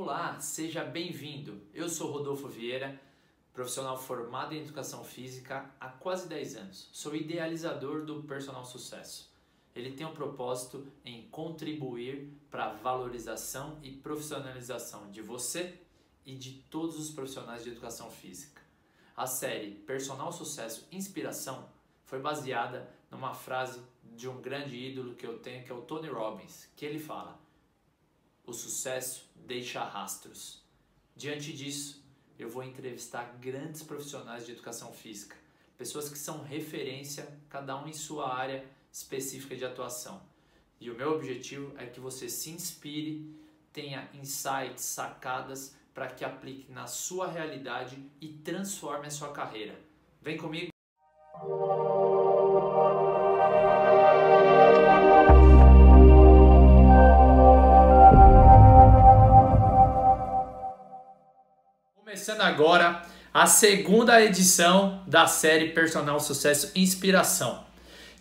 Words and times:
Olá, 0.00 0.38
seja 0.38 0.84
bem-vindo. 0.84 1.60
Eu 1.74 1.88
sou 1.88 2.12
Rodolfo 2.12 2.46
Vieira, 2.46 3.00
profissional 3.52 3.98
formado 3.98 4.54
em 4.54 4.60
educação 4.60 5.02
física 5.02 5.68
há 5.80 5.88
quase 5.88 6.28
10 6.28 6.56
anos. 6.56 6.88
Sou 6.92 7.16
idealizador 7.16 8.04
do 8.04 8.22
Personal 8.22 8.64
Sucesso. 8.64 9.28
Ele 9.74 9.90
tem 9.90 10.06
o 10.06 10.10
um 10.10 10.14
propósito 10.14 10.86
em 11.04 11.26
contribuir 11.30 12.32
para 12.48 12.66
a 12.66 12.74
valorização 12.74 13.80
e 13.82 13.90
profissionalização 13.90 15.10
de 15.10 15.20
você 15.20 15.80
e 16.24 16.36
de 16.36 16.64
todos 16.70 16.96
os 16.96 17.10
profissionais 17.10 17.64
de 17.64 17.70
educação 17.70 18.08
física. 18.08 18.62
A 19.16 19.26
série 19.26 19.72
Personal 19.72 20.30
Sucesso 20.30 20.86
Inspiração 20.92 21.68
foi 22.04 22.20
baseada 22.20 22.88
numa 23.10 23.34
frase 23.34 23.82
de 24.14 24.28
um 24.28 24.40
grande 24.40 24.76
ídolo 24.76 25.16
que 25.16 25.26
eu 25.26 25.40
tenho, 25.40 25.64
que 25.64 25.72
é 25.72 25.74
o 25.74 25.82
Tony 25.82 26.06
Robbins, 26.06 26.68
que 26.76 26.86
ele 26.86 27.00
fala: 27.00 27.47
o 28.48 28.52
sucesso 28.54 29.30
deixa 29.36 29.84
rastros. 29.84 30.62
Diante 31.14 31.52
disso, 31.52 32.02
eu 32.38 32.48
vou 32.48 32.62
entrevistar 32.62 33.36
grandes 33.38 33.82
profissionais 33.82 34.46
de 34.46 34.52
educação 34.52 34.90
física, 34.90 35.36
pessoas 35.76 36.08
que 36.08 36.18
são 36.18 36.42
referência, 36.42 37.28
cada 37.50 37.76
um 37.76 37.86
em 37.86 37.92
sua 37.92 38.34
área 38.34 38.64
específica 38.90 39.54
de 39.54 39.66
atuação. 39.66 40.22
E 40.80 40.90
o 40.90 40.94
meu 40.94 41.12
objetivo 41.12 41.74
é 41.76 41.86
que 41.86 42.00
você 42.00 42.28
se 42.30 42.50
inspire, 42.50 43.36
tenha 43.70 44.08
insights, 44.14 44.82
sacadas 44.82 45.76
para 45.92 46.06
que 46.06 46.24
aplique 46.24 46.72
na 46.72 46.86
sua 46.86 47.30
realidade 47.30 48.02
e 48.18 48.28
transforme 48.28 49.08
a 49.08 49.10
sua 49.10 49.30
carreira. 49.30 49.78
Vem 50.22 50.38
comigo! 50.38 50.77
Começando 62.28 62.46
agora 62.46 63.02
a 63.32 63.46
segunda 63.46 64.22
edição 64.22 65.00
da 65.06 65.26
série 65.26 65.68
Personal 65.68 66.20
Sucesso 66.20 66.70
Inspiração. 66.74 67.64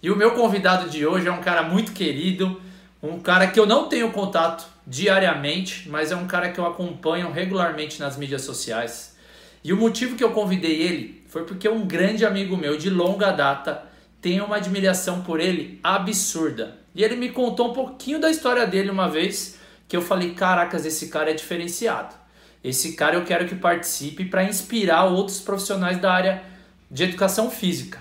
E 0.01 0.09
o 0.09 0.15
meu 0.15 0.31
convidado 0.31 0.89
de 0.89 1.05
hoje 1.05 1.27
é 1.27 1.31
um 1.31 1.41
cara 1.41 1.61
muito 1.61 1.91
querido, 1.91 2.61
um 3.03 3.19
cara 3.19 3.47
que 3.47 3.59
eu 3.59 3.65
não 3.65 3.89
tenho 3.89 4.09
contato 4.13 4.65
diariamente, 4.87 5.89
mas 5.89 6.09
é 6.09 6.15
um 6.15 6.25
cara 6.25 6.49
que 6.53 6.57
eu 6.57 6.65
acompanho 6.65 7.33
regularmente 7.33 7.99
nas 7.99 8.15
mídias 8.15 8.43
sociais. 8.43 9.17
E 9.61 9.73
o 9.73 9.77
motivo 9.77 10.15
que 10.15 10.23
eu 10.23 10.31
convidei 10.31 10.81
ele 10.81 11.25
foi 11.27 11.43
porque 11.43 11.67
um 11.67 11.85
grande 11.85 12.25
amigo 12.25 12.55
meu 12.55 12.77
de 12.77 12.89
longa 12.89 13.31
data 13.31 13.83
tem 14.21 14.39
uma 14.39 14.55
admiração 14.55 15.21
por 15.21 15.41
ele 15.41 15.81
absurda. 15.83 16.77
E 16.95 17.03
ele 17.03 17.17
me 17.17 17.27
contou 17.27 17.71
um 17.71 17.73
pouquinho 17.73 18.21
da 18.21 18.31
história 18.31 18.65
dele 18.65 18.89
uma 18.89 19.09
vez, 19.09 19.59
que 19.85 19.97
eu 19.97 20.01
falei: 20.01 20.33
"Caracas, 20.33 20.85
esse 20.85 21.09
cara 21.09 21.31
é 21.31 21.33
diferenciado". 21.33 22.26
Esse 22.67 22.93
cara 22.93 23.15
eu 23.15 23.23
quero 23.23 23.47
que 23.47 23.55
participe 23.55 24.25
para 24.25 24.43
inspirar 24.43 25.05
outros 25.05 25.39
profissionais 25.39 26.01
da 26.01 26.11
área 26.11 26.43
de 26.91 27.03
educação 27.03 27.49
física. 27.49 27.97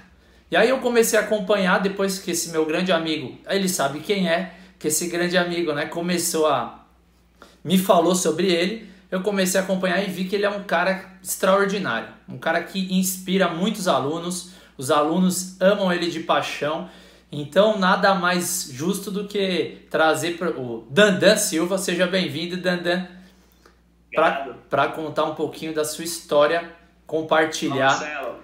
E 0.50 0.56
aí 0.56 0.68
eu 0.68 0.78
comecei 0.78 1.16
a 1.16 1.22
acompanhar 1.22 1.78
depois 1.78 2.18
que 2.18 2.32
esse 2.32 2.50
meu 2.50 2.66
grande 2.66 2.90
amigo, 2.90 3.38
ele 3.48 3.68
sabe 3.68 4.00
quem 4.00 4.28
é, 4.28 4.54
que 4.76 4.88
esse 4.88 5.06
grande 5.06 5.36
amigo, 5.38 5.72
né, 5.72 5.86
começou 5.86 6.48
a 6.48 6.84
me 7.62 7.78
falou 7.78 8.16
sobre 8.16 8.52
ele, 8.52 8.88
eu 9.08 9.22
comecei 9.22 9.60
a 9.60 9.62
acompanhar 9.62 10.02
e 10.02 10.10
vi 10.10 10.24
que 10.24 10.34
ele 10.34 10.44
é 10.44 10.50
um 10.50 10.64
cara 10.64 11.12
extraordinário, 11.22 12.08
um 12.28 12.38
cara 12.38 12.60
que 12.62 12.92
inspira 12.92 13.48
muitos 13.48 13.86
alunos, 13.86 14.50
os 14.76 14.90
alunos 14.90 15.60
amam 15.60 15.92
ele 15.92 16.10
de 16.10 16.20
paixão. 16.20 16.88
Então, 17.30 17.78
nada 17.78 18.14
mais 18.14 18.68
justo 18.72 19.10
do 19.10 19.28
que 19.28 19.78
trazer 19.90 20.38
o 20.56 20.86
Dandan 20.90 21.36
Silva, 21.36 21.78
seja 21.78 22.06
bem-vindo, 22.06 22.56
Dandan 22.56 23.15
para 24.70 24.88
contar 24.88 25.24
um 25.24 25.34
pouquinho 25.34 25.74
da 25.74 25.84
sua 25.84 26.04
história, 26.04 26.72
compartilhar. 27.06 27.98
Marcelo. 27.98 28.36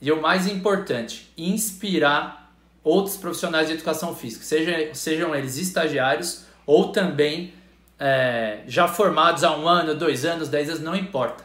E 0.00 0.10
o 0.10 0.20
mais 0.20 0.48
importante, 0.48 1.32
inspirar 1.38 2.52
outros 2.82 3.16
profissionais 3.16 3.68
de 3.68 3.74
educação 3.74 4.14
física, 4.16 4.44
seja, 4.44 4.92
sejam 4.94 5.34
eles 5.34 5.56
estagiários 5.56 6.44
ou 6.66 6.90
também 6.90 7.54
é, 7.98 8.62
já 8.66 8.88
formados 8.88 9.44
há 9.44 9.56
um 9.56 9.68
ano, 9.68 9.94
dois 9.94 10.24
anos, 10.24 10.48
dez 10.48 10.68
anos, 10.68 10.82
não 10.82 10.96
importa. 10.96 11.44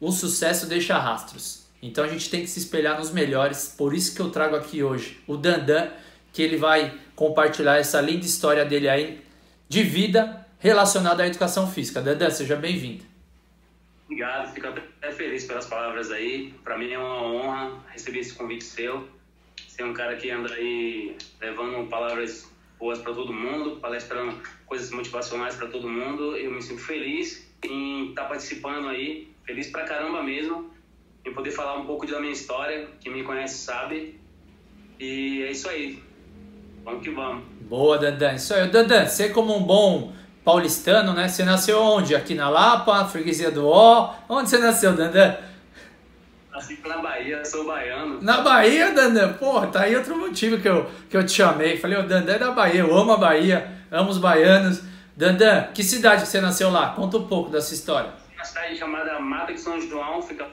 O 0.00 0.12
sucesso 0.12 0.66
deixa 0.66 0.96
rastros. 0.96 1.66
Então 1.82 2.04
a 2.04 2.08
gente 2.08 2.30
tem 2.30 2.42
que 2.42 2.46
se 2.46 2.60
espelhar 2.60 2.96
nos 2.96 3.10
melhores. 3.10 3.74
Por 3.76 3.92
isso 3.92 4.14
que 4.14 4.22
eu 4.22 4.30
trago 4.30 4.54
aqui 4.54 4.82
hoje 4.82 5.20
o 5.26 5.36
Dandan, 5.36 5.88
que 6.32 6.42
ele 6.42 6.56
vai 6.56 6.94
compartilhar 7.16 7.76
essa 7.76 8.00
linda 8.00 8.24
história 8.24 8.64
dele 8.64 8.88
aí 8.88 9.24
de 9.68 9.82
vida 9.82 10.46
relacionado 10.60 11.22
à 11.22 11.26
educação 11.26 11.66
física. 11.66 12.00
Dandan, 12.00 12.30
seja 12.30 12.54
bem-vindo. 12.54 13.02
Obrigado, 14.04 14.52
fico 14.52 14.66
até 14.66 15.10
feliz 15.10 15.44
pelas 15.44 15.66
palavras 15.66 16.10
aí. 16.10 16.54
Para 16.62 16.76
mim 16.76 16.92
é 16.92 16.98
uma 16.98 17.22
honra 17.22 17.78
receber 17.88 18.20
esse 18.20 18.34
convite 18.34 18.64
seu. 18.64 19.08
Ser 19.66 19.84
um 19.84 19.94
cara 19.94 20.16
que 20.16 20.30
anda 20.30 20.52
aí 20.52 21.16
levando 21.40 21.88
palavras 21.88 22.50
boas 22.78 22.98
para 22.98 23.14
todo 23.14 23.32
mundo, 23.32 23.76
palestrando 23.80 24.36
coisas 24.66 24.90
motivacionais 24.90 25.56
para 25.56 25.68
todo 25.68 25.88
mundo. 25.88 26.36
Eu 26.36 26.50
me 26.50 26.60
sinto 26.60 26.82
feliz 26.82 27.48
em 27.64 28.10
estar 28.10 28.22
tá 28.22 28.28
participando 28.28 28.88
aí, 28.88 29.32
feliz 29.44 29.68
pra 29.68 29.84
caramba 29.84 30.22
mesmo, 30.22 30.70
em 31.24 31.32
poder 31.32 31.52
falar 31.52 31.78
um 31.78 31.86
pouco 31.86 32.06
da 32.06 32.20
minha 32.20 32.32
história. 32.32 32.88
Quem 33.00 33.12
me 33.12 33.22
conhece 33.22 33.58
sabe. 33.58 34.20
E 34.98 35.42
é 35.42 35.52
isso 35.52 35.68
aí. 35.70 36.02
Vamos 36.84 37.02
que 37.02 37.10
vamos. 37.10 37.44
Boa, 37.62 37.96
Dandan. 37.96 38.34
Isso 38.34 38.52
aí. 38.52 38.68
Dandan, 38.68 39.06
você 39.06 39.30
como 39.30 39.56
um 39.56 39.62
bom 39.62 40.19
paulistano, 40.44 41.12
né? 41.12 41.28
Você 41.28 41.44
nasceu 41.44 41.80
onde? 41.80 42.14
Aqui 42.14 42.34
na 42.34 42.48
Lapa, 42.48 43.04
freguesia 43.06 43.50
do 43.50 43.66
Ó. 43.66 44.14
Onde 44.28 44.50
você 44.50 44.58
nasceu, 44.58 44.94
Dandan? 44.94 45.36
Nasci 46.52 46.78
na 46.86 46.98
Bahia, 46.98 47.44
sou 47.44 47.64
baiano. 47.64 48.20
Na 48.20 48.40
Bahia, 48.40 48.92
Dandan? 48.92 49.34
Porra, 49.34 49.68
tá 49.68 49.82
aí 49.82 49.96
outro 49.96 50.16
motivo 50.16 50.58
que 50.58 50.68
eu, 50.68 50.90
que 51.08 51.16
eu 51.16 51.24
te 51.24 51.32
chamei. 51.32 51.76
Falei, 51.76 51.98
o 51.98 52.06
Dandan 52.06 52.34
é 52.34 52.38
da 52.38 52.50
Bahia, 52.50 52.80
eu 52.80 52.96
amo 52.96 53.12
a 53.12 53.16
Bahia, 53.16 53.70
amo 53.90 54.10
os 54.10 54.18
baianos. 54.18 54.82
Dandan, 55.16 55.68
que 55.74 55.82
cidade 55.82 56.26
você 56.26 56.40
nasceu 56.40 56.70
lá? 56.70 56.90
Conta 56.90 57.18
um 57.18 57.26
pouco 57.26 57.50
dessa 57.50 57.74
história. 57.74 58.10
Uma 58.34 58.44
cidade 58.44 58.76
chamada 58.76 59.18
Mata 59.20 59.52
de 59.52 59.60
São 59.60 59.80
João, 59.80 60.22
fica 60.22 60.46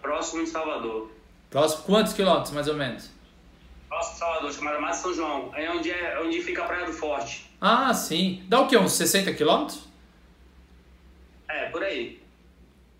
próximo 0.00 0.44
de 0.44 0.50
Salvador. 0.50 1.10
Próximo, 1.50 1.82
quantos 1.84 2.12
quilômetros, 2.12 2.52
mais 2.52 2.68
ou 2.68 2.74
menos? 2.74 3.10
De 3.90 4.16
Salvador, 4.16 4.52
chamada 4.52 4.80
Mata 4.80 4.94
São 4.94 5.12
João. 5.12 5.50
É 5.54 5.70
onde, 5.70 5.90
é 5.90 6.20
onde 6.20 6.40
fica 6.42 6.62
a 6.62 6.66
Praia 6.66 6.86
do 6.86 6.92
Forte. 6.92 7.50
Ah, 7.60 7.92
sim. 7.92 8.44
Dá 8.48 8.60
o 8.60 8.68
quê? 8.68 8.76
Uns 8.76 8.92
60 8.92 9.34
quilômetros? 9.34 9.80
É, 11.48 11.66
por 11.66 11.82
aí. 11.82 12.22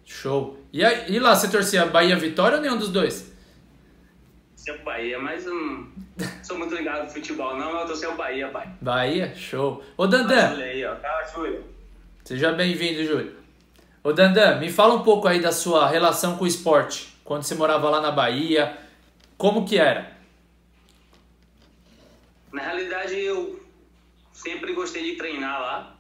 Show. 0.04 0.58
E, 0.72 0.84
aí, 0.84 1.12
e 1.12 1.18
lá, 1.20 1.34
você 1.34 1.48
torcia 1.48 1.86
Bahia 1.86 2.16
Vitória 2.16 2.56
ou 2.56 2.62
nenhum 2.62 2.76
dos 2.76 2.88
dois? 2.88 3.32
Torcia 4.56 4.82
Bahia, 4.84 5.18
mas 5.18 5.46
não 5.46 5.88
sou 6.42 6.58
muito 6.58 6.74
ligado 6.74 7.04
no 7.04 7.10
futebol, 7.10 7.56
não. 7.56 7.80
Eu 7.80 7.86
torcia 7.86 8.10
o 8.10 8.16
Bahia, 8.16 8.48
pai. 8.48 8.68
Bahia? 8.80 9.32
Show. 9.34 9.82
Ô, 9.96 10.06
Dandan. 10.06 10.50
Olha 10.50 10.64
aí, 10.64 10.84
ó. 10.84 10.94
Tá, 10.96 11.24
Júlio. 11.32 11.64
Seja 12.24 12.52
bem-vindo, 12.52 13.04
Júlio. 13.04 13.36
Ô, 14.02 14.12
Dandan, 14.12 14.58
me 14.58 14.70
fala 14.70 14.94
um 14.94 15.02
pouco 15.02 15.28
aí 15.28 15.40
da 15.40 15.52
sua 15.52 15.88
relação 15.88 16.36
com 16.36 16.44
o 16.44 16.48
esporte. 16.48 17.16
Quando 17.24 17.44
você 17.44 17.54
morava 17.54 17.88
lá 17.88 18.00
na 18.00 18.10
Bahia, 18.10 18.76
como 19.38 19.64
que 19.64 19.78
era? 19.78 20.19
Na 22.53 22.62
realidade, 22.62 23.15
eu 23.15 23.65
sempre 24.33 24.72
gostei 24.72 25.05
de 25.05 25.16
treinar 25.16 25.61
lá. 25.61 25.97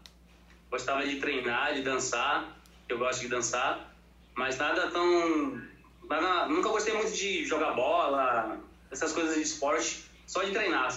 Gostava 0.70 1.06
de 1.06 1.16
treinar, 1.16 1.74
de 1.74 1.82
dançar. 1.82 2.56
Eu 2.88 2.98
gosto 2.98 3.20
de 3.20 3.28
dançar. 3.28 3.94
Mas 4.34 4.58
nada 4.58 4.90
tão. 4.90 5.60
Nada, 6.08 6.48
nunca 6.48 6.68
gostei 6.68 6.94
muito 6.94 7.12
de 7.12 7.44
jogar 7.44 7.72
bola, 7.72 8.58
essas 8.90 9.12
coisas 9.12 9.36
de 9.36 9.42
esporte. 9.42 10.04
Só 10.26 10.42
de 10.42 10.52
treinar, 10.52 10.88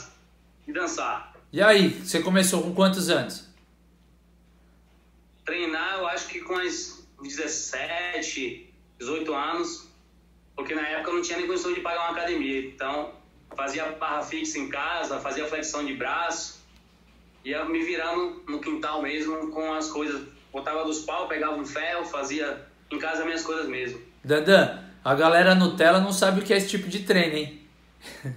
de 0.66 0.74
dançar. 0.74 1.34
E 1.52 1.62
aí, 1.62 1.90
você 1.90 2.22
começou 2.22 2.64
com 2.64 2.74
quantos 2.74 3.10
anos? 3.10 3.48
Treinar, 5.46 6.00
eu 6.00 6.08
acho 6.08 6.28
que 6.28 6.40
com 6.42 6.56
uns 6.56 7.08
17, 7.22 8.74
18 8.98 9.34
anos. 9.34 9.88
Porque 10.56 10.74
na 10.74 10.88
época 10.88 11.10
eu 11.10 11.16
não 11.16 11.22
tinha 11.22 11.38
nem 11.38 11.48
condição 11.48 11.74
de 11.74 11.82
pagar 11.82 12.10
uma 12.10 12.12
academia. 12.12 12.68
Então, 12.68 13.14
fazia 13.56 13.86
barra 13.92 14.22
fixa 14.22 14.60
em 14.60 14.70
casa, 14.70 15.20
fazia 15.20 15.46
flexão 15.46 15.86
de 15.86 15.94
braço 15.94 16.64
ia 17.44 17.66
me 17.66 17.84
virando 17.84 18.42
no 18.48 18.60
quintal 18.60 19.02
mesmo 19.02 19.52
com 19.52 19.74
as 19.74 19.90
coisas. 19.90 20.22
Botava 20.52 20.86
dos 20.86 21.00
pau, 21.00 21.28
pegava 21.28 21.56
um 21.56 21.66
ferro, 21.66 22.06
fazia 22.06 22.66
em 22.92 23.00
casa 23.00 23.26
minhas 23.26 23.44
coisas 23.44 23.68
mesmo. 23.68 24.00
Dandan, 24.24 24.80
a 25.04 25.16
galera 25.16 25.56
Nutella 25.56 26.00
não 26.00 26.14
sabe 26.14 26.40
o 26.40 26.44
que 26.44 26.54
é 26.54 26.58
esse 26.58 26.70
tipo 26.70 26.88
de 26.88 27.00
treino, 27.00 27.36
hein? 27.36 27.68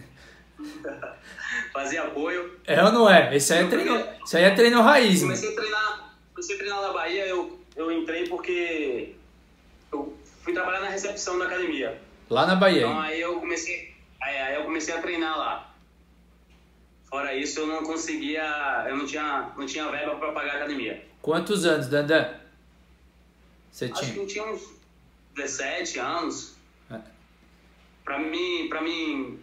fazia 1.72 2.02
apoio. 2.02 2.58
É 2.66 2.82
ou 2.82 2.90
não 2.90 3.08
é? 3.08 3.36
Esse 3.36 3.52
aí 3.52 3.64
é 3.64 3.68
treino, 3.68 4.04
esse 4.24 4.36
aí 4.36 4.44
é 4.44 4.50
treino 4.50 4.82
raiz. 4.82 5.20
Comecei 5.20 5.52
a 5.52 5.54
treinar, 5.54 6.16
comecei 6.32 6.54
a 6.56 6.58
treinar 6.58 6.82
na 6.82 6.92
Bahia, 6.92 7.26
eu, 7.26 7.60
eu 7.76 7.92
entrei 7.92 8.26
porque 8.28 9.14
eu 9.92 10.16
fui 10.42 10.52
trabalhar 10.52 10.80
na 10.80 10.88
recepção 10.88 11.38
da 11.38 11.44
academia. 11.44 12.00
Lá 12.30 12.46
na 12.46 12.56
Bahia. 12.56 12.86
Então 12.86 12.98
aí 12.98 13.20
eu 13.20 13.38
comecei, 13.38 13.94
aí 14.20 14.54
eu 14.54 14.64
comecei 14.64 14.94
a 14.94 15.00
treinar 15.00 15.38
lá. 15.38 15.74
Fora 17.08 17.34
isso, 17.34 17.60
eu 17.60 17.66
não 17.66 17.82
conseguia, 17.84 18.84
eu 18.88 18.96
não 18.96 19.06
tinha, 19.06 19.52
não 19.56 19.64
tinha 19.64 19.88
verba 19.90 20.16
para 20.16 20.32
pagar 20.32 20.54
a 20.54 20.56
academia. 20.56 21.06
Quantos 21.22 21.64
anos, 21.64 21.88
Dandan? 21.88 22.34
Você 23.70 23.86
Acho 23.86 24.12
que 24.12 24.18
eu 24.18 24.26
tinha 24.26 24.44
uns 24.44 24.74
17 25.34 25.98
anos. 25.98 26.56
É. 26.90 26.98
Pra 28.04 28.18
mim, 28.18 28.68
pra 28.68 28.80
mim 28.80 29.38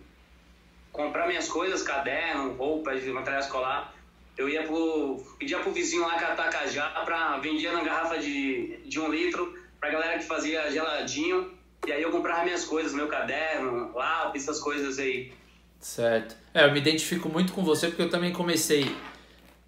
comprar 0.92 1.28
minhas 1.28 1.48
coisas, 1.48 1.84
caderno, 1.84 2.54
roupa, 2.54 2.96
de 2.96 3.12
material 3.12 3.42
escolar, 3.42 3.94
eu 4.38 4.50
ia 4.50 4.64
pro. 4.64 5.24
pedia 5.38 5.60
pro 5.60 5.72
vizinho 5.72 6.02
lá 6.02 6.18
catar 6.18 6.50
cajá 6.50 6.90
pra 7.06 7.38
vendia 7.38 7.72
na 7.72 7.84
garrafa 7.84 8.18
de, 8.18 8.78
de 8.86 9.00
um 9.00 9.10
litro 9.10 9.54
pra 9.80 9.90
galera 9.90 10.18
que 10.18 10.26
fazia 10.26 10.72
geladinho. 10.72 11.53
E 11.86 11.92
aí 11.92 12.02
eu 12.02 12.12
comprava 12.12 12.44
minhas 12.44 12.66
coisas, 12.66 12.94
meu 12.94 13.08
caderno, 13.08 13.92
lápis, 13.94 14.44
essas 14.44 14.60
coisas 14.60 14.98
aí. 15.00 15.34
Certo. 15.80 16.36
É, 16.54 16.66
eu 16.66 16.72
me 16.72 16.80
identifico 16.80 17.28
muito 17.28 17.52
com 17.52 17.64
você 17.64 17.88
porque 17.88 18.02
eu 18.02 18.10
também 18.10 18.32
comecei 18.32 18.96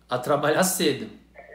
a 0.09 0.17
trabalhar 0.17 0.63
cedo. 0.63 1.09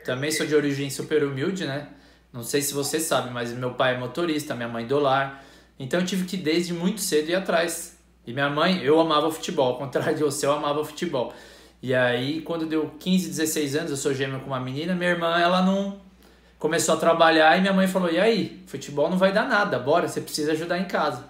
Também 0.05 0.31
sou 0.31 0.47
de 0.47 0.55
origem 0.55 0.91
super 0.91 1.25
humilde, 1.25 1.65
né? 1.65 1.89
Não 2.33 2.43
sei 2.43 2.61
se 2.61 2.75
você 2.75 3.01
sabe, 3.01 3.31
mas 3.31 3.53
meu 3.53 3.75
pai 3.75 3.95
é 3.95 3.99
motorista, 3.99 4.55
minha 4.55 4.69
mãe 4.69 4.87
do 4.87 4.99
lar. 4.99 5.45
Então 5.79 6.01
eu 6.01 6.07
tive 6.07 6.27
que 6.27 6.37
desde 6.37 6.73
muito 6.73 7.01
cedo 7.01 7.31
ir 7.31 7.35
atrás. 7.35 7.99
E 8.27 8.33
minha 8.33 8.51
mãe, 8.51 8.83
eu 8.85 9.01
amava 9.01 9.31
futebol, 9.31 9.69
ao 9.73 9.79
contrário 9.79 10.15
de 10.15 10.23
você, 10.23 10.47
eu 10.47 10.53
amava 10.53 10.85
futebol. 10.85 11.33
E 11.83 11.95
aí, 11.95 12.43
quando 12.43 12.67
deu 12.67 12.95
15, 13.01 13.29
16 13.29 13.77
anos, 13.77 13.91
eu 13.91 13.97
sou 13.97 14.13
gêmeo 14.13 14.41
com 14.41 14.49
uma 14.49 14.61
menina, 14.61 14.95
minha 14.95 15.11
irmã, 15.11 15.39
ela 15.41 15.63
não 15.63 15.99
começou 16.61 16.95
a 16.95 16.99
trabalhar 16.99 17.59
e 17.59 17.61
minha 17.61 17.73
mãe 17.73 17.89
falou: 17.89 18.09
"E 18.09 18.21
aí, 18.21 18.63
futebol 18.69 19.11
não 19.11 19.19
vai 19.19 19.33
dar 19.33 19.49
nada, 19.49 19.81
bora, 19.81 20.07
você 20.07 20.21
precisa 20.21 20.53
ajudar 20.53 20.79
em 20.79 20.85
casa". 20.85 21.25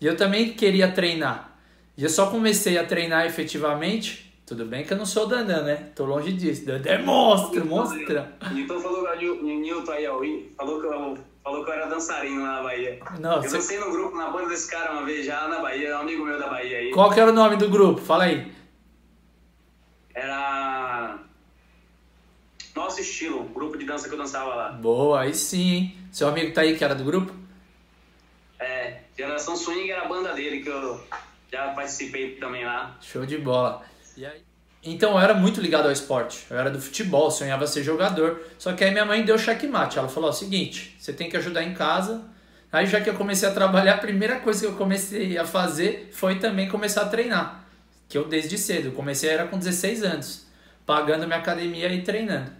E 0.00 0.06
eu 0.06 0.16
também 0.16 0.54
queria 0.54 0.90
treinar. 0.90 1.58
E 1.96 2.04
eu 2.04 2.08
só 2.08 2.30
comecei 2.30 2.78
a 2.78 2.84
treinar 2.86 3.26
efetivamente. 3.26 4.26
Tudo 4.46 4.64
bem 4.64 4.84
que 4.84 4.92
eu 4.92 4.96
não 4.96 5.04
sou 5.04 5.24
o 5.24 5.26
Dandan, 5.26 5.62
né? 5.62 5.90
Tô 5.94 6.06
longe 6.06 6.32
disso. 6.32 6.64
Dandan 6.64 6.90
é 6.90 6.98
monstro, 6.98 7.66
monstro. 7.66 8.24
Então 8.56 8.80
falou 8.80 9.04
o 9.04 9.42
Nilton 9.42 9.92
aí, 9.92 10.06
ó, 10.06 10.20
falou 10.56 10.80
que 10.80 10.86
eu, 10.86 11.18
falou 11.42 11.64
que 11.64 11.70
eu 11.70 11.74
era 11.74 11.86
dançarino 11.86 12.42
lá 12.42 12.56
na 12.56 12.62
Bahia. 12.62 12.98
Não, 13.20 13.42
eu 13.42 13.50
dancei 13.50 13.78
no 13.78 13.90
grupo, 13.90 14.16
na 14.16 14.30
banda 14.30 14.48
desse 14.48 14.70
cara 14.70 14.92
uma 14.92 15.04
vez 15.04 15.26
já 15.26 15.48
na 15.48 15.58
Bahia, 15.58 15.88
é 15.88 15.96
um 15.96 16.00
amigo 16.00 16.24
meu 16.24 16.38
da 16.38 16.48
Bahia 16.48 16.78
aí. 16.78 16.90
Qual 16.92 17.10
que 17.10 17.20
era 17.20 17.30
o 17.30 17.34
nome 17.34 17.56
do 17.56 17.68
grupo? 17.68 18.00
Fala 18.00 18.24
aí. 18.24 18.50
Era 20.14 21.18
nosso 22.78 23.00
estilo, 23.00 23.40
o 23.40 23.48
grupo 23.48 23.76
de 23.76 23.84
dança 23.84 24.08
que 24.08 24.14
eu 24.14 24.18
dançava 24.18 24.54
lá. 24.54 24.68
Boa, 24.70 25.22
aí 25.22 25.34
sim, 25.34 25.70
hein? 25.70 25.96
Seu 26.12 26.28
amigo 26.28 26.52
tá 26.54 26.60
aí 26.60 26.76
que 26.76 26.84
era 26.84 26.94
do 26.94 27.04
grupo? 27.04 27.34
É, 28.58 29.00
Geração 29.16 29.56
Swing 29.56 29.90
era 29.90 30.02
a 30.02 30.08
banda 30.08 30.32
dele 30.32 30.60
que 30.60 30.68
eu 30.68 31.00
já 31.52 31.72
participei 31.72 32.36
também 32.36 32.64
lá. 32.64 32.96
Show 33.00 33.26
de 33.26 33.36
bola. 33.36 33.82
E 34.16 34.24
aí? 34.24 34.40
Então 34.82 35.12
eu 35.12 35.18
era 35.18 35.34
muito 35.34 35.60
ligado 35.60 35.86
ao 35.86 35.92
esporte. 35.92 36.46
Eu 36.48 36.56
era 36.56 36.70
do 36.70 36.80
futebol, 36.80 37.30
sonhava 37.30 37.66
ser 37.66 37.82
jogador. 37.82 38.40
Só 38.58 38.72
que 38.72 38.84
aí 38.84 38.92
minha 38.92 39.04
mãe 39.04 39.24
deu 39.24 39.36
checkmate. 39.36 39.98
Ela 39.98 40.08
falou: 40.08 40.30
ó, 40.30 40.32
seguinte, 40.32 40.96
você 40.98 41.12
tem 41.12 41.28
que 41.28 41.36
ajudar 41.36 41.64
em 41.64 41.74
casa. 41.74 42.22
Aí 42.70 42.86
já 42.86 43.00
que 43.00 43.10
eu 43.10 43.14
comecei 43.14 43.48
a 43.48 43.52
trabalhar, 43.52 43.94
a 43.94 43.98
primeira 43.98 44.38
coisa 44.40 44.60
que 44.60 44.66
eu 44.66 44.76
comecei 44.76 45.36
a 45.36 45.44
fazer 45.44 46.10
foi 46.12 46.38
também 46.38 46.68
começar 46.68 47.02
a 47.02 47.08
treinar. 47.08 47.64
Que 48.08 48.16
eu 48.16 48.28
desde 48.28 48.56
cedo, 48.56 48.92
comecei 48.92 49.30
era 49.30 49.46
com 49.46 49.58
16 49.58 50.02
anos, 50.04 50.46
pagando 50.86 51.26
minha 51.26 51.38
academia 51.38 51.92
e 51.92 52.02
treinando. 52.02 52.52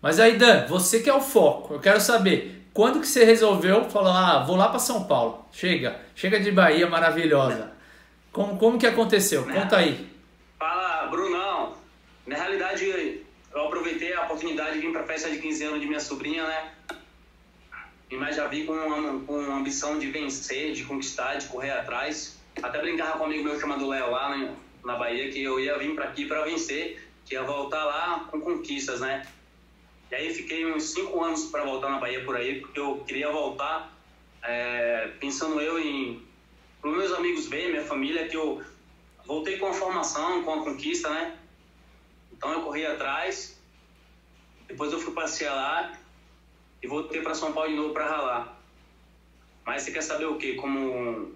Mas 0.00 0.20
aí, 0.20 0.36
Dan, 0.36 0.66
você 0.66 1.00
que 1.00 1.10
é 1.10 1.14
o 1.14 1.20
foco, 1.20 1.74
eu 1.74 1.80
quero 1.80 2.00
saber, 2.00 2.68
quando 2.72 3.00
que 3.00 3.06
você 3.06 3.24
resolveu 3.24 3.88
falar, 3.88 4.36
ah, 4.36 4.44
vou 4.44 4.56
lá 4.56 4.68
para 4.68 4.78
São 4.78 5.04
Paulo? 5.04 5.46
Chega, 5.50 6.00
chega 6.14 6.38
de 6.38 6.52
Bahia 6.52 6.86
maravilhosa. 6.86 7.72
Como, 8.30 8.58
como 8.58 8.78
que 8.78 8.86
aconteceu? 8.86 9.44
Conta 9.44 9.78
aí. 9.78 10.06
Fala, 10.58 11.06
Brunão. 11.06 11.74
Na 12.26 12.36
realidade, 12.36 13.24
eu 13.54 13.66
aproveitei 13.66 14.12
a 14.12 14.24
oportunidade 14.24 14.74
de 14.74 14.80
vir 14.80 14.92
para 14.92 15.00
a 15.00 15.06
festa 15.06 15.30
de 15.30 15.38
15 15.38 15.64
anos 15.64 15.80
de 15.80 15.86
minha 15.86 16.00
sobrinha, 16.00 16.46
né? 16.46 16.72
Mas 18.12 18.36
já 18.36 18.46
vi 18.46 18.64
com, 18.64 18.72
uma, 18.72 19.20
com 19.20 19.38
uma 19.38 19.56
ambição 19.56 19.98
de 19.98 20.10
vencer, 20.10 20.72
de 20.72 20.84
conquistar, 20.84 21.36
de 21.36 21.46
correr 21.46 21.70
atrás. 21.70 22.38
Até 22.62 22.78
brincava 22.80 23.12
com 23.18 23.24
um 23.24 23.26
amigo 23.26 23.44
meu 23.44 23.58
chamado 23.58 23.88
Léo 23.88 24.10
lá 24.10 24.36
né, 24.36 24.54
na 24.84 24.96
Bahia 24.96 25.30
que 25.30 25.42
eu 25.42 25.58
ia 25.58 25.78
vir 25.78 25.94
para 25.94 26.04
aqui 26.04 26.26
para 26.26 26.42
vencer, 26.42 27.02
que 27.24 27.34
ia 27.34 27.42
voltar 27.42 27.84
lá 27.84 28.28
com 28.30 28.40
conquistas, 28.40 29.00
né? 29.00 29.26
E 30.10 30.14
aí 30.14 30.32
fiquei 30.32 30.64
uns 30.66 30.92
cinco 30.92 31.22
anos 31.22 31.46
para 31.46 31.64
voltar 31.64 31.90
na 31.90 31.98
Bahia 31.98 32.24
por 32.24 32.36
aí, 32.36 32.60
porque 32.60 32.78
eu 32.78 33.04
queria 33.06 33.30
voltar 33.30 33.92
é, 34.42 35.08
pensando 35.18 35.60
eu 35.60 35.78
em 35.78 36.24
para 36.80 36.90
meus 36.90 37.12
amigos 37.12 37.48
verem, 37.48 37.70
minha 37.70 37.84
família, 37.84 38.28
que 38.28 38.36
eu 38.36 38.62
voltei 39.24 39.58
com 39.58 39.66
a 39.66 39.72
formação, 39.72 40.44
com 40.44 40.54
a 40.54 40.62
conquista, 40.62 41.10
né? 41.10 41.36
Então 42.32 42.52
eu 42.52 42.62
corri 42.62 42.86
atrás, 42.86 43.58
depois 44.68 44.92
eu 44.92 45.00
fui 45.00 45.12
passear 45.12 45.52
lá 45.52 45.98
e 46.80 46.86
voltei 46.86 47.22
para 47.22 47.34
São 47.34 47.52
Paulo 47.52 47.70
de 47.70 47.76
novo 47.76 47.92
para 47.92 48.08
ralar. 48.08 48.60
Mas 49.64 49.82
você 49.82 49.90
quer 49.90 50.02
saber 50.02 50.26
o 50.26 50.38
quê? 50.38 50.54
Como, 50.54 51.32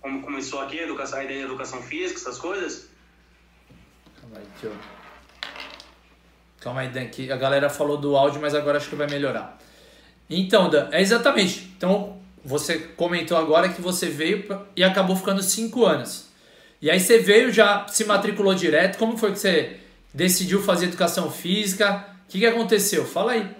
como 0.00 0.22
começou 0.22 0.60
aqui 0.60 0.80
a, 0.80 0.82
educação, 0.82 1.20
a 1.20 1.24
ideia 1.24 1.40
de 1.40 1.44
educação 1.44 1.80
física, 1.80 2.18
essas 2.18 2.38
coisas? 2.38 2.88
Calma 4.20 4.38
aí, 4.38 4.46
tio. 4.58 4.99
Calma 6.60 6.82
aí, 6.82 6.88
Dan, 6.88 7.06
que 7.06 7.32
a 7.32 7.36
galera 7.36 7.70
falou 7.70 7.96
do 7.96 8.16
áudio, 8.16 8.40
mas 8.40 8.54
agora 8.54 8.78
acho 8.78 8.88
que 8.88 8.94
vai 8.94 9.06
melhorar. 9.06 9.58
Então, 10.28 10.68
Dan, 10.68 10.88
é 10.92 11.00
exatamente. 11.00 11.72
Então, 11.76 12.20
você 12.44 12.78
comentou 12.78 13.36
agora 13.36 13.68
que 13.68 13.80
você 13.80 14.08
veio 14.08 14.46
e 14.76 14.84
acabou 14.84 15.16
ficando 15.16 15.42
cinco 15.42 15.84
anos. 15.84 16.28
E 16.80 16.90
aí 16.90 17.00
você 17.00 17.18
veio, 17.18 17.52
já 17.52 17.86
se 17.88 18.04
matriculou 18.04 18.54
direto. 18.54 18.98
Como 18.98 19.16
foi 19.16 19.32
que 19.32 19.38
você 19.38 19.80
decidiu 20.14 20.62
fazer 20.62 20.86
educação 20.86 21.30
física? 21.30 22.06
O 22.26 22.30
que, 22.30 22.38
que 22.38 22.46
aconteceu? 22.46 23.04
Fala 23.04 23.32
aí. 23.32 23.50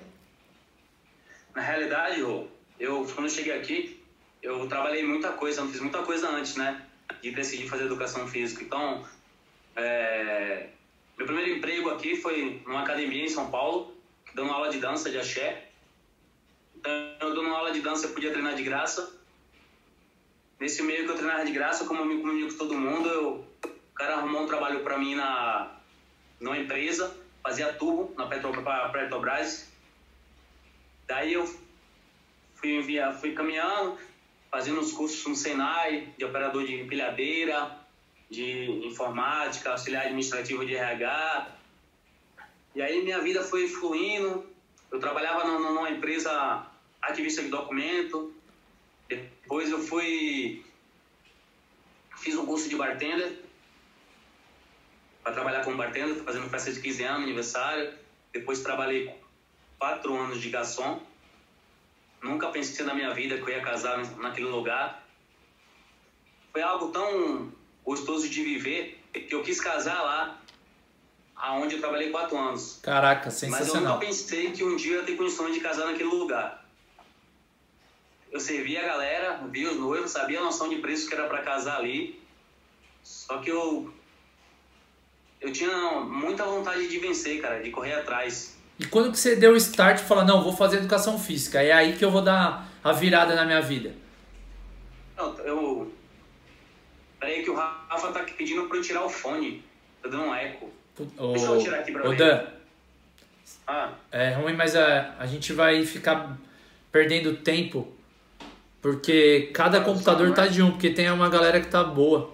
Na 1.55 1.63
realidade, 1.63 2.21
eu 2.21 2.49
quando 3.15 3.25
eu 3.25 3.29
cheguei 3.29 3.53
aqui, 3.53 4.03
eu 4.43 4.67
trabalhei 4.67 5.05
muita 5.05 5.29
coisa, 5.33 5.67
fiz 5.67 5.81
muita 5.81 6.03
coisa 6.03 6.29
antes, 6.31 6.57
né? 6.57 6.81
De 7.23 7.31
decidir 7.31 7.69
fazer 7.69 7.85
educação 7.85 8.27
física. 8.27 8.63
Então, 8.65 9.05
é... 9.77 10.69
meu 11.21 11.27
primeiro 11.27 11.59
emprego 11.59 11.91
aqui 11.91 12.17
foi 12.17 12.63
numa 12.67 12.81
academia 12.81 13.27
em 13.27 13.29
São 13.29 13.51
Paulo, 13.51 13.95
dando 14.33 14.51
aula 14.53 14.71
de 14.71 14.79
dança 14.79 15.11
de 15.11 15.19
axé. 15.19 15.69
Então, 16.75 16.93
eu 17.21 17.35
dando 17.35 17.55
aula 17.55 17.73
de 17.73 17.83
dança, 17.83 18.07
eu 18.07 18.15
podia 18.15 18.31
treinar 18.33 18.55
de 18.55 18.63
graça. 18.63 19.15
Nesse 20.59 20.83
meio 20.83 21.05
que 21.05 21.11
eu 21.11 21.17
treinava 21.17 21.45
de 21.45 21.53
graça, 21.53 21.85
como 21.85 22.01
eu 22.01 22.07
me 22.07 22.23
comunico 22.23 22.53
com 22.53 22.57
todo 22.57 22.75
mundo, 22.75 23.07
eu, 23.11 23.45
o 23.65 23.95
cara 23.95 24.15
arrumou 24.15 24.45
um 24.45 24.47
trabalho 24.47 24.81
para 24.81 24.97
mim 24.97 25.15
na 25.15 25.77
numa 26.41 26.57
empresa, 26.57 27.15
fazia 27.43 27.71
tubo 27.75 28.15
na 28.17 28.27
Petro, 28.27 28.51
Petrobras. 28.91 29.71
Daí 31.07 31.35
eu 31.35 31.47
fui, 32.55 32.77
enviar, 32.77 33.13
fui 33.13 33.33
caminhando, 33.33 33.99
fazendo 34.51 34.81
os 34.81 34.91
cursos 34.91 35.27
no 35.27 35.37
Senai, 35.37 36.15
de 36.17 36.25
operador 36.25 36.65
de 36.65 36.81
empilhadeira, 36.81 37.79
de 38.31 38.87
informática, 38.87 39.73
auxiliar 39.73 40.05
administrativo 40.05 40.65
de 40.65 40.77
RH. 40.77 41.57
E 42.75 42.81
aí 42.81 43.03
minha 43.03 43.21
vida 43.21 43.43
foi 43.43 43.67
fluindo. 43.67 44.47
Eu 44.91 45.01
trabalhava 45.01 45.45
numa 45.45 45.91
empresa 45.91 46.67
ativista 47.03 47.43
de 47.43 47.49
documento. 47.49 48.33
Depois 49.09 49.71
eu 49.71 49.81
fui. 49.81 50.65
Fiz 52.19 52.37
um 52.37 52.47
curso 52.47 52.69
de 52.69 52.77
bartender. 52.77 53.43
Para 55.25 55.33
trabalhar 55.33 55.65
como 55.65 55.77
bartender, 55.77 56.23
fazendo 56.23 56.49
festa 56.49 56.73
de 56.73 56.81
15 56.81 57.03
anos, 57.05 57.23
aniversário. 57.25 57.93
Depois 58.33 58.61
trabalhei 58.61 59.13
quatro 59.79 60.15
anos 60.17 60.41
de 60.41 60.51
garçom. 60.51 61.01
Nunca 62.23 62.49
pensei 62.49 62.85
na 62.85 62.95
minha 62.95 63.13
vida 63.13 63.37
que 63.37 63.43
eu 63.43 63.49
ia 63.49 63.61
casar 63.61 63.99
naquele 64.19 64.47
lugar. 64.47 65.05
Foi 66.53 66.63
algo 66.63 66.89
tão 66.89 67.53
gostoso 67.85 68.29
de 68.29 68.43
viver 68.43 69.01
que 69.13 69.35
eu 69.35 69.43
quis 69.43 69.61
casar 69.61 70.01
lá, 70.03 70.39
aonde 71.35 71.75
eu 71.75 71.81
trabalhei 71.81 72.11
quatro 72.11 72.39
anos. 72.39 72.79
Caraca, 72.83 73.31
sensacional. 73.31 73.61
Mas 73.61 73.75
eu 73.75 73.81
nunca 73.81 74.07
pensei 74.07 74.51
que 74.53 74.65
um 74.65 74.77
dia 74.77 74.93
eu 74.93 75.01
ia 75.01 75.07
ter 75.07 75.17
condições 75.17 75.55
de 75.55 75.61
casar 75.61 75.87
naquele 75.87 76.11
lugar. 76.11 76.65
Eu 78.31 78.39
servia 78.39 78.83
a 78.83 78.87
galera, 78.87 79.41
via 79.51 79.71
os 79.71 79.77
noivos, 79.77 80.11
sabia 80.11 80.39
a 80.39 80.45
noção 80.45 80.69
de 80.69 80.77
preço 80.77 81.09
que 81.09 81.15
era 81.15 81.27
para 81.27 81.43
casar 81.43 81.79
ali. 81.79 82.21
Só 83.03 83.39
que 83.39 83.51
eu 83.51 83.93
eu 85.41 85.53
tinha 85.53 86.01
muita 86.01 86.45
vontade 86.45 86.87
de 86.87 86.99
vencer, 86.99 87.41
cara, 87.41 87.63
de 87.63 87.71
correr 87.71 87.95
atrás. 87.95 88.57
E 88.79 88.85
quando 88.85 89.11
que 89.11 89.19
você 89.19 89.37
deu 89.37 89.53
o 89.53 89.57
start 89.57 90.01
e 90.01 90.05
falou, 90.05 90.25
não, 90.25 90.43
vou 90.43 90.55
fazer 90.55 90.79
educação 90.79 91.19
física, 91.19 91.63
é 91.63 91.73
aí 91.73 91.97
que 91.97 92.05
eu 92.05 92.11
vou 92.11 92.23
dar 92.23 92.71
a 92.85 92.93
virada 92.93 93.35
na 93.35 93.45
minha 93.45 93.61
vida? 93.61 93.95
Não, 95.17 95.39
eu... 95.39 95.93
Peraí 97.21 97.45
que 97.45 97.51
o 97.51 97.55
Rafa 97.55 98.13
tá 98.13 98.25
pedindo 98.37 98.67
pra 98.67 98.79
eu 98.79 98.83
tirar 98.83 99.05
o 99.05 99.09
fone. 99.09 99.63
Tá 100.03 100.09
dando 100.09 100.25
um 100.25 100.35
eco. 100.35 100.71
O, 100.99 101.33
Deixa 101.33 101.47
eu 101.47 101.59
tirar 101.59 101.81
aqui 101.81 101.93
pra 101.93 102.07
o 102.07 102.11
ver. 102.11 102.17
Dan, 102.17 102.47
Ah, 103.67 103.93
é 104.11 104.33
ruim, 104.33 104.55
mas 104.55 104.75
a, 104.75 105.15
a 105.19 105.27
gente 105.27 105.53
vai 105.53 105.85
ficar 105.85 106.37
perdendo 106.91 107.37
tempo 107.37 107.93
porque 108.83 109.51
cada 109.53 109.83
computador 109.83 110.33
tá 110.35 110.47
de 110.47 110.63
um, 110.63 110.71
porque 110.73 110.91
tem 110.91 111.11
uma 111.11 111.29
galera 111.29 111.61
que 111.61 111.69
tá 111.69 111.85
boa. 111.85 112.33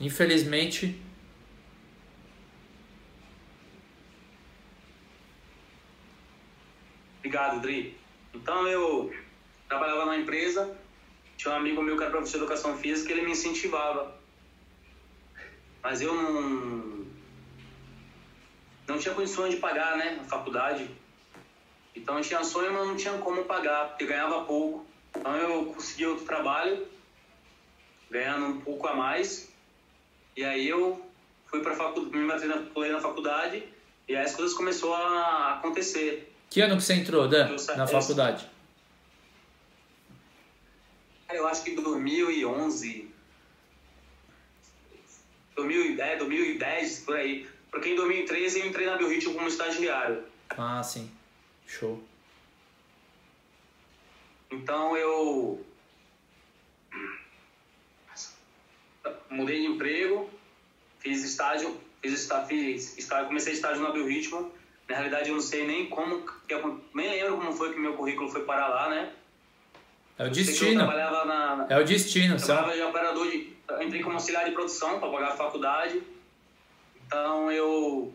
Infelizmente. 0.00 1.02
obrigado, 7.28 7.60
Dri. 7.60 7.96
Então 8.34 8.66
eu 8.66 9.12
trabalhava 9.68 10.06
numa 10.06 10.16
empresa, 10.16 10.76
tinha 11.36 11.52
um 11.52 11.56
amigo 11.56 11.82
meu 11.82 11.96
que 11.96 12.02
era 12.02 12.10
professor 12.10 12.38
de 12.38 12.44
educação 12.44 12.76
física, 12.76 13.12
ele 13.12 13.22
me 13.22 13.32
incentivava. 13.32 14.17
Mas 15.82 16.00
eu 16.00 16.14
não 16.14 17.06
não 18.86 18.98
tinha 18.98 19.14
condições 19.14 19.54
de 19.54 19.60
pagar, 19.60 19.96
né, 19.96 20.18
a 20.20 20.24
faculdade. 20.24 20.90
Então 21.94 22.16
eu 22.16 22.22
tinha 22.22 22.42
sonho, 22.42 22.72
mas 22.72 22.86
não 22.86 22.96
tinha 22.96 23.18
como 23.18 23.44
pagar, 23.44 23.88
porque 23.88 24.06
ganhava 24.06 24.44
pouco. 24.44 24.86
Então 25.14 25.36
eu 25.36 25.66
consegui 25.66 26.06
outro 26.06 26.24
trabalho, 26.24 26.86
ganhando 28.10 28.46
um 28.46 28.60
pouco 28.60 28.86
a 28.86 28.94
mais. 28.94 29.50
E 30.36 30.44
aí 30.44 30.68
eu 30.68 31.04
fui 31.46 31.60
para 31.60 31.74
faculdade, 31.74 32.16
me 32.16 32.24
matriculei 32.24 32.92
na 32.92 33.00
faculdade 33.00 33.64
e 34.08 34.16
aí 34.16 34.24
as 34.24 34.34
coisas 34.34 34.56
começaram 34.56 34.94
a 34.94 35.54
acontecer. 35.54 36.32
Que 36.48 36.62
ano 36.62 36.76
que 36.76 36.82
você 36.82 36.94
entrou, 36.94 37.28
Dan, 37.28 37.54
na 37.76 37.86
faculdade? 37.86 38.48
Eu 41.30 41.46
acho 41.46 41.62
que 41.62 41.72
2011. 41.74 43.07
2000, 45.58 46.00
é, 46.00 46.16
2010, 46.16 47.00
por 47.00 47.16
aí. 47.16 47.48
Porque 47.70 47.90
em 47.90 47.96
2013 47.96 48.60
eu 48.60 48.66
entrei 48.66 48.86
na 48.86 48.96
Biorritmo 48.96 49.34
como 49.34 49.48
estagiário. 49.48 50.22
Ah, 50.50 50.82
sim. 50.82 51.10
Show. 51.66 52.02
Então 54.50 54.96
eu 54.96 55.64
mudei 59.28 59.60
de 59.60 59.66
emprego, 59.66 60.30
fiz 61.00 61.22
estágio, 61.22 61.78
fiz 62.00 62.14
estágio, 62.14 62.48
fiz 62.48 62.96
estágio 62.96 63.26
comecei 63.26 63.52
estágio 63.52 63.82
na 63.82 63.90
Biorritmo. 63.90 64.50
Na 64.88 64.96
realidade 64.96 65.28
eu 65.28 65.34
não 65.34 65.42
sei 65.42 65.66
nem 65.66 65.86
como, 65.90 66.24
nem 66.94 67.10
lembro 67.10 67.36
como 67.36 67.52
foi 67.52 67.74
que 67.74 67.78
meu 67.78 67.92
currículo 67.92 68.30
foi 68.30 68.44
para 68.44 68.66
lá, 68.68 68.88
né? 68.88 69.12
É 70.18 70.26
o 70.26 70.30
destino. 70.30 70.86
Na, 70.86 71.66
é 71.68 71.78
o 71.78 71.84
destino. 71.84 72.34
Eu 72.36 72.40
trabalhava 72.40 72.74
de 72.74 72.82
operador 72.82 73.30
de, 73.30 73.57
entrei 73.80 74.02
como 74.02 74.14
auxiliar 74.14 74.44
de 74.44 74.52
produção 74.52 74.98
para 74.98 75.10
pagar 75.10 75.28
a 75.28 75.36
faculdade. 75.36 76.02
Então 77.06 77.50
eu 77.50 78.14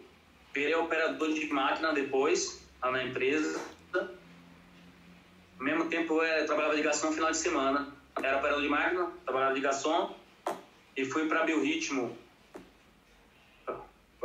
virei 0.53 0.75
operador 0.75 1.33
de 1.33 1.47
máquina 1.47 1.93
depois, 1.93 2.63
lá 2.81 2.91
na 2.91 3.03
empresa. 3.03 3.59
Ao 3.93 5.65
mesmo 5.65 5.85
tempo 5.85 6.21
eu 6.21 6.45
trabalhava 6.45 6.75
de 6.75 6.81
garçom 6.81 7.07
no 7.07 7.13
final 7.13 7.31
de 7.31 7.37
semana. 7.37 7.87
Era 8.21 8.37
operador 8.37 8.61
de 8.61 8.69
máquina, 8.69 9.11
trabalhava 9.25 9.53
de 9.53 9.61
garçom 9.61 10.15
e 10.95 11.05
fui 11.05 11.27
para 11.27 11.43
Biorritmo. 11.43 12.17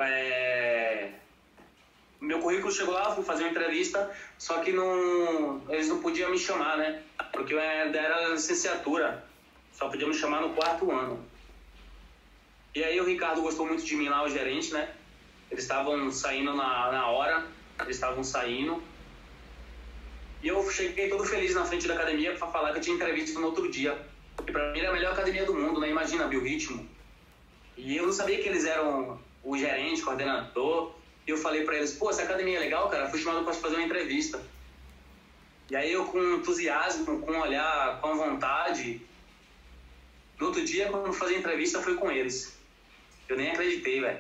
É... 0.01 1.13
Meu 2.21 2.41
currículo 2.41 2.73
chegou 2.73 2.95
lá, 2.95 3.15
fui 3.15 3.25
fazer 3.25 3.45
uma 3.45 3.51
entrevista, 3.51 4.11
só 4.37 4.59
que 4.59 4.73
não, 4.73 5.63
eles 5.69 5.89
não 5.89 6.01
podiam 6.01 6.31
me 6.31 6.39
chamar, 6.39 6.77
né? 6.77 7.03
Porque 7.33 7.55
eu 7.55 7.61
era 7.61 8.29
licenciatura, 8.31 9.25
só 9.79 9.89
podiam 9.89 10.09
me 10.09 10.15
chamar 10.15 10.41
no 10.41 10.55
quarto 10.55 10.91
ano. 10.91 11.25
E 12.75 12.83
aí 12.83 13.01
o 13.01 13.05
Ricardo 13.05 13.41
gostou 13.43 13.65
muito 13.65 13.85
de 13.85 13.95
mim 13.95 14.09
lá, 14.09 14.25
o 14.25 14.29
gerente, 14.29 14.73
né? 14.73 14.93
Eles 15.51 15.63
estavam 15.63 16.11
saindo 16.11 16.53
na, 16.53 16.91
na 16.91 17.07
hora, 17.07 17.47
eles 17.83 17.95
estavam 17.95 18.25
saindo. 18.25 18.83
E 20.43 20.49
eu 20.49 20.69
cheguei 20.69 21.09
todo 21.09 21.25
feliz 21.25 21.55
na 21.55 21.65
frente 21.65 21.87
da 21.87 21.95
academia 21.95 22.35
para 22.35 22.49
falar 22.49 22.73
que 22.73 22.79
eu 22.79 22.83
tinha 22.83 22.97
entrevista 22.97 23.39
no 23.39 23.47
outro 23.47 23.71
dia. 23.71 23.97
E 24.47 24.51
para 24.51 24.73
mim 24.73 24.81
era 24.81 24.91
a 24.91 24.93
melhor 24.93 25.13
academia 25.13 25.45
do 25.45 25.55
mundo, 25.55 25.81
né? 25.81 25.89
Imagina, 25.89 26.27
Biorritmo. 26.27 26.89
E 27.77 27.97
eu 27.97 28.07
não 28.07 28.13
sabia 28.13 28.43
que 28.43 28.49
eles 28.49 28.65
eram 28.65 29.21
o 29.45 29.57
gerente, 29.57 30.03
coordenador. 30.03 30.93
E 31.25 31.31
eu 31.31 31.39
falei 31.39 31.65
para 31.65 31.77
eles, 31.77 31.93
pô, 31.93 32.11
essa 32.11 32.23
academia 32.25 32.57
é 32.57 32.61
legal, 32.61 32.89
cara. 32.89 33.09
Fui 33.09 33.21
chamado 33.21 33.45
para 33.45 33.55
fazer 33.55 33.77
uma 33.77 33.85
entrevista. 33.85 34.43
E 35.71 35.77
aí 35.77 35.93
eu 35.93 36.05
com 36.07 36.21
entusiasmo, 36.35 37.21
com 37.21 37.39
olhar, 37.39 38.01
com 38.01 38.17
vontade. 38.17 39.08
No 40.41 40.47
outro 40.47 40.65
dia, 40.65 40.87
quando 40.89 41.13
fazer 41.13 41.37
a 41.37 41.39
entrevista, 41.39 41.81
foi 41.81 41.95
com 41.95 42.11
eles. 42.11 42.57
Eu 43.29 43.37
nem 43.37 43.51
acreditei, 43.51 44.01
velho. 44.01 44.19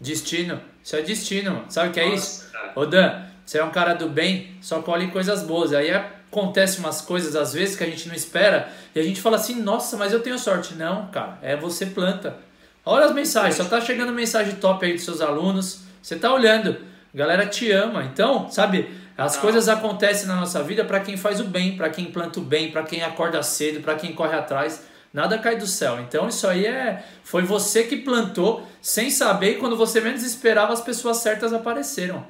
Destino. 0.00 0.60
Isso 0.82 0.96
é 0.96 1.02
destino. 1.02 1.64
Sabe 1.68 1.88
o 1.88 1.92
que 1.92 2.00
é 2.00 2.14
isso? 2.14 2.50
Ô 2.74 2.84
Dan, 2.84 3.24
você 3.44 3.58
é 3.58 3.64
um 3.64 3.70
cara 3.70 3.94
do 3.94 4.08
bem, 4.08 4.56
só 4.60 4.82
colhe 4.82 5.08
coisas 5.08 5.42
boas. 5.42 5.72
Aí 5.72 5.90
acontece 5.90 6.78
umas 6.80 7.00
coisas 7.00 7.36
às 7.36 7.54
vezes 7.54 7.76
que 7.76 7.84
a 7.84 7.86
gente 7.86 8.08
não 8.08 8.14
espera 8.14 8.70
e 8.94 9.00
a 9.00 9.02
gente 9.02 9.20
fala 9.20 9.36
assim, 9.36 9.54
nossa, 9.62 9.96
mas 9.96 10.12
eu 10.12 10.20
tenho 10.20 10.38
sorte. 10.38 10.74
Não, 10.74 11.06
cara, 11.08 11.38
é 11.40 11.56
você 11.56 11.86
planta. 11.86 12.38
Olha 12.84 13.06
as 13.06 13.12
mensagens, 13.12 13.56
só 13.56 13.64
tá 13.64 13.80
chegando 13.80 14.12
mensagem 14.12 14.56
top 14.56 14.84
aí 14.84 14.92
dos 14.92 15.04
seus 15.04 15.20
alunos. 15.20 15.80
Você 16.02 16.16
tá 16.16 16.32
olhando, 16.32 16.76
a 17.14 17.16
galera 17.16 17.46
te 17.46 17.70
ama. 17.72 18.04
Então, 18.04 18.50
sabe, 18.50 18.88
as 19.16 19.36
não. 19.36 19.42
coisas 19.42 19.68
acontecem 19.68 20.26
na 20.26 20.36
nossa 20.36 20.62
vida 20.62 20.84
para 20.84 21.00
quem 21.00 21.16
faz 21.16 21.40
o 21.40 21.44
bem, 21.44 21.76
para 21.76 21.88
quem 21.88 22.06
planta 22.06 22.38
o 22.38 22.42
bem, 22.42 22.70
para 22.70 22.82
quem 22.82 23.02
acorda 23.02 23.42
cedo, 23.42 23.80
para 23.80 23.94
quem 23.94 24.12
corre 24.12 24.36
atrás. 24.36 24.84
Nada 25.16 25.38
cai 25.38 25.56
do 25.56 25.66
céu. 25.66 25.98
Então 25.98 26.28
isso 26.28 26.46
aí 26.46 26.66
é 26.66 27.02
foi 27.24 27.42
você 27.42 27.84
que 27.84 27.96
plantou 27.96 28.68
sem 28.82 29.08
saber 29.08 29.52
e 29.52 29.58
quando 29.58 29.74
você 29.74 29.98
menos 29.98 30.22
esperava 30.22 30.74
as 30.74 30.82
pessoas 30.82 31.16
certas 31.16 31.54
apareceram. 31.54 32.28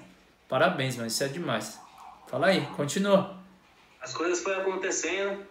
Parabéns, 0.49 0.97
mas 0.97 1.13
isso 1.13 1.25
é 1.25 1.27
demais. 1.27 1.81
Fala 2.29 2.47
aí, 2.47 2.65
continua. 2.77 3.37
As 4.01 4.15
coisas 4.15 4.41
foram 4.41 4.61
acontecendo. 4.61 5.45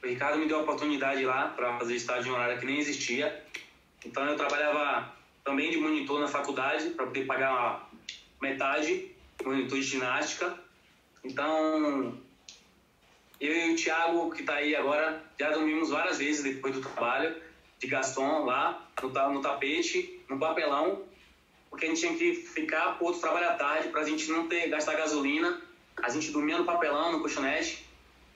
O 0.00 0.06
Ricardo 0.06 0.38
me 0.38 0.46
deu 0.46 0.60
a 0.60 0.62
oportunidade 0.62 1.24
lá 1.24 1.48
para 1.48 1.76
fazer 1.76 1.96
estágio 1.96 2.30
em 2.30 2.34
horário 2.36 2.60
que 2.60 2.66
nem 2.66 2.78
existia. 2.78 3.44
Então 4.04 4.24
eu 4.24 4.36
trabalhava 4.36 5.12
também 5.42 5.72
de 5.72 5.78
monitor 5.78 6.20
na 6.20 6.28
faculdade 6.28 6.90
para 6.90 7.06
poder 7.06 7.26
pagar 7.26 7.90
metade, 8.40 9.10
monitor 9.44 9.76
de 9.76 9.84
ginástica. 9.84 10.54
Então 11.24 12.16
eu 13.40 13.52
e 13.52 13.72
o 13.72 13.76
Thiago, 13.76 14.30
que 14.30 14.40
está 14.40 14.54
aí 14.54 14.74
agora, 14.74 15.22
já 15.38 15.50
dormimos 15.50 15.90
várias 15.90 16.18
vezes 16.18 16.42
depois 16.42 16.74
do 16.74 16.80
trabalho 16.80 17.34
de 17.78 17.86
Gaston 17.86 18.44
lá, 18.44 18.88
no, 19.02 19.32
no 19.32 19.40
tapete, 19.40 20.20
no 20.28 20.38
papelão, 20.38 21.02
porque 21.68 21.84
a 21.84 21.88
gente 21.88 22.00
tinha 22.00 22.16
que 22.16 22.34
ficar 22.34 22.96
para 22.96 23.06
outro 23.06 23.20
trabalho 23.20 23.50
à 23.50 23.54
tarde 23.54 23.88
para 23.88 24.00
a 24.00 24.04
gente 24.04 24.30
não 24.30 24.48
ter 24.48 24.68
gastar 24.68 24.94
gasolina. 24.94 25.60
A 26.02 26.08
gente 26.08 26.30
dormia 26.30 26.56
no 26.56 26.64
papelão, 26.64 27.12
no 27.12 27.20
colchonete. 27.20 27.86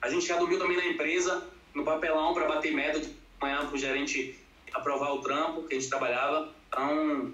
A 0.03 0.09
gente 0.11 0.27
já 0.27 0.37
dormiu 0.37 0.59
também 0.59 0.77
na 0.77 0.87
empresa, 0.87 1.47
no 1.75 1.85
papelão, 1.85 2.35
para 2.35 2.47
bater 2.47 2.73
meta 2.73 3.01
de 3.01 3.15
manhã 3.41 3.67
para 3.67 3.75
o 3.75 3.79
gerente 3.79 4.39
aprovar 4.73 5.13
o 5.15 5.23
trampo 5.23 5.63
que 5.63 5.75
a 5.75 5.79
gente 5.79 5.89
trabalhava. 5.89 6.53
Então, 6.69 7.33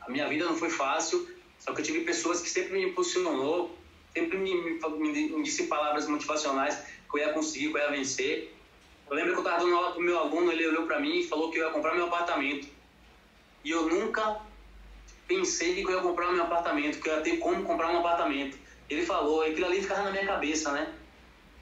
a 0.00 0.10
minha 0.10 0.28
vida 0.28 0.44
não 0.44 0.56
foi 0.56 0.70
fácil, 0.70 1.28
só 1.58 1.72
que 1.72 1.80
eu 1.80 1.84
tive 1.84 2.00
pessoas 2.00 2.40
que 2.40 2.48
sempre 2.48 2.74
me 2.74 2.84
impulsionou, 2.84 3.76
sempre 4.16 4.38
me, 4.38 4.54
me, 4.54 5.28
me 5.28 5.42
disse 5.42 5.66
palavras 5.66 6.08
motivacionais 6.08 6.76
que 6.76 7.18
eu 7.18 7.18
ia 7.18 7.32
conseguir, 7.34 7.68
que 7.68 7.76
eu 7.76 7.82
ia 7.82 7.90
vencer. 7.90 8.54
Eu 9.08 9.14
lembro 9.14 9.32
que 9.32 9.38
eu 9.38 9.44
estava 9.44 9.62
dando 9.62 9.76
aula 9.76 9.92
com 9.92 10.00
meu 10.00 10.18
aluno, 10.18 10.50
ele 10.50 10.66
olhou 10.66 10.86
para 10.86 10.98
mim 10.98 11.18
e 11.18 11.28
falou 11.28 11.50
que 11.50 11.58
eu 11.58 11.66
ia 11.66 11.72
comprar 11.72 11.94
meu 11.94 12.06
apartamento. 12.06 12.66
E 13.62 13.70
eu 13.70 13.86
nunca 13.86 14.40
pensei 15.28 15.74
que 15.74 15.82
eu 15.82 15.90
ia 15.90 16.00
comprar 16.00 16.32
meu 16.32 16.44
apartamento, 16.44 16.98
que 16.98 17.08
eu 17.08 17.16
ia 17.16 17.20
ter 17.20 17.36
como 17.36 17.62
comprar 17.64 17.90
um 17.90 17.98
apartamento. 17.98 18.56
Ele 18.88 19.04
falou, 19.04 19.42
aquilo 19.42 19.66
ali 19.66 19.82
ficava 19.82 20.04
na 20.04 20.12
minha 20.12 20.26
cabeça, 20.26 20.72
né? 20.72 20.94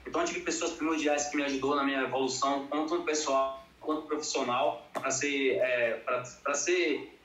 Então 0.07 0.21
eu 0.21 0.27
tive 0.27 0.41
pessoas 0.41 0.71
primordiais 0.71 1.27
que 1.27 1.35
me 1.35 1.43
ajudou 1.43 1.75
na 1.75 1.83
minha 1.83 2.03
evolução, 2.03 2.67
tanto 2.67 3.01
pessoal 3.03 3.67
quanto 3.81 4.03
profissional, 4.03 4.87
para 4.93 5.11
ser, 5.11 5.57
é, 5.57 6.01
para 6.43 6.53
ser, 6.53 7.19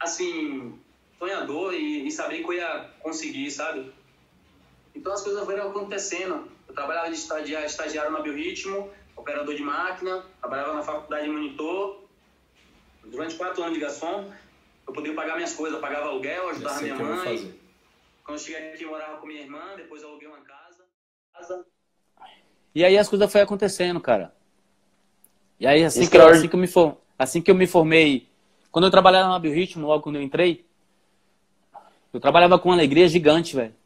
assim, 0.00 0.78
sonhador 1.18 1.74
e, 1.74 2.06
e 2.06 2.10
saber 2.10 2.38
que 2.38 2.44
eu 2.44 2.54
ia 2.54 2.90
conseguir, 3.00 3.50
sabe? 3.50 3.92
Então 4.94 5.12
as 5.12 5.22
coisas 5.22 5.44
foram 5.44 5.68
acontecendo. 5.68 6.48
Eu 6.68 6.74
trabalhava 6.74 7.08
de 7.08 7.16
estagiário, 7.16 7.66
estagiário 7.66 8.12
na 8.12 8.20
Biorritmo, 8.20 8.90
operador 9.16 9.54
de 9.54 9.62
máquina, 9.62 10.24
trabalhava 10.40 10.74
na 10.74 10.82
faculdade 10.82 11.24
de 11.24 11.30
monitor. 11.30 12.04
Durante 13.04 13.34
quatro 13.34 13.62
anos 13.62 13.74
de 13.74 13.80
garçom, 13.80 14.30
eu 14.86 14.92
podia 14.92 15.14
pagar 15.14 15.36
minhas 15.36 15.54
coisas, 15.54 15.74
eu 15.74 15.80
pagava 15.80 16.08
aluguel, 16.08 16.50
ajudava 16.50 16.80
minha 16.82 16.96
mãe. 16.96 17.54
Quando 18.24 18.38
eu 18.38 18.44
cheguei 18.44 18.72
aqui, 18.72 18.84
eu 18.84 18.90
morava 18.90 19.18
com 19.18 19.26
minha 19.26 19.40
irmã, 19.40 19.60
depois 19.76 20.02
eu 20.02 20.10
aluguei 20.10 20.28
uma 20.28 20.40
casa. 20.40 20.84
casa. 21.32 21.66
E 22.74 22.84
aí 22.84 22.96
as 22.96 23.08
coisas 23.08 23.30
foram 23.30 23.44
acontecendo, 23.44 24.00
cara. 24.00 24.34
E 25.58 25.66
aí 25.66 25.84
assim 25.84 26.08
que, 26.08 26.16
eu, 26.16 26.28
assim, 26.28 26.48
que 26.48 26.54
eu 26.54 26.60
me 26.60 26.66
for, 26.66 26.96
assim 27.18 27.42
que 27.42 27.50
eu 27.50 27.54
me 27.54 27.66
formei, 27.66 28.28
quando 28.70 28.84
eu 28.84 28.90
trabalhava 28.90 29.28
na 29.28 29.38
Biorritmo, 29.38 29.86
logo 29.86 30.02
quando 30.02 30.16
eu 30.16 30.22
entrei, 30.22 30.64
eu 32.12 32.20
trabalhava 32.20 32.58
com 32.58 32.68
uma 32.68 32.76
alegria 32.76 33.08
gigante, 33.08 33.56
velho 33.56 33.79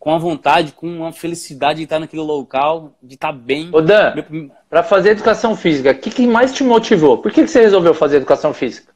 com 0.00 0.14
a 0.14 0.18
vontade, 0.18 0.72
com 0.72 0.86
uma 0.88 1.12
felicidade 1.12 1.76
de 1.76 1.84
estar 1.84 2.00
naquele 2.00 2.22
local, 2.22 2.96
de 3.02 3.16
estar 3.16 3.32
bem. 3.32 3.68
Ô 3.70 3.82
Dan, 3.82 4.14
Meu... 4.14 4.50
para 4.68 4.82
fazer 4.82 5.10
educação 5.10 5.54
física, 5.54 5.90
o 5.90 5.94
que, 5.94 6.10
que, 6.10 6.26
mais 6.26 6.54
te 6.54 6.64
motivou? 6.64 7.18
Por 7.18 7.30
que, 7.30 7.42
que 7.42 7.48
você 7.48 7.60
resolveu 7.60 7.92
fazer 7.92 8.16
educação 8.16 8.54
física? 8.54 8.94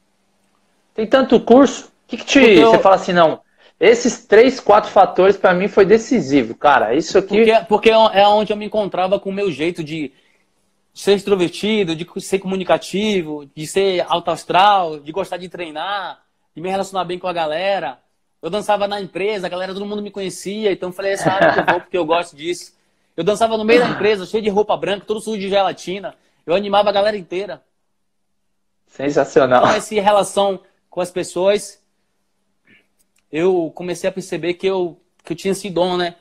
Tem 0.95 1.05
tanto 1.05 1.39
curso, 1.39 1.85
o 1.85 1.89
que, 2.07 2.17
que 2.17 2.25
te. 2.25 2.39
Eu... 2.39 2.71
Você 2.71 2.79
fala 2.79 2.95
assim, 2.95 3.13
não, 3.13 3.39
esses 3.79 4.25
três, 4.25 4.59
quatro 4.59 4.89
fatores 4.89 5.37
para 5.37 5.53
mim 5.53 5.67
foi 5.67 5.85
decisivo, 5.85 6.55
cara. 6.55 6.95
Isso 6.95 7.19
aqui. 7.19 7.37
Porque, 7.37 7.65
porque 7.69 7.89
é 7.91 8.27
onde 8.27 8.51
eu 8.51 8.57
me 8.57 8.65
encontrava 8.65 9.19
com 9.19 9.29
o 9.29 9.33
meu 9.33 9.51
jeito 9.51 9.83
de 9.83 10.11
ser 10.91 11.13
extrovertido, 11.13 11.95
de 11.95 12.07
ser 12.19 12.39
comunicativo, 12.39 13.45
de 13.55 13.67
ser 13.67 14.03
alto 14.07 14.31
astral, 14.31 14.99
de 14.99 15.11
gostar 15.11 15.37
de 15.37 15.49
treinar, 15.49 16.19
de 16.55 16.61
me 16.63 16.69
relacionar 16.69 17.03
bem 17.03 17.19
com 17.19 17.27
a 17.27 17.33
galera. 17.33 17.99
Eu 18.45 18.51
dançava 18.51 18.87
na 18.87 19.01
empresa, 19.01 19.47
a 19.47 19.49
galera, 19.49 19.73
todo 19.73 19.87
mundo 19.87 20.03
me 20.03 20.11
conhecia, 20.11 20.71
então 20.71 20.89
eu 20.89 20.93
falei, 20.93 21.13
essa 21.13 21.31
área 21.31 21.51
que 21.51 21.59
eu 21.61 21.65
vou 21.65 21.81
porque 21.81 21.97
eu 21.97 22.05
gosto 22.05 22.35
disso. 22.35 22.75
Eu 23.17 23.23
dançava 23.23 23.57
no 23.57 23.65
meio 23.65 23.81
da 23.81 23.89
empresa, 23.89 24.23
cheio 24.23 24.43
de 24.43 24.49
roupa 24.49 24.77
branca, 24.77 25.03
todo 25.03 25.19
sujo 25.19 25.39
de 25.39 25.49
gelatina. 25.49 26.13
Eu 26.45 26.53
animava 26.53 26.89
a 26.89 26.91
galera 26.91 27.17
inteira. 27.17 27.63
Sensacional. 28.85 29.63
Com 29.63 29.69
essa 29.69 29.95
relação 29.95 30.59
com 30.91 31.01
as 31.01 31.09
pessoas, 31.09 31.81
eu 33.31 33.71
comecei 33.73 34.07
a 34.07 34.13
perceber 34.13 34.53
que 34.53 34.67
eu, 34.67 34.95
que 35.23 35.33
eu 35.33 35.37
tinha 35.37 35.53
esse 35.53 35.67
dom, 35.71 35.97
né? 35.97 36.13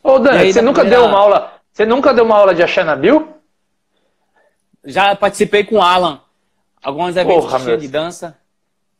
Ô, 0.00 0.20
Dan, 0.20 0.44
você 0.44 0.62
nunca 0.62 0.82
primeira... 0.82 1.02
deu 1.02 1.10
uma 1.10 1.18
aula. 1.18 1.60
Você 1.72 1.84
nunca 1.84 2.14
deu 2.14 2.24
uma 2.24 2.36
aula 2.36 2.54
de 2.54 2.62
Bill? 3.00 3.34
Já 4.84 5.16
participei 5.16 5.64
com 5.64 5.78
o 5.78 5.82
Alan. 5.82 6.20
Alguns 6.80 7.16
eventos 7.16 7.46
Porra, 7.46 7.76
de 7.76 7.88
dança. 7.88 8.39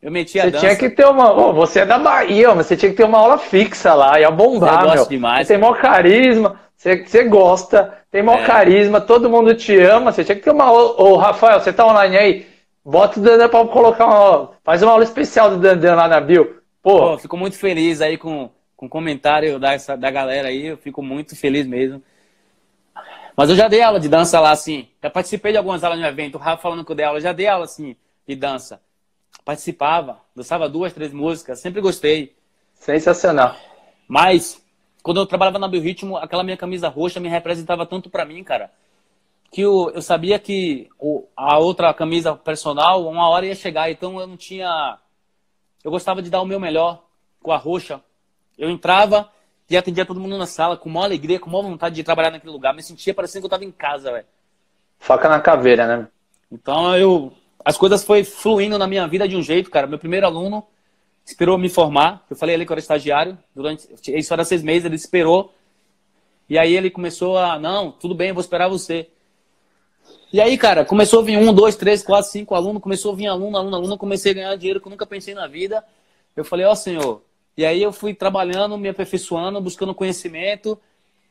Eu 0.01 0.11
meti 0.11 0.39
a 0.39 0.43
você 0.43 0.51
dança. 0.51 0.65
tinha 0.65 0.75
que 0.75 0.89
ter 0.89 1.05
uma. 1.05 1.31
Oh, 1.31 1.53
você 1.53 1.81
é 1.81 1.85
da 1.85 1.99
Bahia, 1.99 2.55
mas 2.55 2.65
você 2.65 2.75
tinha 2.75 2.89
que 2.89 2.97
ter 2.97 3.03
uma 3.03 3.19
aula 3.19 3.37
fixa 3.37 3.93
lá, 3.93 4.19
ia 4.19 4.31
bombar, 4.31 4.83
eu 4.83 4.93
meu. 4.95 5.05
Demais. 5.05 5.45
Você 5.45 5.53
tem 5.53 5.61
maior 5.61 5.79
carisma, 5.79 6.59
você, 6.75 7.05
você 7.05 7.23
gosta, 7.25 7.99
tem 8.09 8.23
maior 8.23 8.41
é. 8.41 8.45
carisma, 8.45 8.99
todo 8.99 9.29
mundo 9.29 9.53
te 9.53 9.77
ama. 9.79 10.11
Você 10.11 10.23
tinha 10.23 10.35
que 10.35 10.41
ter 10.41 10.49
uma. 10.49 10.71
Ô, 10.71 11.15
Rafael, 11.17 11.59
você 11.59 11.71
tá 11.71 11.85
online 11.85 12.17
aí? 12.17 12.47
Bota 12.83 13.19
o 13.19 13.23
Dandan 13.23 13.47
pra 13.47 13.63
colocar 13.65 14.07
uma. 14.07 14.51
Faz 14.63 14.81
uma 14.81 14.91
aula 14.91 15.03
especial 15.03 15.51
do 15.51 15.57
Dandan 15.57 15.93
lá 15.93 16.07
na 16.07 16.19
Bio. 16.19 16.61
Pô. 16.81 17.11
Pô 17.11 17.17
fico 17.19 17.37
muito 17.37 17.55
feliz 17.55 18.01
aí 18.01 18.17
com, 18.17 18.49
com 18.75 18.87
o 18.87 18.89
comentário 18.89 19.59
da, 19.59 19.77
da 19.77 20.09
galera 20.09 20.47
aí. 20.47 20.65
Eu 20.65 20.77
fico 20.77 21.03
muito 21.03 21.35
feliz 21.35 21.67
mesmo. 21.67 22.01
Mas 23.37 23.49
eu 23.51 23.55
já 23.55 23.67
dei 23.67 23.83
aula 23.83 23.99
de 23.99 24.09
dança 24.09 24.39
lá, 24.39 24.49
assim. 24.49 24.87
Já 25.01 25.09
participei 25.11 25.51
de 25.51 25.59
algumas 25.59 25.83
aulas 25.83 25.99
no 25.99 26.07
evento. 26.07 26.35
O 26.35 26.39
Rafa 26.39 26.63
falando 26.63 26.83
que 26.83 26.91
eu 26.91 26.95
dei 26.95 27.05
aula, 27.05 27.21
já 27.21 27.31
dei 27.31 27.47
aula, 27.47 27.65
assim, 27.65 27.95
de 28.27 28.35
dança. 28.35 28.81
Participava, 29.43 30.19
dançava 30.35 30.69
duas, 30.69 30.93
três 30.93 31.11
músicas, 31.11 31.59
sempre 31.59 31.81
gostei. 31.81 32.35
Sensacional. 32.75 33.55
Mas, 34.07 34.63
quando 35.01 35.19
eu 35.19 35.25
trabalhava 35.25 35.59
na 35.59 35.67
Biorritmo, 35.67 36.17
aquela 36.17 36.43
minha 36.43 36.57
camisa 36.57 36.89
roxa 36.89 37.19
me 37.19 37.29
representava 37.29 37.85
tanto 37.85 38.09
para 38.09 38.25
mim, 38.25 38.43
cara. 38.43 38.71
Que 39.51 39.61
eu, 39.61 39.91
eu 39.93 40.01
sabia 40.01 40.39
que 40.39 40.89
o, 40.99 41.27
a 41.35 41.57
outra 41.57 41.93
camisa 41.93 42.35
personal, 42.35 43.07
uma 43.07 43.27
hora 43.29 43.45
ia 43.45 43.55
chegar, 43.55 43.91
então 43.91 44.19
eu 44.19 44.27
não 44.27 44.37
tinha. 44.37 44.97
Eu 45.83 45.91
gostava 45.91 46.21
de 46.21 46.29
dar 46.29 46.41
o 46.41 46.45
meu 46.45 46.59
melhor 46.59 47.03
com 47.41 47.51
a 47.51 47.57
roxa. 47.57 47.99
Eu 48.57 48.69
entrava, 48.69 49.29
e 49.71 49.77
atendia 49.77 50.05
todo 50.05 50.19
mundo 50.19 50.37
na 50.37 50.45
sala 50.45 50.75
com 50.75 50.89
maior 50.89 51.05
alegria, 51.05 51.39
com 51.39 51.49
maior 51.49 51.63
vontade 51.63 51.95
de 51.95 52.03
trabalhar 52.03 52.29
naquele 52.29 52.51
lugar. 52.51 52.73
Me 52.73 52.83
sentia 52.83 53.13
parecendo 53.13 53.41
que 53.41 53.45
eu 53.45 53.47
estava 53.47 53.63
em 53.63 53.71
casa, 53.71 54.11
velho. 54.11 54.25
Faca 54.99 55.29
na 55.29 55.39
caveira, 55.39 55.87
né? 55.87 56.07
Então 56.51 56.95
eu. 56.97 57.33
As 57.63 57.77
coisas 57.77 58.03
foi 58.03 58.23
fluindo 58.23 58.77
na 58.77 58.87
minha 58.87 59.07
vida 59.07 59.27
de 59.27 59.35
um 59.35 59.41
jeito, 59.41 59.69
cara. 59.69 59.87
Meu 59.87 59.99
primeiro 59.99 60.25
aluno 60.25 60.65
esperou 61.25 61.57
me 61.57 61.69
formar. 61.69 62.25
Eu 62.29 62.35
falei 62.35 62.55
ali 62.55 62.65
que 62.65 62.71
eu 62.71 62.73
era 62.73 62.79
estagiário. 62.79 63.37
Durante. 63.55 63.87
Isso 64.07 64.33
era 64.33 64.43
seis 64.43 64.63
meses, 64.63 64.85
ele 64.85 64.95
esperou. 64.95 65.53
E 66.49 66.57
aí 66.57 66.75
ele 66.75 66.89
começou 66.89 67.37
a. 67.37 67.59
Não, 67.59 67.91
tudo 67.91 68.15
bem, 68.15 68.29
eu 68.29 68.33
vou 68.33 68.41
esperar 68.41 68.67
você. 68.67 69.07
E 70.33 70.39
aí, 70.39 70.57
cara, 70.57 70.85
começou 70.85 71.19
a 71.19 71.23
vir 71.23 71.37
um, 71.37 71.53
dois, 71.53 71.75
três, 71.75 72.01
quatro, 72.01 72.31
cinco 72.31 72.55
alunos, 72.55 72.81
começou 72.81 73.11
a 73.11 73.15
vir 73.15 73.27
aluno, 73.27 73.57
aluno, 73.57 73.75
aluno, 73.75 73.97
comecei 73.97 74.31
a 74.31 74.35
ganhar 74.35 74.55
dinheiro 74.55 74.79
que 74.79 74.87
eu 74.87 74.89
nunca 74.89 75.05
pensei 75.05 75.33
na 75.33 75.45
vida. 75.45 75.83
Eu 76.35 76.45
falei, 76.45 76.65
ó 76.65 76.71
oh, 76.71 76.75
senhor, 76.75 77.21
e 77.57 77.65
aí 77.65 77.81
eu 77.81 77.91
fui 77.91 78.13
trabalhando, 78.13 78.77
me 78.77 78.87
aperfeiçoando, 78.87 79.59
buscando 79.59 79.93
conhecimento, 79.93 80.79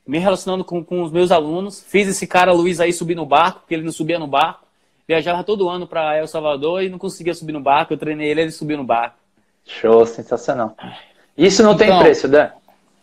me 0.07 0.19
relacionando 0.19 0.65
com, 0.65 0.85
com 0.85 1.03
os 1.03 1.11
meus 1.11 1.31
alunos. 1.31 1.81
Fiz 1.81 2.09
esse 2.09 2.27
cara 2.27 2.53
Luiz 2.53 2.79
aí 2.79 2.93
subir 2.93 3.15
no 3.15 3.25
barco, 3.25 3.61
porque 3.61 3.75
ele 3.75 3.85
não 3.85 3.93
subia 3.93 4.19
no 4.19 4.27
barco. 4.27 4.67
Viajava 5.11 5.43
todo 5.43 5.69
ano 5.69 5.89
para 5.89 6.17
El 6.17 6.29
Salvador 6.29 6.85
e 6.85 6.89
não 6.89 6.97
conseguia 6.97 7.35
subir 7.35 7.51
no 7.51 7.61
barco. 7.61 7.93
Eu 7.93 7.99
treinei 7.99 8.31
ele, 8.31 8.43
ele 8.43 8.53
subiu 8.53 8.77
no 8.77 8.85
barco. 8.85 9.17
Show, 9.67 10.07
sensacional. 10.07 10.77
Isso 11.37 11.65
não 11.65 11.73
então, 11.73 11.85
tem 11.85 11.99
preço, 11.99 12.29
Dan. 12.29 12.51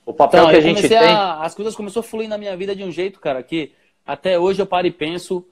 O 0.05 0.13
papel 0.13 0.43
então, 0.43 0.51
que 0.51 0.55
a 0.55 0.61
gente 0.61 0.87
tem. 0.87 0.97
A, 0.97 1.41
as 1.41 1.53
coisas 1.53 1.75
começaram 1.75 1.99
a 1.99 2.09
fluir 2.09 2.29
na 2.29 2.37
minha 2.37 2.55
vida 2.55 2.73
de 2.73 2.81
um 2.81 2.89
jeito, 2.89 3.19
cara, 3.19 3.43
que 3.43 3.73
até 4.05 4.39
hoje 4.39 4.61
eu 4.61 4.65
paro 4.65 4.87
e 4.87 4.91
penso, 4.91 5.45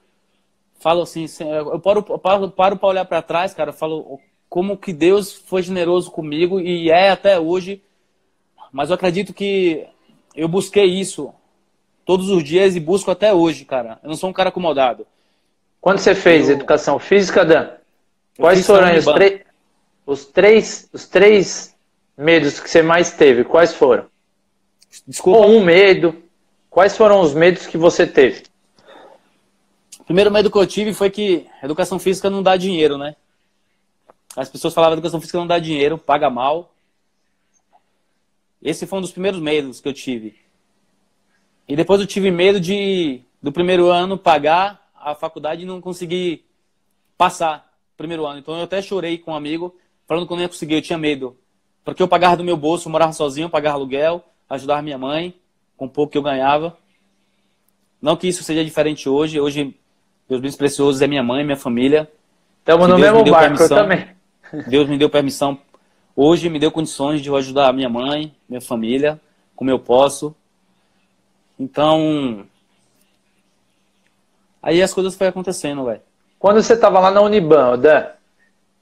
falo 0.80 1.02
assim, 1.02 1.26
eu 1.38 1.78
paro, 1.78 2.02
paro, 2.02 2.50
paro 2.50 2.76
para 2.78 2.88
olhar 2.88 3.04
para 3.04 3.20
trás, 3.20 3.52
cara, 3.52 3.70
falo 3.70 4.18
como 4.48 4.78
que 4.78 4.94
Deus 4.94 5.34
foi 5.34 5.60
generoso 5.60 6.10
comigo 6.10 6.58
e 6.58 6.90
é 6.90 7.10
até 7.10 7.38
hoje. 7.38 7.82
Mas 8.72 8.88
eu 8.88 8.94
acredito 8.94 9.34
que 9.34 9.86
eu 10.34 10.48
busquei 10.48 10.86
isso 10.86 11.34
todos 12.06 12.30
os 12.30 12.42
dias 12.42 12.74
e 12.74 12.80
busco 12.80 13.10
até 13.10 13.34
hoje, 13.34 13.66
cara. 13.66 13.98
Eu 14.02 14.08
não 14.08 14.16
sou 14.16 14.30
um 14.30 14.32
cara 14.32 14.48
acomodado. 14.48 15.06
Quando 15.86 16.00
você 16.00 16.16
fez 16.16 16.48
eu... 16.48 16.56
educação 16.56 16.98
física, 16.98 17.44
Dan? 17.44 17.70
Quais 18.36 18.66
foram 18.66 18.92
os, 18.98 19.06
os, 20.04 20.24
três, 20.24 20.90
os 20.92 21.06
três 21.06 21.76
medos 22.18 22.58
que 22.58 22.68
você 22.68 22.82
mais 22.82 23.12
teve? 23.12 23.44
Quais 23.44 23.72
foram? 23.72 24.06
Desculpa. 25.06 25.38
Ou 25.38 25.52
um 25.52 25.64
medo. 25.64 26.20
Quais 26.68 26.96
foram 26.96 27.20
os 27.20 27.34
medos 27.34 27.68
que 27.68 27.78
você 27.78 28.04
teve? 28.04 28.42
O 30.00 30.02
primeiro 30.02 30.28
medo 30.28 30.50
que 30.50 30.58
eu 30.58 30.66
tive 30.66 30.92
foi 30.92 31.08
que 31.08 31.46
educação 31.62 32.00
física 32.00 32.28
não 32.28 32.42
dá 32.42 32.56
dinheiro, 32.56 32.98
né? 32.98 33.14
As 34.36 34.48
pessoas 34.48 34.74
falavam 34.74 34.96
que 34.96 34.98
educação 34.98 35.20
física 35.20 35.38
não 35.38 35.46
dá 35.46 35.60
dinheiro, 35.60 35.96
paga 35.96 36.28
mal. 36.28 36.74
Esse 38.60 38.88
foi 38.88 38.98
um 38.98 39.02
dos 39.02 39.12
primeiros 39.12 39.38
medos 39.38 39.80
que 39.80 39.86
eu 39.86 39.94
tive. 39.94 40.34
E 41.68 41.76
depois 41.76 42.00
eu 42.00 42.08
tive 42.08 42.32
medo 42.32 42.58
de, 42.58 43.20
do 43.40 43.52
primeiro 43.52 43.86
ano, 43.88 44.18
pagar 44.18 44.84
a 45.06 45.14
faculdade 45.14 45.62
e 45.62 45.66
não 45.66 45.80
conseguir 45.80 46.44
passar 47.16 47.72
o 47.94 47.96
primeiro 47.96 48.26
ano. 48.26 48.40
Então 48.40 48.56
eu 48.56 48.64
até 48.64 48.82
chorei 48.82 49.16
com 49.18 49.30
um 49.30 49.36
amigo, 49.36 49.76
falando 50.04 50.26
que 50.26 50.32
eu 50.32 50.36
não 50.36 50.42
ia 50.42 50.48
conseguir, 50.48 50.74
eu 50.74 50.82
tinha 50.82 50.98
medo. 50.98 51.36
Porque 51.84 52.02
eu 52.02 52.08
pagava 52.08 52.36
do 52.36 52.42
meu 52.42 52.56
bolso, 52.56 52.90
morava 52.90 53.12
sozinho, 53.12 53.48
pagava 53.48 53.76
aluguel, 53.76 54.24
ajudava 54.50 54.82
minha 54.82 54.98
mãe, 54.98 55.32
com 55.76 55.88
pouco 55.88 56.10
que 56.10 56.18
eu 56.18 56.22
ganhava. 56.22 56.76
Não 58.02 58.16
que 58.16 58.26
isso 58.26 58.42
seja 58.42 58.64
diferente 58.64 59.08
hoje. 59.08 59.40
Hoje, 59.40 59.76
meus 60.28 60.40
bens 60.40 60.56
preciosos 60.56 61.00
é 61.00 61.06
minha 61.06 61.22
mãe, 61.22 61.44
minha 61.44 61.56
família. 61.56 62.10
Estamos 62.58 62.88
no 62.88 62.98
mesmo 62.98 63.24
barco, 63.30 63.62
eu 63.62 63.68
também. 63.68 64.08
Deus 64.66 64.88
me 64.88 64.98
deu 64.98 65.08
permissão, 65.08 65.58
hoje 66.16 66.48
me 66.48 66.58
deu 66.58 66.72
condições 66.72 67.20
de 67.20 67.28
eu 67.28 67.36
ajudar 67.36 67.68
a 67.68 67.72
minha 67.72 67.88
mãe, 67.88 68.34
minha 68.48 68.60
família, 68.60 69.20
como 69.54 69.70
eu 69.70 69.78
posso. 69.78 70.34
Então, 71.58 72.46
aí 74.66 74.82
as 74.82 74.92
coisas 74.92 75.14
foram 75.14 75.28
acontecendo, 75.28 75.84
velho. 75.84 76.00
Quando 76.40 76.60
você 76.60 76.74
estava 76.74 76.98
lá 76.98 77.08
na 77.12 77.20
Uniban, 77.20 77.78
Dan, 77.78 78.06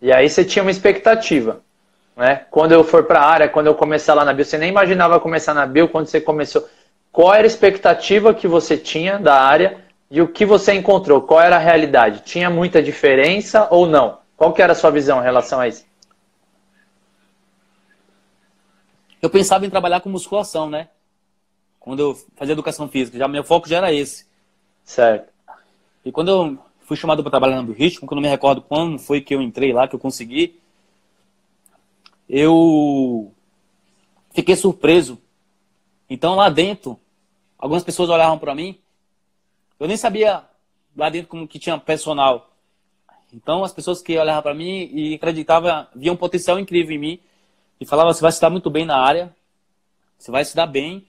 e 0.01 0.11
aí 0.11 0.31
você 0.31 0.43
tinha 0.43 0.63
uma 0.63 0.71
expectativa, 0.71 1.61
né? 2.17 2.47
Quando 2.51 2.73
eu 2.73 2.83
for 2.83 3.05
para 3.05 3.21
a 3.21 3.27
área, 3.27 3.49
quando 3.51 3.67
eu 3.67 3.75
começar 3.75 4.15
lá 4.15 4.25
na 4.25 4.33
Bio, 4.33 4.47
você 4.47 4.57
nem 4.57 4.71
imaginava 4.71 5.21
começar 5.21 5.53
na 5.53 5.67
Bio, 5.67 5.87
quando 5.89 6.07
você 6.07 6.23
começou. 6.23 6.67
Qual 7.13 7.35
era 7.35 7.43
a 7.43 7.47
expectativa 7.47 8.33
que 8.33 8.49
você 8.49 8.79
tinha 8.79 9.19
da 9.19 9.39
área 9.39 9.85
e 10.11 10.23
o 10.23 10.29
que 10.29 10.47
você 10.47 10.73
encontrou? 10.73 11.21
Qual 11.21 11.39
era 11.39 11.57
a 11.57 11.59
realidade? 11.59 12.23
Tinha 12.25 12.49
muita 12.49 12.83
diferença 12.83 13.69
ou 13.71 13.87
não? 13.87 14.19
Qual 14.39 14.55
que 14.55 14.63
era 14.63 14.73
a 14.73 14.77
sua 14.77 14.91
visão 14.91 15.21
em 15.21 15.25
relação 15.25 15.61
a 15.61 15.69
isso? 15.69 15.85
Eu 19.21 19.29
pensava 19.29 19.67
em 19.67 19.71
trabalhar 19.71 20.01
com 20.01 20.09
musculação, 20.09 20.71
né? 20.71 20.89
Quando 21.79 22.01
eu 22.01 22.19
fazia 22.37 22.55
educação 22.55 22.89
física, 22.89 23.19
já 23.19 23.29
meu 23.29 23.45
foco 23.45 23.69
já 23.69 23.77
era 23.77 23.93
esse. 23.93 24.27
Certo. 24.83 25.34
E 26.05 26.13
quando 26.13 26.29
eu 26.29 26.59
fui 26.81 26.97
chamado 26.97 27.23
para 27.23 27.31
trabalhar 27.31 27.63
no 27.63 27.73
ritmo, 27.73 28.07
que 28.07 28.13
eu 28.13 28.17
não 28.17 28.23
me 28.23 28.29
recordo 28.29 28.61
quando 28.61 28.99
foi 28.99 29.21
que 29.21 29.35
eu 29.35 29.41
entrei 29.41 29.73
lá, 29.73 29.89
que 29.89 29.95
eu 29.95 30.01
consegui, 30.01 30.61
eu 32.29 33.33
fiquei 34.33 34.57
surpreso. 34.57 35.19
Então 36.09 36.35
lá 36.35 36.49
dentro, 36.51 36.99
algumas 37.59 37.83
pessoas 37.83 38.11
olhavam 38.11 38.39
para 38.39 38.55
mim, 38.55 38.79
eu 39.81 39.89
nem 39.89 39.97
sabia 39.97 40.45
lá 40.97 41.09
dentro 41.09 41.29
como 41.29 41.49
que 41.49 41.59
tinha 41.59 41.79
personal. 41.79 42.51
Então, 43.33 43.65
as 43.65 43.73
pessoas 43.73 44.01
que 44.01 44.17
olhavam 44.17 44.43
para 44.43 44.55
mim 44.55 44.89
e 44.93 45.15
acreditavam, 45.15 45.89
viam 45.95 46.15
um 46.15 46.17
potencial 46.17 46.59
incrível 46.59 46.95
em 46.95 46.99
mim 46.99 47.21
e 47.81 47.85
falavam: 47.85 48.13
você 48.13 48.21
vai 48.21 48.31
se 48.31 48.41
dar 48.41 48.49
muito 48.49 48.71
bem 48.71 48.85
na 48.85 48.97
área, 48.97 49.35
você 50.17 50.31
vai 50.31 50.45
se 50.45 50.55
dar 50.55 50.67
bem, 50.67 51.05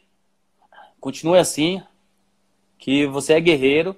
continue 1.00 1.38
assim, 1.38 1.84
que 2.80 3.06
você 3.06 3.34
é 3.34 3.40
guerreiro. 3.40 3.96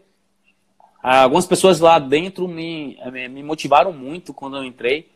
Algumas 1.01 1.45
pessoas 1.45 1.79
lá 1.79 1.99
dentro 1.99 2.47
me, 2.47 2.97
me 3.29 3.43
motivaram 3.43 3.93
muito 3.93 4.33
quando 4.33 4.57
eu 4.57 4.63
entrei. 4.63 5.09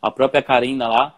A 0.00 0.10
própria 0.10 0.42
Karina 0.42 0.88
lá, 0.88 1.14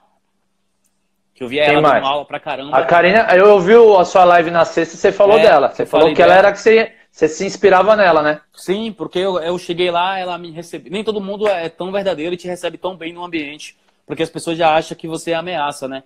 que 1.35 1.43
eu 1.43 1.49
via 1.49 1.65
ela 1.65 1.95
dando 1.95 2.07
aula 2.07 2.25
pra 2.25 2.39
caramba. 2.39 2.77
A 2.77 2.85
Karina, 2.85 3.27
eu 3.35 3.53
ouvi 3.55 3.73
a 3.75 4.05
sua 4.05 4.25
live 4.25 4.51
na 4.51 4.65
sexta 4.65 4.95
e 4.95 4.99
você 4.99 5.11
falou 5.11 5.39
é, 5.39 5.43
dela. 5.43 5.71
Você 5.71 5.87
falou 5.87 6.09
que 6.11 6.17
dela. 6.17 6.33
ela 6.33 6.39
era 6.39 6.53
que 6.53 6.59
você 6.59 6.93
você 7.15 7.29
se 7.29 7.47
inspirava 7.47 7.95
nela, 7.95 8.23
né? 8.23 8.41
Sim, 8.53 8.93
porque 8.93 9.21
eu, 9.21 9.39
eu 9.39 9.57
cheguei 9.57 9.89
lá, 9.89 10.19
ela 10.19 10.37
me 10.37 10.51
recebeu. 10.51 10.93
Nem 10.93 11.05
todo 11.05 11.21
mundo 11.21 11.47
é 11.47 11.69
tão 11.69 11.93
verdadeiro 11.93 12.35
e 12.35 12.37
te 12.37 12.49
recebe 12.49 12.77
tão 12.77 12.97
bem 12.97 13.13
no 13.13 13.25
ambiente, 13.25 13.77
porque 14.05 14.25
as 14.25 14.31
pessoas 14.31 14.59
já 14.59 14.75
acham 14.75 14.97
que 14.97 15.07
você 15.07 15.31
é 15.31 15.35
ameaça, 15.35 15.87
né? 15.87 16.03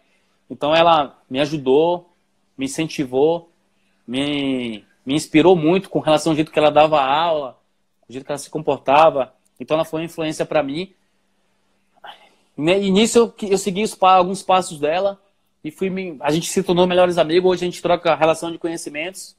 Então 0.50 0.74
ela 0.74 1.18
me 1.28 1.40
ajudou, 1.40 2.12
me 2.58 2.66
incentivou, 2.66 3.50
me, 4.06 4.84
me 5.04 5.14
inspirou 5.14 5.56
muito 5.56 5.88
com 5.88 5.98
relação 5.98 6.32
ao 6.32 6.36
jeito 6.36 6.52
que 6.52 6.58
ela 6.58 6.70
dava 6.70 7.00
aula, 7.00 7.57
o 8.08 8.12
jeito 8.12 8.24
que 8.24 8.32
ela 8.32 8.38
se 8.38 8.50
comportava. 8.50 9.34
Então 9.60 9.74
ela 9.74 9.84
foi 9.84 10.00
uma 10.00 10.06
influência 10.06 10.46
para 10.46 10.62
mim. 10.62 10.92
E 12.56 12.90
nisso 12.90 13.18
eu, 13.18 13.34
eu 13.48 13.58
segui 13.58 13.82
os, 13.82 13.96
alguns 14.00 14.42
passos 14.42 14.80
dela 14.80 15.20
e 15.62 15.70
fui 15.70 15.90
a 16.20 16.30
gente 16.30 16.48
se 16.48 16.62
tornou 16.62 16.86
melhores 16.86 17.18
amigos. 17.18 17.50
Hoje 17.50 17.64
a 17.64 17.68
gente 17.68 17.82
troca 17.82 18.14
relação 18.14 18.50
de 18.50 18.58
conhecimentos 18.58 19.36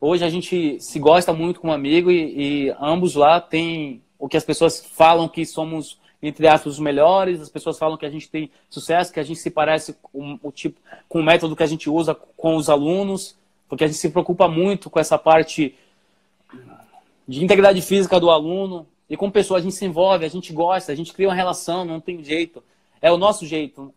hoje 0.00 0.24
a 0.24 0.30
gente 0.30 0.80
se 0.80 0.98
gosta 0.98 1.32
muito 1.32 1.60
como 1.60 1.72
amigo 1.72 2.10
e, 2.10 2.68
e 2.68 2.76
ambos 2.80 3.14
lá 3.14 3.40
tem 3.40 4.02
o 4.18 4.28
que 4.28 4.36
as 4.36 4.44
pessoas 4.44 4.84
falam 4.84 5.28
que 5.28 5.44
somos 5.44 5.98
entre 6.20 6.48
aspas, 6.48 6.72
os 6.72 6.78
melhores. 6.80 7.40
As 7.40 7.48
pessoas 7.48 7.78
falam 7.78 7.96
que 7.96 8.04
a 8.04 8.10
gente 8.10 8.28
tem 8.28 8.50
sucesso, 8.68 9.12
que 9.12 9.20
a 9.20 9.22
gente 9.22 9.38
se 9.38 9.50
parece 9.50 9.96
com 10.02 10.36
o 10.42 10.50
tipo, 10.50 10.80
com 11.08 11.20
o 11.20 11.24
método 11.24 11.54
que 11.54 11.62
a 11.62 11.66
gente 11.66 11.88
usa 11.88 12.12
com 12.12 12.56
os 12.56 12.68
alunos, 12.68 13.36
porque 13.68 13.84
a 13.84 13.86
gente 13.86 13.98
se 13.98 14.10
preocupa 14.10 14.48
muito 14.48 14.90
com 14.90 14.98
essa 14.98 15.16
parte 15.16 15.76
de 17.28 17.44
integridade 17.44 17.82
física 17.82 18.18
do 18.18 18.30
aluno. 18.30 18.88
E 19.08 19.16
com 19.16 19.30
pessoas 19.30 19.60
a 19.60 19.64
gente 19.64 19.74
se 19.74 19.84
envolve, 19.84 20.24
a 20.24 20.28
gente 20.28 20.52
gosta, 20.52 20.90
a 20.90 20.94
gente 20.94 21.12
cria 21.12 21.28
uma 21.28 21.34
relação, 21.34 21.84
não 21.84 22.00
tem 22.00 22.24
jeito. 22.24 22.62
É 23.00 23.12
o 23.12 23.18
nosso 23.18 23.46
jeito. 23.46 23.94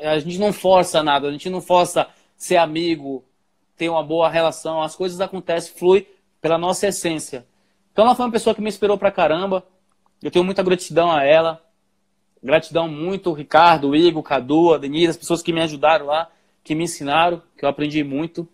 A 0.00 0.18
gente 0.18 0.38
não 0.38 0.52
força 0.52 1.02
nada, 1.02 1.28
a 1.28 1.32
gente 1.32 1.48
não 1.48 1.60
força 1.60 2.06
ser 2.36 2.58
amigo, 2.58 3.24
ter 3.76 3.88
uma 3.88 4.02
boa 4.02 4.28
relação. 4.28 4.82
As 4.82 4.94
coisas 4.94 5.20
acontecem, 5.20 5.72
flui 5.74 6.06
pela 6.40 6.58
nossa 6.58 6.86
essência. 6.86 7.46
Então 7.92 8.04
ela 8.04 8.14
foi 8.14 8.26
uma 8.26 8.32
pessoa 8.32 8.54
que 8.54 8.60
me 8.60 8.68
inspirou 8.68 8.98
pra 8.98 9.10
caramba. 9.10 9.64
Eu 10.22 10.30
tenho 10.30 10.44
muita 10.44 10.62
gratidão 10.62 11.10
a 11.10 11.24
ela. 11.24 11.62
Gratidão 12.42 12.86
muito, 12.86 13.32
Ricardo, 13.32 13.96
Igor, 13.96 14.22
Cadu, 14.22 14.74
a 14.74 14.78
Denise, 14.78 15.08
as 15.08 15.16
pessoas 15.16 15.42
que 15.42 15.52
me 15.52 15.62
ajudaram 15.62 16.06
lá, 16.06 16.30
que 16.62 16.74
me 16.74 16.84
ensinaram, 16.84 17.42
que 17.56 17.64
eu 17.64 17.68
aprendi 17.68 18.04
muito. 18.04 18.46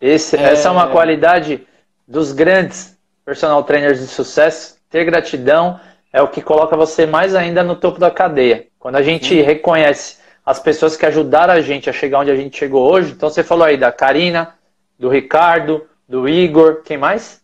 Esse, 0.00 0.36
é... 0.36 0.52
Essa 0.52 0.68
é 0.68 0.70
uma 0.70 0.88
qualidade 0.88 1.64
dos 2.06 2.32
grandes 2.32 2.93
personal 3.24 3.62
trainers 3.64 4.00
de 4.00 4.06
sucesso. 4.06 4.76
Ter 4.90 5.04
gratidão 5.04 5.80
é 6.12 6.22
o 6.22 6.28
que 6.28 6.42
coloca 6.42 6.76
você 6.76 7.06
mais 7.06 7.34
ainda 7.34 7.62
no 7.62 7.74
topo 7.74 7.98
da 7.98 8.10
cadeia. 8.10 8.68
Quando 8.78 8.96
a 8.96 9.02
gente 9.02 9.28
Sim. 9.28 9.42
reconhece 9.42 10.18
as 10.44 10.60
pessoas 10.60 10.96
que 10.96 11.06
ajudaram 11.06 11.54
a 11.54 11.60
gente 11.60 11.88
a 11.88 11.92
chegar 11.92 12.20
onde 12.20 12.30
a 12.30 12.36
gente 12.36 12.56
chegou 12.56 12.90
hoje, 12.92 13.12
então 13.12 13.30
você 13.30 13.42
falou 13.42 13.64
aí 13.64 13.76
da 13.76 13.90
Karina, 13.90 14.54
do 14.98 15.08
Ricardo, 15.08 15.86
do 16.08 16.28
Igor, 16.28 16.82
quem 16.82 16.98
mais? 16.98 17.42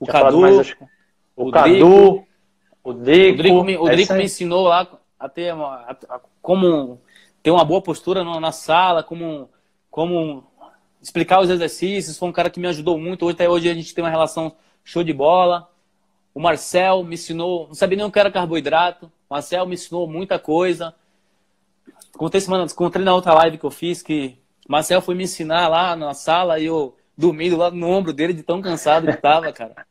O 0.00 0.06
Cadu, 0.06 0.40
mais, 0.40 0.74
o, 1.36 1.46
o 1.48 1.50
Cadu, 1.50 2.24
o 2.82 2.92
Drico. 2.92 3.32
O 3.34 3.34
Drico, 3.34 3.64
me, 3.64 3.76
o 3.76 3.84
Drico 3.84 4.14
me 4.14 4.24
ensinou 4.24 4.66
lá 4.66 4.88
a 5.18 5.28
ter 5.28 5.52
uma, 5.52 5.74
a, 5.76 5.96
a, 6.08 6.20
como 6.40 7.00
ter 7.42 7.50
uma 7.50 7.64
boa 7.64 7.82
postura 7.82 8.24
na, 8.24 8.40
na, 8.40 8.52
sala, 8.52 9.02
como, 9.02 9.50
como 9.90 10.44
explicar 11.02 11.40
os 11.40 11.50
exercícios. 11.50 12.18
Foi 12.18 12.28
um 12.28 12.32
cara 12.32 12.48
que 12.48 12.60
me 12.60 12.68
ajudou 12.68 12.98
muito. 12.98 13.26
Hoje, 13.26 13.34
até 13.34 13.48
hoje 13.48 13.68
a 13.68 13.74
gente 13.74 13.94
tem 13.94 14.02
uma 14.02 14.10
relação 14.10 14.54
show 14.88 15.04
de 15.04 15.12
bola. 15.12 15.68
O 16.34 16.40
Marcel 16.40 17.04
me 17.04 17.14
ensinou, 17.14 17.68
não 17.68 17.74
sabia 17.74 17.98
nem 17.98 18.06
o 18.06 18.10
que 18.10 18.18
era 18.18 18.30
carboidrato. 18.30 19.06
O 19.28 19.34
Marcel 19.34 19.66
me 19.66 19.74
ensinou 19.74 20.08
muita 20.08 20.38
coisa. 20.38 20.94
Contei 22.16 22.40
semana, 22.40 22.66
contei 22.70 23.02
na 23.02 23.14
outra 23.14 23.34
live 23.34 23.58
que 23.58 23.64
eu 23.64 23.70
fiz 23.70 24.02
que 24.02 24.38
o 24.66 24.72
Marcel 24.72 25.02
foi 25.02 25.14
me 25.14 25.24
ensinar 25.24 25.68
lá 25.68 25.94
na 25.94 26.14
sala 26.14 26.58
e 26.58 26.64
eu 26.64 26.96
dormindo 27.16 27.56
lá 27.56 27.70
no 27.70 27.86
ombro 27.86 28.14
dele 28.14 28.32
de 28.32 28.42
tão 28.42 28.62
cansado 28.62 29.06
que 29.06 29.16
tava, 29.16 29.52
cara. 29.52 29.86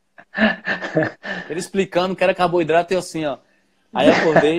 Ele 1.48 1.60
explicando 1.60 2.16
que 2.16 2.24
era 2.24 2.34
carboidrato 2.34 2.92
e 2.92 2.96
eu 2.96 2.98
assim, 2.98 3.24
ó. 3.24 3.38
Aí 3.94 4.08
eu 4.08 4.14
acordei, 4.14 4.58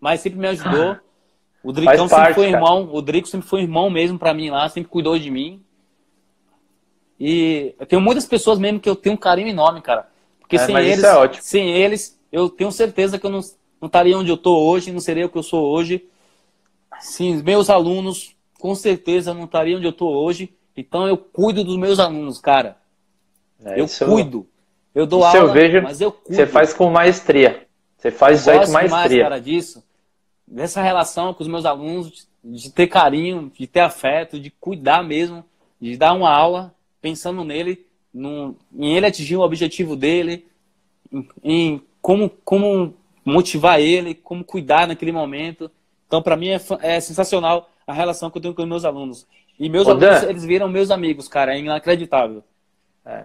mas 0.00 0.20
sempre 0.20 0.40
me 0.40 0.48
ajudou. 0.48 0.98
O 1.62 1.72
Dricão 1.72 2.08
parte, 2.08 2.10
sempre 2.10 2.34
foi 2.34 2.50
cara. 2.50 2.56
irmão, 2.56 2.90
o 2.92 3.00
Drico 3.00 3.28
sempre 3.28 3.48
foi 3.48 3.62
irmão 3.62 3.88
mesmo 3.88 4.18
para 4.18 4.34
mim 4.34 4.50
lá, 4.50 4.68
sempre 4.68 4.90
cuidou 4.90 5.16
de 5.16 5.30
mim. 5.30 5.64
E 7.18 7.74
eu 7.78 7.86
tenho 7.86 8.02
muitas 8.02 8.26
pessoas 8.26 8.58
mesmo 8.58 8.80
que 8.80 8.88
eu 8.88 8.96
tenho 8.96 9.14
um 9.14 9.18
carinho 9.18 9.48
enorme, 9.48 9.80
cara. 9.80 10.08
Porque 10.40 10.56
é, 10.56 10.58
sem 10.58 10.76
eles, 10.76 11.04
é 11.04 11.32
sem 11.40 11.70
eles, 11.70 12.20
eu 12.30 12.48
tenho 12.48 12.70
certeza 12.70 13.18
que 13.18 13.26
eu 13.26 13.30
não, 13.30 13.40
não 13.80 13.86
estaria 13.86 14.18
onde 14.18 14.30
eu 14.30 14.36
tô 14.36 14.58
hoje, 14.58 14.92
não 14.92 15.00
seria 15.00 15.26
o 15.26 15.28
que 15.28 15.38
eu 15.38 15.42
sou 15.42 15.64
hoje. 15.64 16.04
Sim, 17.00 17.42
meus 17.42 17.70
alunos, 17.70 18.34
com 18.58 18.74
certeza 18.74 19.32
não 19.32 19.44
estaria 19.44 19.76
onde 19.76 19.86
eu 19.86 19.92
tô 19.92 20.08
hoje. 20.08 20.54
Então 20.76 21.06
eu 21.06 21.16
cuido 21.16 21.62
dos 21.62 21.76
meus 21.76 21.98
alunos, 21.98 22.38
cara. 22.38 22.76
É, 23.64 23.80
eu 23.80 23.86
cuido. 24.06 24.46
Eu 24.94 25.06
dou 25.06 25.20
isso 25.20 25.36
aula, 25.36 25.48
eu 25.48 25.52
vejo, 25.52 25.82
mas 25.82 26.00
eu 26.00 26.12
cuido. 26.12 26.36
Você 26.36 26.46
faz 26.46 26.74
com 26.74 26.90
maestria. 26.90 27.66
Você 27.96 28.10
faz 28.10 28.40
isso 28.40 28.50
aí 28.50 28.64
com 28.64 28.72
maestria. 28.72 28.90
Mais, 28.90 29.18
cara, 29.18 29.40
disso. 29.40 29.82
Dessa 30.46 30.82
relação 30.82 31.32
com 31.32 31.42
os 31.42 31.48
meus 31.48 31.64
alunos, 31.64 32.28
de 32.44 32.70
ter 32.70 32.86
carinho, 32.86 33.50
de 33.56 33.66
ter 33.66 33.80
afeto, 33.80 34.38
de 34.38 34.50
cuidar 34.50 35.02
mesmo, 35.02 35.44
de 35.80 35.96
dar 35.96 36.12
uma 36.12 36.30
aula 36.30 36.73
pensando 37.04 37.44
nele, 37.44 37.84
no, 38.14 38.56
em 38.74 38.96
ele 38.96 39.04
atingir 39.04 39.36
o 39.36 39.42
objetivo 39.42 39.94
dele, 39.94 40.46
em, 41.12 41.28
em 41.44 41.82
como, 42.00 42.30
como 42.42 42.96
motivar 43.22 43.78
ele, 43.78 44.14
como 44.14 44.42
cuidar 44.42 44.88
naquele 44.88 45.12
momento. 45.12 45.70
Então, 46.06 46.22
para 46.22 46.34
mim, 46.34 46.48
é, 46.48 46.60
é, 46.80 46.98
sensacional 47.00 47.68
a 47.86 47.92
relação 47.92 48.30
que 48.30 48.38
eu 48.38 48.42
tenho 48.42 48.54
com 48.54 48.62
os 48.62 48.68
meus 48.68 48.86
alunos. 48.86 49.26
E 49.60 49.68
meus 49.68 49.86
Ô, 49.86 49.90
alunos, 49.90 50.22
Dan, 50.22 50.30
eles 50.30 50.46
viram 50.46 50.66
meus 50.66 50.90
amigos, 50.90 51.28
cara, 51.28 51.54
é 51.54 51.58
inacreditável. 51.58 52.42
É. 53.04 53.24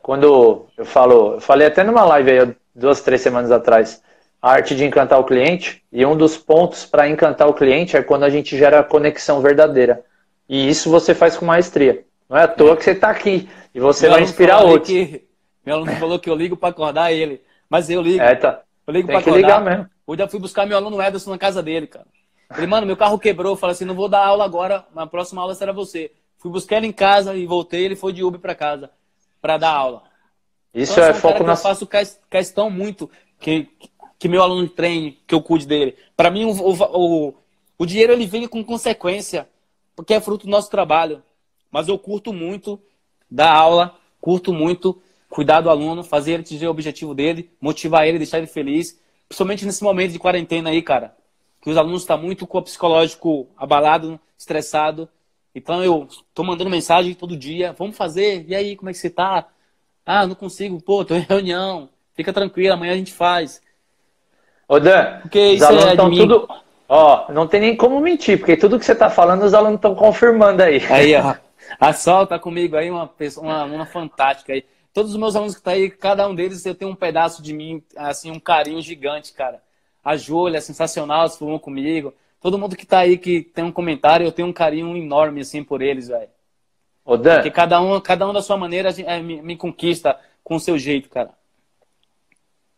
Quando 0.00 0.68
eu 0.76 0.84
falo, 0.84 1.32
eu 1.32 1.40
falei 1.40 1.66
até 1.66 1.82
numa 1.82 2.04
live 2.04 2.30
aí, 2.30 2.54
duas, 2.72 3.00
três 3.00 3.20
semanas 3.20 3.50
atrás, 3.50 4.00
a 4.40 4.52
arte 4.52 4.76
de 4.76 4.84
encantar 4.84 5.18
o 5.18 5.24
cliente, 5.24 5.82
e 5.90 6.06
um 6.06 6.16
dos 6.16 6.38
pontos 6.38 6.86
para 6.86 7.08
encantar 7.08 7.48
o 7.48 7.54
cliente 7.54 7.96
é 7.96 8.02
quando 8.04 8.22
a 8.22 8.30
gente 8.30 8.56
gera 8.56 8.84
conexão 8.84 9.40
verdadeira. 9.40 10.04
E 10.48 10.68
isso 10.68 10.88
você 10.88 11.12
faz 11.12 11.36
com 11.36 11.44
maestria. 11.44 12.06
Não 12.28 12.36
é 12.36 12.42
à 12.42 12.48
toa 12.48 12.76
que 12.76 12.84
você 12.84 12.90
está 12.92 13.10
aqui 13.10 13.48
e 13.74 13.80
você 13.80 14.08
vai 14.08 14.22
inspirar 14.22 14.62
outros. 14.62 14.88
Que, 14.88 15.26
meu 15.64 15.76
aluno 15.76 15.92
falou 15.96 16.18
que 16.18 16.30
eu 16.30 16.34
ligo 16.34 16.56
para 16.56 16.70
acordar 16.70 17.12
ele, 17.12 17.40
mas 17.68 17.88
eu 17.90 18.02
ligo. 18.02 18.22
É, 18.22 18.34
tá. 18.34 18.62
Eu 18.86 18.92
ligo 18.92 19.08
para 19.08 19.18
acordar. 19.18 19.38
Ligar 19.38 19.64
mesmo. 19.64 19.90
Hoje 20.06 20.22
eu 20.22 20.28
fui 20.28 20.40
buscar 20.40 20.66
meu 20.66 20.76
aluno 20.76 21.02
Ederson 21.02 21.30
na 21.30 21.38
casa 21.38 21.62
dele, 21.62 21.86
cara. 21.86 22.06
Ele, 22.56 22.66
mano, 22.66 22.86
meu 22.86 22.96
carro 22.96 23.18
quebrou. 23.18 23.52
Eu 23.52 23.56
falei 23.56 23.74
assim, 23.74 23.84
não 23.84 23.94
vou 23.94 24.08
dar 24.08 24.24
aula 24.24 24.44
agora, 24.44 24.84
na 24.94 25.06
próxima 25.06 25.42
aula 25.42 25.54
será 25.54 25.72
você. 25.72 26.12
Fui 26.38 26.50
buscar 26.50 26.76
ele 26.76 26.86
em 26.86 26.92
casa 26.92 27.34
e 27.34 27.46
voltei, 27.46 27.84
ele 27.84 27.96
foi 27.96 28.12
de 28.12 28.22
Uber 28.22 28.40
para 28.40 28.54
casa 28.54 28.90
para 29.40 29.58
dar 29.58 29.70
aula. 29.70 30.02
Isso 30.74 30.94
então, 30.94 31.04
é 31.04 31.14
foco 31.14 31.44
na. 31.44 31.52
Eu 31.52 31.56
faço 31.56 31.88
questão 32.28 32.68
muito 32.68 33.10
que, 33.38 33.68
que 34.18 34.28
meu 34.28 34.42
aluno 34.42 34.68
treine, 34.68 35.18
que 35.26 35.34
eu 35.34 35.40
cuide 35.40 35.66
dele. 35.66 35.96
Para 36.16 36.30
mim, 36.30 36.44
o, 36.44 36.52
o, 36.52 37.34
o 37.78 37.86
dinheiro 37.86 38.12
ele 38.12 38.26
vem 38.26 38.48
com 38.48 38.64
consequência, 38.64 39.48
porque 39.94 40.14
é 40.14 40.20
fruto 40.20 40.46
do 40.46 40.50
nosso 40.50 40.70
trabalho. 40.70 41.22
Mas 41.76 41.88
eu 41.88 41.98
curto 41.98 42.32
muito 42.32 42.80
dar 43.30 43.52
aula, 43.52 43.94
curto 44.18 44.50
muito 44.50 44.98
cuidar 45.28 45.60
do 45.60 45.68
aluno, 45.68 46.02
fazer 46.02 46.32
ele 46.32 46.40
atingir 46.40 46.66
o 46.66 46.70
objetivo 46.70 47.14
dele, 47.14 47.50
motivar 47.60 48.06
ele, 48.06 48.16
deixar 48.16 48.38
ele 48.38 48.46
feliz. 48.46 48.98
Principalmente 49.28 49.66
nesse 49.66 49.84
momento 49.84 50.12
de 50.12 50.18
quarentena 50.18 50.70
aí, 50.70 50.80
cara. 50.80 51.14
Que 51.60 51.68
os 51.68 51.76
alunos 51.76 52.00
estão 52.00 52.16
tá 52.16 52.22
muito 52.22 52.46
com 52.46 52.56
o 52.56 52.62
psicológico 52.62 53.46
abalado, 53.58 54.18
estressado. 54.38 55.06
Então 55.54 55.84
eu 55.84 56.08
tô 56.32 56.42
mandando 56.42 56.70
mensagem 56.70 57.12
todo 57.12 57.36
dia, 57.36 57.74
vamos 57.78 57.94
fazer, 57.94 58.46
e 58.48 58.54
aí, 58.54 58.74
como 58.74 58.88
é 58.88 58.94
que 58.94 58.98
você 58.98 59.10
tá? 59.10 59.46
Ah, 60.06 60.26
não 60.26 60.34
consigo, 60.34 60.80
pô, 60.80 61.04
tô 61.04 61.14
em 61.14 61.26
reunião, 61.28 61.90
fica 62.14 62.32
tranquilo, 62.32 62.72
amanhã 62.72 62.94
a 62.94 62.96
gente 62.96 63.12
faz. 63.12 63.60
Ô 64.66 64.80
Dan, 64.80 65.18
porque 65.20 65.56
os 65.56 65.62
alunos 65.62 65.90
estão 65.90 66.10
é 66.10 66.16
tudo. 66.16 66.48
Ó, 66.88 67.30
não 67.30 67.46
tem 67.46 67.60
nem 67.60 67.76
como 67.76 68.00
mentir, 68.00 68.38
porque 68.38 68.56
tudo 68.56 68.78
que 68.78 68.86
você 68.86 68.94
tá 68.94 69.10
falando 69.10 69.42
os 69.42 69.52
alunos 69.52 69.76
estão 69.76 69.94
confirmando 69.94 70.62
aí. 70.62 70.82
Aí, 70.88 71.14
ó. 71.14 71.34
A 71.78 71.92
Sol 71.92 72.26
tá 72.26 72.38
comigo 72.38 72.76
aí, 72.76 72.90
uma 72.90 73.06
pessoa, 73.06 73.46
uma, 73.46 73.64
uma 73.64 73.86
fantástica 73.86 74.52
aí. 74.52 74.64
Todos 74.92 75.12
os 75.12 75.16
meus 75.18 75.36
alunos 75.36 75.54
que 75.54 75.62
tá 75.62 75.72
aí, 75.72 75.90
cada 75.90 76.26
um 76.26 76.34
deles 76.34 76.64
eu 76.64 76.74
tenho 76.74 76.90
um 76.90 76.94
pedaço 76.94 77.42
de 77.42 77.52
mim, 77.52 77.82
assim, 77.96 78.30
um 78.30 78.40
carinho 78.40 78.80
gigante, 78.80 79.32
cara. 79.32 79.62
A 80.02 80.16
Júlia, 80.16 80.60
sensacional, 80.60 81.28
se 81.28 81.38
formou 81.38 81.60
comigo. 81.60 82.14
Todo 82.40 82.58
mundo 82.58 82.76
que 82.76 82.86
tá 82.86 83.00
aí 83.00 83.18
que 83.18 83.42
tem 83.42 83.64
um 83.64 83.72
comentário, 83.72 84.24
eu 84.24 84.32
tenho 84.32 84.48
um 84.48 84.52
carinho 84.52 84.96
enorme, 84.96 85.40
assim, 85.40 85.62
por 85.62 85.82
eles, 85.82 86.08
velho. 86.08 86.30
Ô, 87.04 87.16
Dan. 87.16 87.34
Porque 87.36 87.50
cada 87.50 87.80
um, 87.80 88.00
cada 88.00 88.28
um 88.28 88.32
da 88.32 88.42
sua 88.42 88.56
maneira 88.56 88.90
é, 89.04 89.20
me, 89.20 89.40
me, 89.42 89.56
conquista 89.56 90.18
com 90.42 90.56
o 90.56 90.60
seu 90.60 90.78
jeito, 90.78 91.08
cara. 91.08 91.30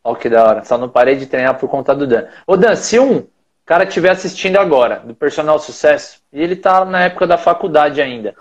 Ó, 0.04 0.14
que 0.14 0.28
da 0.28 0.44
hora. 0.44 0.64
Só 0.64 0.76
não 0.76 0.88
parei 0.88 1.16
de 1.16 1.26
treinar 1.26 1.58
por 1.58 1.68
conta 1.68 1.94
do 1.94 2.06
Dan. 2.06 2.26
Ô, 2.46 2.56
Dan, 2.56 2.76
se 2.76 2.98
um 2.98 3.26
cara 3.64 3.84
estiver 3.84 4.10
assistindo 4.10 4.56
agora, 4.56 5.00
do 5.00 5.14
Personal 5.14 5.58
Sucesso, 5.58 6.20
e 6.32 6.42
ele 6.42 6.56
tá 6.56 6.84
na 6.84 7.04
época 7.04 7.26
da 7.26 7.38
faculdade 7.38 8.00
ainda, 8.00 8.34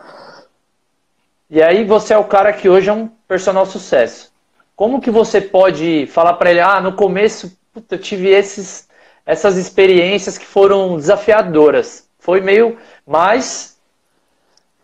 e 1.49 1.61
aí 1.61 1.83
você 1.83 2.13
é 2.13 2.17
o 2.17 2.25
cara 2.25 2.53
que 2.53 2.69
hoje 2.69 2.89
é 2.89 2.93
um 2.93 3.07
personal 3.27 3.65
sucesso. 3.65 4.33
Como 4.75 5.01
que 5.01 5.09
você 5.09 5.41
pode 5.41 6.07
falar 6.07 6.33
para 6.33 6.51
ele, 6.51 6.59
ah, 6.59 6.79
no 6.81 6.93
começo 6.93 7.57
puta, 7.73 7.95
eu 7.95 7.99
tive 7.99 8.29
esses, 8.29 8.89
essas 9.25 9.55
experiências 9.55 10.37
que 10.37 10.45
foram 10.45 10.97
desafiadoras. 10.97 12.09
Foi 12.17 12.41
meio, 12.41 12.77
mas 13.05 13.79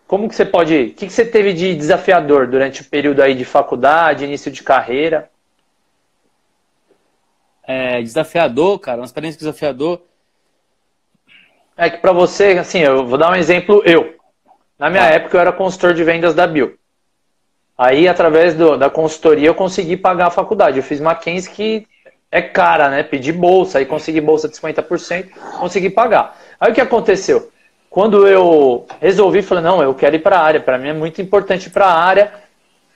como 0.08 0.30
que 0.30 0.36
você 0.36 0.46
pode, 0.46 0.76
o 0.76 0.94
que, 0.94 1.08
que 1.08 1.14
você 1.14 1.26
teve 1.26 1.54
de 1.54 1.76
desafiador 1.76 2.48
durante 2.48 2.82
o 2.82 2.86
período 2.86 3.22
aí 3.22 3.34
de 3.34 3.44
faculdade, 3.44 4.26
início 4.26 4.52
de 4.52 4.62
carreira? 4.62 5.30
É, 7.64 8.02
desafiador, 8.02 8.78
cara, 8.80 9.00
uma 9.00 9.06
experiência 9.06 9.40
desafiador. 9.40 10.02
É 11.76 11.90
que 11.90 11.98
para 11.98 12.12
você, 12.12 12.52
assim, 12.60 12.80
eu 12.80 13.08
vou 13.08 13.18
dar 13.18 13.32
um 13.32 13.36
exemplo, 13.36 13.82
eu. 13.86 14.16
Na 14.84 14.90
minha 14.90 15.04
ah. 15.04 15.12
época, 15.12 15.38
eu 15.38 15.40
era 15.40 15.54
consultor 15.54 15.94
de 15.94 16.04
vendas 16.04 16.36
da 16.36 16.46
Bill. 16.46 16.74
Aí, 17.78 18.06
através 18.06 18.54
do, 18.54 18.78
da 18.78 18.90
consultoria, 18.90 19.48
eu 19.48 19.56
consegui 19.56 19.96
pagar 19.96 20.28
a 20.28 20.30
faculdade. 20.30 20.76
Eu 20.76 20.84
fiz 20.84 21.00
Mackenzie, 21.00 21.50
que 21.50 21.88
é 22.30 22.42
cara, 22.42 22.90
né? 22.90 23.02
Pedi 23.02 23.32
bolsa, 23.32 23.78
aí 23.78 23.86
consegui 23.86 24.20
bolsa 24.20 24.50
de 24.50 24.56
50%, 24.56 25.30
consegui 25.58 25.90
pagar. 25.90 26.38
Aí 26.60 26.70
o 26.70 26.76
que 26.76 26.82
aconteceu? 26.82 27.50
Quando 27.90 28.28
eu 28.28 28.86
resolvi, 29.00 29.42
falei, 29.42 29.64
não, 29.64 29.82
eu 29.82 29.94
quero 29.94 30.18
ir 30.18 30.20
para 30.20 30.38
a 30.38 30.44
área, 30.44 30.60
para 30.60 30.78
mim 30.78 30.90
é 30.90 30.94
muito 30.94 31.22
importante 31.22 31.68
ir 31.68 31.70
para 31.70 31.86
a 31.86 31.98
área. 31.98 32.34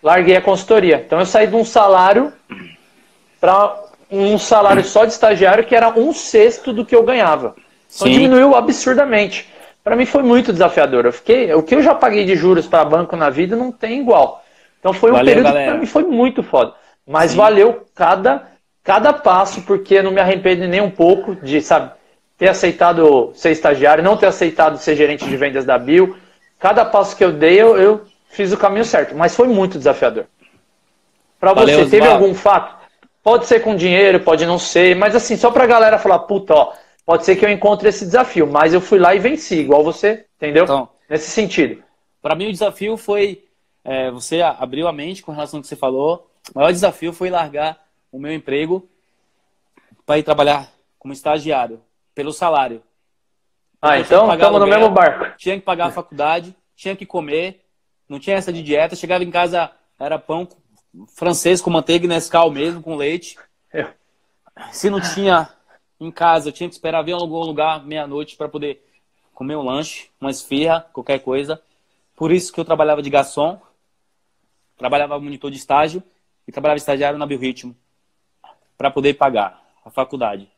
larguei 0.03 0.35
a 0.35 0.41
consultoria. 0.41 1.01
Então 1.05 1.19
eu 1.19 1.25
saí 1.25 1.47
de 1.47 1.55
um 1.55 1.63
salário 1.63 2.33
para 3.39 3.81
um 4.11 4.37
salário 4.37 4.83
só 4.83 5.05
de 5.05 5.13
estagiário 5.13 5.63
que 5.63 5.73
era 5.73 5.97
um 5.97 6.11
sexto 6.11 6.73
do 6.73 6.85
que 6.85 6.93
eu 6.93 7.03
ganhava. 7.03 7.55
Então 7.95 8.07
Sim. 8.07 8.11
diminuiu 8.11 8.55
absurdamente. 8.57 9.47
Para 9.87 9.95
mim 9.95 10.05
foi 10.05 10.21
muito 10.21 10.51
desafiador. 10.51 11.05
Eu 11.05 11.13
fiquei, 11.13 11.53
o 11.53 11.63
que 11.63 11.73
eu 11.73 11.81
já 11.81 11.95
paguei 11.95 12.25
de 12.25 12.35
juros 12.35 12.67
para 12.67 12.83
banco 12.83 13.15
na 13.15 13.29
vida 13.29 13.55
não 13.55 13.71
tem 13.71 14.01
igual. 14.01 14.43
Então 14.81 14.91
foi 14.91 15.11
um 15.11 15.13
valeu, 15.13 15.35
período 15.35 15.45
galera. 15.45 15.63
que 15.63 15.71
para 15.71 15.79
mim 15.79 15.85
foi 15.85 16.03
muito 16.03 16.43
foda. 16.43 16.73
Mas 17.07 17.31
Sim. 17.31 17.37
valeu 17.37 17.85
cada 17.95 18.47
cada 18.83 19.13
passo 19.13 19.61
porque 19.61 20.01
não 20.01 20.11
me 20.11 20.19
arrependo 20.19 20.67
nem 20.67 20.81
um 20.81 20.91
pouco 20.91 21.35
de, 21.35 21.61
sabe, 21.61 21.91
ter 22.37 22.49
aceitado 22.49 23.31
ser 23.33 23.51
estagiário, 23.51 24.03
não 24.03 24.17
ter 24.17 24.25
aceitado 24.25 24.77
ser 24.77 24.93
gerente 24.93 25.23
de 25.23 25.37
vendas 25.37 25.63
da 25.63 25.77
Bill. 25.77 26.17
Cada 26.59 26.83
passo 26.83 27.15
que 27.15 27.23
eu 27.23 27.31
dei, 27.31 27.55
eu, 27.55 27.77
eu 27.77 28.01
fiz 28.27 28.51
o 28.51 28.57
caminho 28.57 28.83
certo, 28.83 29.15
mas 29.15 29.37
foi 29.37 29.47
muito 29.47 29.77
desafiador. 29.77 30.25
Para 31.39 31.53
você, 31.53 31.85
teve 31.85 32.05
algum 32.05 32.33
fato? 32.33 32.75
Pode 33.23 33.45
ser 33.45 33.61
com 33.61 33.73
dinheiro, 33.73 34.19
pode 34.19 34.45
não 34.45 34.59
ser, 34.59 34.97
mas 34.97 35.15
assim, 35.15 35.37
só 35.37 35.49
pra 35.49 35.65
galera 35.65 35.97
falar, 35.97 36.19
puta, 36.19 36.53
ó, 36.53 36.73
pode 37.07 37.23
ser 37.23 37.37
que 37.37 37.45
eu 37.45 37.49
encontre 37.49 37.87
esse 37.87 38.05
desafio, 38.05 38.45
mas 38.45 38.73
eu 38.73 38.81
fui 38.81 38.99
lá 38.99 39.15
e 39.15 39.19
venci, 39.19 39.55
igual 39.55 39.81
você, 39.81 40.25
entendeu? 40.35 40.65
Então, 40.65 40.89
Nesse 41.09 41.31
sentido. 41.31 41.81
Para 42.21 42.35
mim, 42.35 42.49
o 42.49 42.51
desafio 42.51 42.97
foi. 42.97 43.45
É, 43.83 44.11
você 44.11 44.41
abriu 44.41 44.87
a 44.87 44.91
mente 44.91 45.23
com 45.23 45.31
relação 45.31 45.59
ao 45.59 45.61
que 45.61 45.67
você 45.67 45.75
falou. 45.75 46.29
O 46.53 46.59
maior 46.59 46.71
desafio 46.71 47.13
foi 47.13 47.29
largar 47.29 47.81
o 48.11 48.19
meu 48.19 48.33
emprego 48.33 48.87
para 50.05 50.17
ir 50.17 50.23
trabalhar 50.23 50.69
como 50.99 51.13
estagiário, 51.13 51.81
pelo 52.13 52.33
salário. 52.33 52.83
Ah, 53.81 53.97
então 53.99 54.31
estamos 54.33 54.59
no 54.59 54.67
mesmo 54.67 54.89
barco. 54.89 55.37
Tinha 55.37 55.55
que 55.55 55.63
pagar 55.63 55.87
a 55.87 55.91
faculdade, 55.91 56.53
tinha 56.75 56.95
que 56.95 57.05
comer, 57.05 57.63
não 58.09 58.19
tinha 58.19 58.35
essa 58.35 58.51
de 58.51 58.61
dieta. 58.61 58.97
Chegava 58.97 59.23
em 59.23 59.31
casa, 59.31 59.71
era 59.97 60.19
pão 60.19 60.45
francês 61.15 61.61
com 61.61 61.69
manteiga 61.69 62.03
e 62.03 62.09
Nescau 62.09 62.51
mesmo, 62.51 62.81
com 62.81 62.95
leite. 62.95 63.37
É. 63.71 63.87
Se 64.71 64.89
não 64.89 64.99
tinha 64.99 65.49
em 65.99 66.11
casa, 66.11 66.49
eu 66.49 66.53
tinha 66.53 66.69
que 66.69 66.75
esperar 66.75 67.01
ver 67.01 67.11
em 67.11 67.15
algum 67.15 67.39
lugar 67.39 67.83
meia-noite 67.85 68.35
para 68.35 68.47
poder 68.47 68.83
comer 69.33 69.55
um 69.55 69.63
lanche, 69.63 70.09
uma 70.19 70.31
esfirra, 70.31 70.87
qualquer 70.93 71.19
coisa. 71.19 71.61
Por 72.15 72.31
isso 72.31 72.51
que 72.51 72.59
eu 72.59 72.65
trabalhava 72.65 73.01
de 73.01 73.09
garçom, 73.09 73.59
trabalhava 74.77 75.19
monitor 75.19 75.51
de 75.51 75.57
estágio 75.57 76.01
e 76.47 76.51
trabalhava 76.51 76.77
estagiário 76.77 77.19
na 77.19 77.25
Biorritmo 77.25 77.75
para 78.77 78.91
poder 78.91 79.15
pagar 79.15 79.63
a 79.83 79.89
faculdade. 79.89 80.49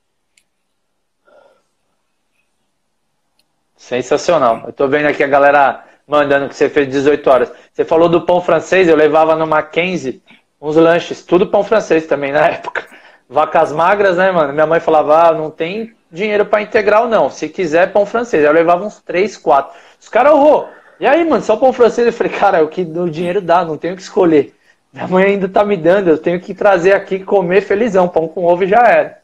Sensacional. 3.75 4.63
Eu 4.65 4.73
tô 4.73 4.87
vendo 4.87 5.05
aqui 5.05 5.23
a 5.23 5.27
galera 5.27 5.85
mandando 6.05 6.49
que 6.49 6.55
você 6.55 6.69
fez 6.69 6.89
18 6.89 7.29
horas. 7.29 7.51
Você 7.71 7.85
falou 7.85 8.09
do 8.09 8.25
pão 8.25 8.41
francês, 8.41 8.89
eu 8.89 8.95
levava 8.95 9.35
no 9.35 9.47
Mackenzie 9.47 10.21
uns 10.61 10.75
lanches, 10.75 11.23
tudo 11.23 11.47
pão 11.47 11.63
francês 11.63 12.05
também 12.05 12.31
na 12.31 12.47
época. 12.47 12.98
Vacas 13.29 13.71
magras, 13.71 14.17
né, 14.17 14.31
mano? 14.31 14.51
Minha 14.51 14.65
mãe 14.65 14.79
falava, 14.79 15.29
ah, 15.29 15.33
não 15.33 15.51
tem 15.51 15.93
dinheiro 16.11 16.45
para 16.45 16.63
integral, 16.63 17.07
não. 17.07 17.29
Se 17.29 17.47
quiser, 17.47 17.93
pão 17.93 18.05
francês. 18.05 18.43
Eu 18.43 18.51
levava 18.51 18.83
uns 18.83 18.99
3, 19.01 19.37
4. 19.37 19.77
Os 20.01 20.09
caras, 20.09 20.33
oh, 20.33 20.65
e 20.99 21.05
aí, 21.05 21.23
mano, 21.23 21.43
só 21.43 21.55
pão 21.55 21.71
francês? 21.71 22.07
Eu 22.07 22.13
falei, 22.13 22.33
cara, 22.33 22.57
é 22.57 22.61
o 22.61 22.67
que 22.67 22.81
o 22.81 23.09
dinheiro 23.09 23.39
dá, 23.39 23.63
não 23.63 23.77
tenho 23.77 23.95
que 23.95 24.01
escolher. 24.01 24.55
Minha 24.91 25.07
mãe 25.07 25.25
ainda 25.25 25.47
tá 25.47 25.63
me 25.63 25.77
dando, 25.77 26.09
eu 26.09 26.17
tenho 26.17 26.41
que 26.41 26.55
trazer 26.55 26.93
aqui 26.93 27.19
comer 27.19 27.61
felizão, 27.61 28.07
pão 28.07 28.27
com 28.27 28.45
ovo 28.45 28.65
já 28.65 28.79
era. 28.79 29.19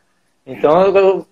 Então, 0.45 0.95
eu, 0.95 1.25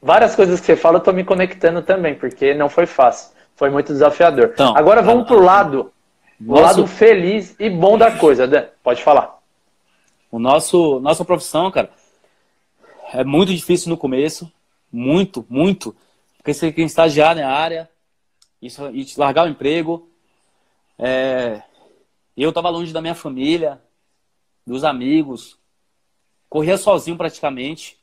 várias 0.00 0.36
coisas 0.36 0.60
que 0.60 0.66
você 0.66 0.76
fala, 0.76 0.98
eu 0.98 1.02
tô 1.02 1.12
me 1.12 1.24
conectando 1.24 1.82
também, 1.82 2.14
porque 2.14 2.54
não 2.54 2.68
foi 2.68 2.86
fácil. 2.86 3.32
Foi 3.56 3.68
muito 3.68 3.92
desafiador. 3.92 4.50
Então, 4.54 4.76
Agora 4.76 5.02
vamos 5.02 5.26
pro 5.26 5.40
lado, 5.40 5.92
nosso... 6.40 6.62
lado 6.62 6.86
feliz 6.86 7.56
e 7.58 7.68
bom 7.68 7.98
da 7.98 8.12
coisa. 8.12 8.46
Dan, 8.46 8.66
pode 8.82 9.02
falar. 9.02 9.38
O 10.30 10.38
nosso, 10.38 11.00
nossa 11.00 11.24
profissão, 11.24 11.70
cara, 11.70 11.90
é 13.12 13.24
muito 13.24 13.54
difícil 13.54 13.90
no 13.90 13.96
começo. 13.96 14.50
Muito, 14.90 15.46
muito. 15.48 15.94
Porque 16.36 16.52
você 16.52 16.66
tem 16.66 16.72
que 16.72 16.82
estagiar 16.82 17.36
na 17.36 17.48
área, 17.48 17.88
isso, 18.60 18.90
e 18.90 19.06
largar 19.16 19.46
o 19.46 19.50
emprego. 19.50 20.08
É... 20.98 21.62
Eu 22.36 22.48
estava 22.48 22.68
longe 22.68 22.92
da 22.92 23.00
minha 23.00 23.14
família, 23.14 23.80
dos 24.66 24.84
amigos. 24.84 25.58
Corria 26.48 26.76
sozinho 26.76 27.16
praticamente. 27.16 27.98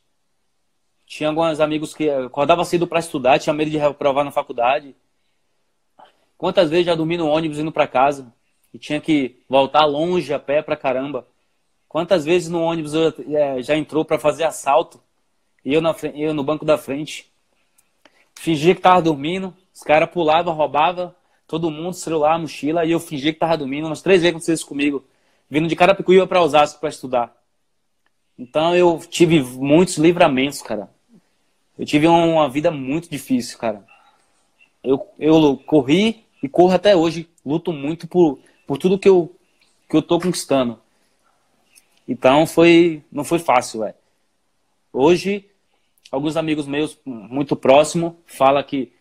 Tinha 1.06 1.28
alguns 1.28 1.58
amigos 1.58 1.92
que 1.92 2.08
acordava 2.08 2.64
cedo 2.64 2.86
para 2.86 3.00
estudar, 3.00 3.38
tinha 3.38 3.52
medo 3.52 3.70
de 3.70 3.76
reprovar 3.76 4.24
na 4.24 4.30
faculdade. 4.30 4.94
Quantas 6.38 6.70
vezes 6.70 6.86
já 6.86 6.94
dormi 6.94 7.16
no 7.16 7.28
ônibus 7.28 7.58
indo 7.58 7.72
para 7.72 7.86
casa 7.88 8.32
e 8.72 8.78
tinha 8.78 9.00
que 9.00 9.42
voltar 9.48 9.84
longe 9.84 10.32
a 10.32 10.38
pé 10.38 10.62
pra 10.62 10.76
caramba? 10.76 11.26
Quantas 11.90 12.24
vezes 12.24 12.48
no 12.48 12.62
ônibus 12.62 12.94
eu, 12.94 13.12
é, 13.36 13.60
já 13.64 13.76
entrou 13.76 14.04
para 14.04 14.16
fazer 14.16 14.44
assalto 14.44 15.00
e 15.64 15.74
eu, 15.74 15.80
na, 15.80 15.92
eu 16.14 16.32
no 16.32 16.44
banco 16.44 16.64
da 16.64 16.78
frente? 16.78 17.28
Fingia 18.36 18.76
que 18.76 18.80
tava 18.80 19.02
dormindo, 19.02 19.52
os 19.74 19.82
caras 19.82 20.08
pulavam, 20.08 20.54
roubavam 20.54 21.12
todo 21.48 21.68
mundo, 21.68 21.92
celular, 21.92 22.38
mochila, 22.38 22.84
e 22.84 22.92
eu 22.92 23.00
fingia 23.00 23.32
que 23.32 23.40
tava 23.40 23.58
dormindo. 23.58 23.88
Umas 23.88 24.02
três 24.02 24.22
vezes 24.22 24.30
aconteceu 24.30 24.54
isso 24.54 24.68
comigo, 24.68 25.04
vindo 25.50 25.66
de 25.66 25.74
Carapicuíba 25.74 26.28
para 26.28 26.40
Osasco 26.40 26.78
para 26.78 26.90
estudar. 26.90 27.36
Então 28.38 28.72
eu 28.76 29.00
tive 29.10 29.42
muitos 29.42 29.98
livramentos, 29.98 30.62
cara. 30.62 30.88
Eu 31.76 31.84
tive 31.84 32.06
uma 32.06 32.48
vida 32.48 32.70
muito 32.70 33.10
difícil, 33.10 33.58
cara. 33.58 33.84
Eu, 34.84 35.04
eu 35.18 35.56
corri 35.66 36.24
e 36.40 36.48
corro 36.48 36.72
até 36.72 36.94
hoje, 36.94 37.28
luto 37.44 37.72
muito 37.72 38.06
por, 38.06 38.38
por 38.64 38.78
tudo 38.78 38.96
que 38.96 39.08
eu, 39.08 39.34
que 39.88 39.96
eu 39.96 40.02
tô 40.02 40.20
conquistando. 40.20 40.78
Então 42.10 42.44
foi, 42.44 43.04
não 43.12 43.22
foi 43.22 43.38
fácil, 43.38 43.82
velho. 43.82 43.94
Hoje, 44.92 45.48
alguns 46.10 46.36
amigos 46.36 46.66
meus 46.66 46.98
muito 47.04 47.54
próximos 47.54 48.14
falam 48.26 48.64
que 48.64 48.92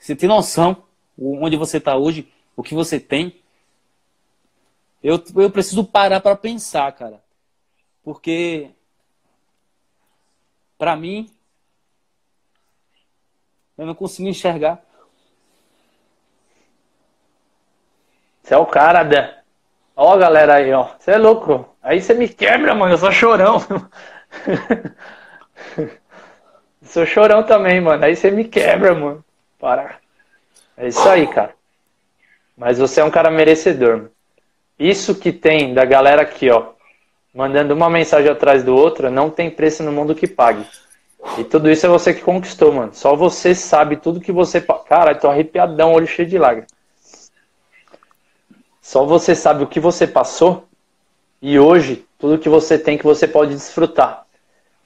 você 0.00 0.16
tem 0.16 0.26
noção 0.26 0.82
onde 1.18 1.58
você 1.58 1.76
está 1.76 1.94
hoje, 1.94 2.26
o 2.56 2.62
que 2.62 2.74
você 2.74 2.98
tem. 2.98 3.38
Eu, 5.02 5.22
eu 5.36 5.50
preciso 5.50 5.84
parar 5.84 6.20
para 6.22 6.34
pensar, 6.34 6.90
cara. 6.92 7.22
Porque, 8.02 8.70
para 10.78 10.96
mim, 10.96 11.30
eu 13.76 13.84
não 13.84 13.94
consigo 13.94 14.26
enxergar 14.26 14.82
Você 18.42 18.54
é 18.54 18.58
o 18.58 18.66
cara, 18.66 19.04
Dan. 19.04 19.41
Ó, 19.96 20.16
galera 20.16 20.54
aí, 20.54 20.72
ó. 20.72 20.88
Você 20.98 21.12
é 21.12 21.18
louco. 21.18 21.68
Aí 21.82 22.00
você 22.00 22.14
me 22.14 22.28
quebra, 22.28 22.74
mano. 22.74 22.94
Eu 22.94 22.98
sou 22.98 23.12
chorão. 23.12 23.58
sou 26.82 27.06
chorão 27.06 27.42
também, 27.42 27.80
mano. 27.80 28.04
Aí 28.04 28.16
você 28.16 28.30
me 28.30 28.44
quebra, 28.44 28.94
mano. 28.94 29.24
Para. 29.58 29.96
É 30.76 30.88
isso 30.88 31.06
aí, 31.08 31.26
cara. 31.26 31.54
Mas 32.56 32.78
você 32.78 33.00
é 33.00 33.04
um 33.04 33.10
cara 33.10 33.30
merecedor. 33.30 33.96
Mano. 33.96 34.10
Isso 34.78 35.14
que 35.14 35.32
tem 35.32 35.74
da 35.74 35.84
galera 35.84 36.22
aqui, 36.22 36.50
ó, 36.50 36.72
mandando 37.32 37.74
uma 37.74 37.88
mensagem 37.88 38.30
atrás 38.30 38.64
do 38.64 38.74
outra, 38.74 39.10
não 39.10 39.30
tem 39.30 39.50
preço 39.50 39.82
no 39.82 39.92
mundo 39.92 40.14
que 40.14 40.26
pague. 40.26 40.66
E 41.38 41.44
tudo 41.44 41.70
isso 41.70 41.86
é 41.86 41.88
você 41.88 42.12
que 42.12 42.20
conquistou, 42.20 42.72
mano. 42.72 42.92
Só 42.92 43.14
você 43.14 43.54
sabe 43.54 43.96
tudo 43.96 44.20
que 44.20 44.32
você. 44.32 44.60
Cara, 44.60 45.14
tô 45.14 45.28
arrepiadão, 45.28 45.92
olho 45.92 46.06
cheio 46.06 46.28
de 46.28 46.36
lágrimas. 46.36 46.70
Só 48.82 49.04
você 49.04 49.36
sabe 49.36 49.62
o 49.62 49.68
que 49.68 49.78
você 49.78 50.08
passou 50.08 50.64
e 51.40 51.56
hoje 51.56 52.04
tudo 52.18 52.36
que 52.36 52.48
você 52.48 52.76
tem 52.76 52.98
que 52.98 53.04
você 53.04 53.28
pode 53.28 53.54
desfrutar. 53.54 54.24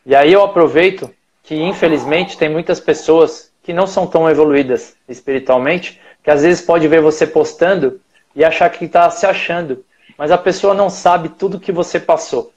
E 0.05 0.15
aí 0.15 0.31
eu 0.31 0.45
aproveito 0.45 1.11
que 1.43 1.55
infelizmente 1.55 2.37
tem 2.37 2.51
muitas 2.51 2.79
pessoas 2.79 3.51
que 3.63 3.73
não 3.73 3.87
são 3.87 4.07
tão 4.07 4.29
evoluídas 4.29 4.95
espiritualmente, 5.09 5.99
que 6.23 6.31
às 6.31 6.43
vezes 6.43 6.61
pode 6.61 6.87
ver 6.87 7.01
você 7.01 7.27
postando 7.27 7.99
e 8.35 8.45
achar 8.45 8.69
que 8.69 8.85
está 8.85 9.09
se 9.11 9.25
achando, 9.25 9.83
mas 10.19 10.31
a 10.31 10.39
pessoa 10.39 10.75
não 10.75 10.91
sabe 10.91 11.31
tudo 11.31 11.59
que 11.59 11.73
você 11.73 11.99
passou. 11.99 12.53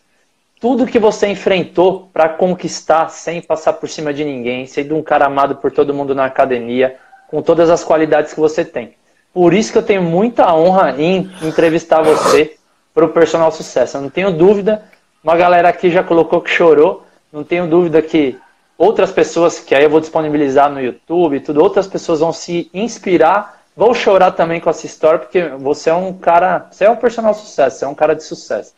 Tudo 0.59 0.85
que 0.85 0.99
você 0.99 1.27
enfrentou 1.27 2.09
para 2.11 2.27
conquistar 2.27 3.07
sem 3.07 3.41
passar 3.41 3.73
por 3.73 3.87
cima 3.87 4.13
de 4.13 4.25
ninguém, 4.25 4.67
sendo 4.67 4.97
um 4.97 5.01
cara 5.01 5.25
amado 5.25 5.55
por 5.55 5.71
todo 5.71 5.93
mundo 5.93 6.13
na 6.13 6.25
academia, 6.25 6.97
com 7.29 7.41
todas 7.41 7.69
as 7.69 7.81
qualidades 7.81 8.33
que 8.33 8.39
você 8.41 8.65
tem. 8.65 8.98
Por 9.33 9.53
isso 9.53 9.71
que 9.71 9.77
eu 9.77 9.83
tenho 9.83 10.01
muita 10.01 10.53
honra 10.53 10.95
em 10.97 11.29
entrevistar 11.41 12.01
você 12.01 12.57
para 12.93 13.05
o 13.05 13.09
Personal 13.09 13.51
Sucesso. 13.51 13.97
Eu 13.97 14.01
não 14.01 14.09
tenho 14.09 14.31
dúvida, 14.31 14.83
uma 15.23 15.35
galera 15.35 15.69
aqui 15.69 15.89
já 15.89 16.03
colocou 16.03 16.41
que 16.41 16.49
chorou, 16.49 17.05
não 17.31 17.43
tenho 17.43 17.67
dúvida 17.67 18.01
que 18.01 18.37
outras 18.77 19.11
pessoas, 19.11 19.59
que 19.59 19.75
aí 19.75 19.83
eu 19.83 19.89
vou 19.89 19.99
disponibilizar 19.99 20.71
no 20.71 20.81
YouTube 20.81 21.35
e 21.35 21.39
tudo, 21.39 21.61
outras 21.61 21.87
pessoas 21.87 22.21
vão 22.21 22.33
se 22.33 22.69
inspirar, 22.73 23.61
vão 23.75 23.93
chorar 23.93 24.31
também 24.31 24.59
com 24.59 24.69
essa 24.69 24.85
história, 24.85 25.19
porque 25.19 25.49
você 25.57 25.89
é 25.89 25.93
um 25.93 26.13
cara, 26.13 26.67
você 26.71 26.85
é 26.85 26.89
um 26.89 26.95
personal 26.95 27.33
sucesso, 27.33 27.77
você 27.77 27.85
é 27.85 27.87
um 27.87 27.95
cara 27.95 28.15
de 28.15 28.23
sucesso. 28.23 28.73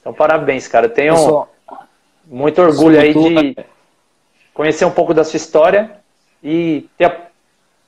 Então, 0.00 0.12
parabéns, 0.12 0.66
cara. 0.66 0.86
Eu 0.86 0.90
tenho 0.90 1.16
sou, 1.16 1.48
muito 2.24 2.60
orgulho 2.60 3.00
aí 3.00 3.12
de 3.14 3.56
conhecer 4.54 4.84
um 4.84 4.90
pouco 4.90 5.12
da 5.14 5.24
sua 5.24 5.36
história 5.36 5.92
e 6.42 6.88
ter, 6.98 7.14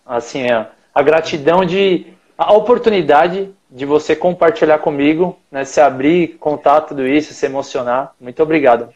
assim, 0.07 0.43
é, 0.43 0.69
a 0.95 1.03
gratidão 1.03 1.65
de 1.65 2.15
a 2.39 2.53
oportunidade 2.53 3.53
de 3.71 3.85
você 3.85 4.15
compartilhar 4.15 4.79
comigo, 4.79 5.39
né, 5.51 5.65
se 5.65 5.81
abrir, 5.81 6.39
contar 6.39 6.83
tudo 6.83 7.07
isso, 7.07 7.35
se 7.35 7.45
emocionar. 7.45 8.15
Muito 8.21 8.41
obrigado. 8.43 8.95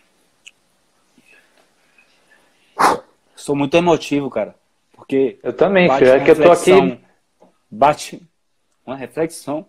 Sou 3.35 3.57
muito 3.57 3.77
emotivo, 3.77 4.31
cara. 4.31 4.55
Porque. 4.93 5.39
Eu 5.43 5.53
também, 5.53 5.91
filho. 5.97 6.11
É 6.11 6.25
que 6.25 6.31
eu 6.31 6.37
tô 6.43 6.53
aqui. 6.53 7.01
Bate 7.71 8.23
uma 8.87 8.97
reflexão 8.97 9.67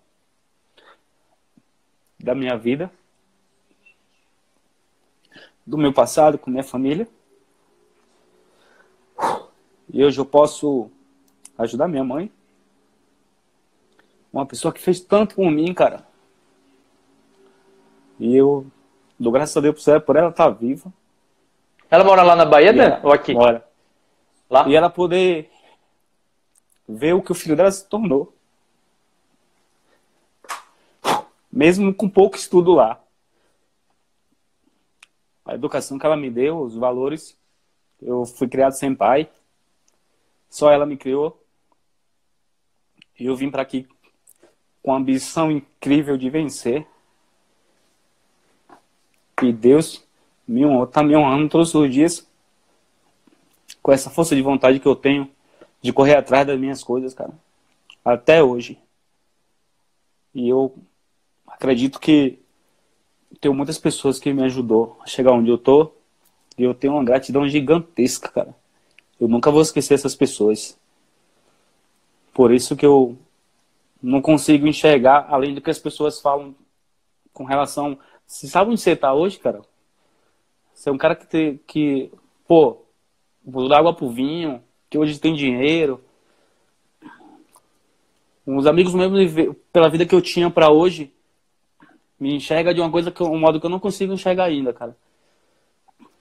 da 2.19 2.35
minha 2.35 2.57
vida, 2.57 2.91
do 5.65 5.77
meu 5.77 5.91
passado 5.91 6.37
com 6.37 6.51
minha 6.51 6.63
família. 6.63 7.07
E 9.91 10.03
hoje 10.03 10.19
eu 10.19 10.25
posso 10.25 10.91
ajudar 11.59 11.87
minha 11.87 12.03
mãe. 12.03 12.31
Uma 14.31 14.45
pessoa 14.45 14.73
que 14.73 14.79
fez 14.79 14.99
tanto 14.99 15.35
por 15.35 15.51
mim, 15.51 15.73
cara. 15.73 16.07
E 18.19 18.35
eu 18.35 18.65
dou 19.19 19.31
graças 19.31 19.55
a 19.55 19.61
Deus 19.61 19.85
por 20.05 20.15
ela 20.15 20.29
estar 20.29 20.45
tá 20.45 20.49
viva. 20.49 20.91
Ela 21.89 22.03
mora 22.03 22.23
lá 22.23 22.35
na 22.35 22.45
Bahia, 22.45 22.71
né? 22.71 22.99
Ou 23.03 23.11
aqui? 23.11 23.33
Mora. 23.33 23.67
Lá? 24.49 24.67
E 24.67 24.75
ela 24.75 24.89
poder 24.89 25.49
ver 26.87 27.13
o 27.13 27.21
que 27.21 27.31
o 27.31 27.35
filho 27.35 27.55
dela 27.55 27.71
se 27.71 27.87
tornou. 27.87 28.33
Mesmo 31.51 31.93
com 31.93 32.07
pouco 32.07 32.37
estudo 32.37 32.73
lá. 32.73 33.01
A 35.45 35.55
educação 35.55 35.97
que 35.97 36.05
ela 36.05 36.15
me 36.15 36.29
deu, 36.29 36.59
os 36.59 36.75
valores. 36.75 37.37
Eu 37.99 38.23
fui 38.25 38.47
criado 38.47 38.73
sem 38.73 38.93
pai. 38.93 39.29
Só 40.49 40.71
ela 40.71 40.85
me 40.85 40.95
criou. 40.95 41.43
Eu 43.19 43.35
vim 43.35 43.51
para 43.51 43.61
aqui 43.61 43.87
com 44.81 44.93
a 44.93 44.97
ambição 44.97 45.51
incrível 45.51 46.17
de 46.17 46.29
vencer. 46.29 46.87
E 49.41 49.51
Deus 49.51 50.03
me 50.47 50.63
está 50.83 51.03
me 51.03 51.15
honrando 51.15 51.49
todos 51.49 51.73
os 51.75 51.93
dias 51.93 52.27
com 53.81 53.91
essa 53.91 54.09
força 54.09 54.35
de 54.35 54.41
vontade 54.41 54.79
que 54.79 54.87
eu 54.87 54.95
tenho 54.95 55.29
de 55.81 55.93
correr 55.93 56.15
atrás 56.15 56.47
das 56.47 56.59
minhas 56.59 56.83
coisas, 56.83 57.13
cara. 57.13 57.31
Até 58.03 58.41
hoje. 58.41 58.77
E 60.33 60.47
eu 60.47 60.75
acredito 61.47 61.99
que 61.99 62.39
tenho 63.39 63.53
muitas 63.53 63.77
pessoas 63.77 64.19
que 64.19 64.33
me 64.33 64.43
ajudou 64.43 64.97
a 65.01 65.07
chegar 65.07 65.33
onde 65.33 65.49
eu 65.49 65.57
tô. 65.57 65.91
E 66.57 66.63
eu 66.63 66.73
tenho 66.73 66.93
uma 66.93 67.03
gratidão 67.03 67.47
gigantesca, 67.47 68.29
cara. 68.29 68.55
Eu 69.19 69.27
nunca 69.27 69.51
vou 69.51 69.61
esquecer 69.61 69.93
essas 69.93 70.15
pessoas. 70.15 70.78
Por 72.33 72.53
isso 72.53 72.75
que 72.75 72.85
eu 72.85 73.17
não 74.01 74.21
consigo 74.21 74.67
enxergar, 74.67 75.27
além 75.29 75.53
do 75.53 75.61
que 75.61 75.69
as 75.69 75.79
pessoas 75.79 76.21
falam 76.21 76.55
com 77.33 77.43
relação. 77.43 77.97
Você 78.25 78.47
sabe 78.47 78.71
onde 78.71 78.81
você 78.81 78.95
tá 78.95 79.13
hoje, 79.13 79.39
cara? 79.39 79.61
Você 80.73 80.89
é 80.89 80.91
um 80.91 80.97
cara 80.97 81.15
que, 81.15 81.27
te, 81.27 81.59
que 81.67 82.11
pô, 82.47 82.77
mudou 83.43 83.75
água 83.75 83.93
pro 83.93 84.09
vinho, 84.09 84.63
que 84.89 84.97
hoje 84.97 85.19
tem 85.19 85.33
dinheiro. 85.33 86.01
Uns 88.45 88.65
amigos 88.65 88.93
meus, 88.93 89.11
pela 89.71 89.89
vida 89.89 90.05
que 90.05 90.15
eu 90.15 90.21
tinha 90.21 90.49
para 90.49 90.69
hoje, 90.71 91.13
me 92.19 92.35
enxerga 92.35 92.73
de 92.73 92.81
uma 92.81 92.89
coisa 92.89 93.11
que 93.11 93.21
um 93.21 93.37
modo 93.37 93.59
que 93.59 93.65
eu 93.65 93.69
não 93.69 93.79
consigo 93.79 94.13
enxergar 94.13 94.45
ainda, 94.45 94.73
cara. 94.73 94.95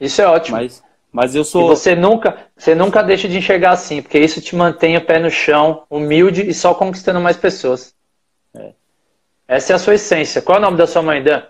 Isso 0.01 0.21
é 0.21 0.27
ótimo. 0.27 0.57
Mas, 0.57 0.83
mas 1.13 1.35
eu 1.35 1.45
sou. 1.45 1.65
E 1.65 1.77
você 1.77 1.95
nunca, 1.95 2.47
você 2.57 2.75
nunca 2.75 3.03
deixa 3.03 3.29
de 3.29 3.39
enxergar 3.39 3.71
assim, 3.71 4.03
porque 4.03 4.19
isso 4.19 4.41
te 4.41 4.55
mantém 4.55 4.97
o 4.97 5.05
pé 5.05 5.19
no 5.19 5.31
chão, 5.31 5.85
humilde 5.89 6.49
e 6.49 6.55
só 6.55 6.75
conquistando 6.75 7.21
mais 7.21 7.37
pessoas. 7.37 7.95
É. 8.55 8.73
Essa 9.47 9.73
é 9.73 9.77
a 9.77 9.79
sua 9.79 9.95
essência. 9.95 10.43
Qual 10.43 10.57
é 10.57 10.61
o 10.61 10.65
nome 10.65 10.77
da 10.77 10.87
sua 10.87 11.03
mãe, 11.03 11.23
Dan? 11.23 11.43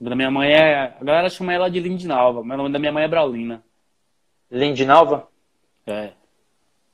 da 0.00 0.14
minha 0.14 0.30
mãe 0.30 0.52
é. 0.52 0.94
A 1.00 1.04
galera 1.04 1.30
chama 1.30 1.52
ela 1.52 1.68
de 1.68 1.80
Lindinalva, 1.80 2.42
mas 2.42 2.54
o 2.54 2.62
nome 2.62 2.72
da 2.72 2.78
minha 2.78 2.92
mãe 2.92 3.04
é 3.04 3.08
Braulina. 3.08 3.62
Lindinalva? 4.50 5.28
É. 5.86 6.10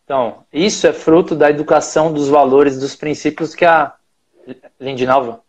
Então, 0.04 0.44
isso 0.52 0.86
é 0.86 0.92
fruto 0.92 1.34
da 1.34 1.50
educação 1.50 2.12
dos 2.12 2.28
valores, 2.28 2.78
dos 2.78 2.94
princípios 2.94 3.54
que 3.54 3.64
a 3.64 3.94
Lindinalva. 4.80 5.42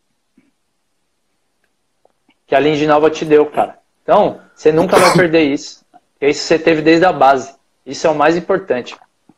Que 2.45 2.55
a 2.55 2.59
Lindinalva 2.59 3.09
te 3.09 3.25
deu, 3.25 3.45
cara. 3.45 3.79
Então, 4.03 4.41
você 4.53 4.71
nunca 4.71 4.97
vai 4.97 5.13
perder 5.13 5.43
isso. 5.43 5.84
Porque 6.15 6.31
isso 6.31 6.47
você 6.47 6.57
teve 6.57 6.81
desde 6.81 7.05
a 7.05 7.13
base. 7.13 7.53
Isso 7.85 8.07
é 8.07 8.09
o 8.09 8.15
mais 8.15 8.35
importante. 8.35 8.95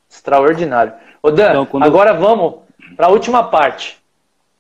Extraordinário. 0.10 0.94
Ô 1.22 1.32
Dan, 1.32 1.50
então, 1.50 1.66
quando... 1.66 1.84
agora 1.84 2.14
vamos 2.14 2.62
para 2.96 3.08
a 3.08 3.10
última 3.10 3.44
parte 3.44 3.98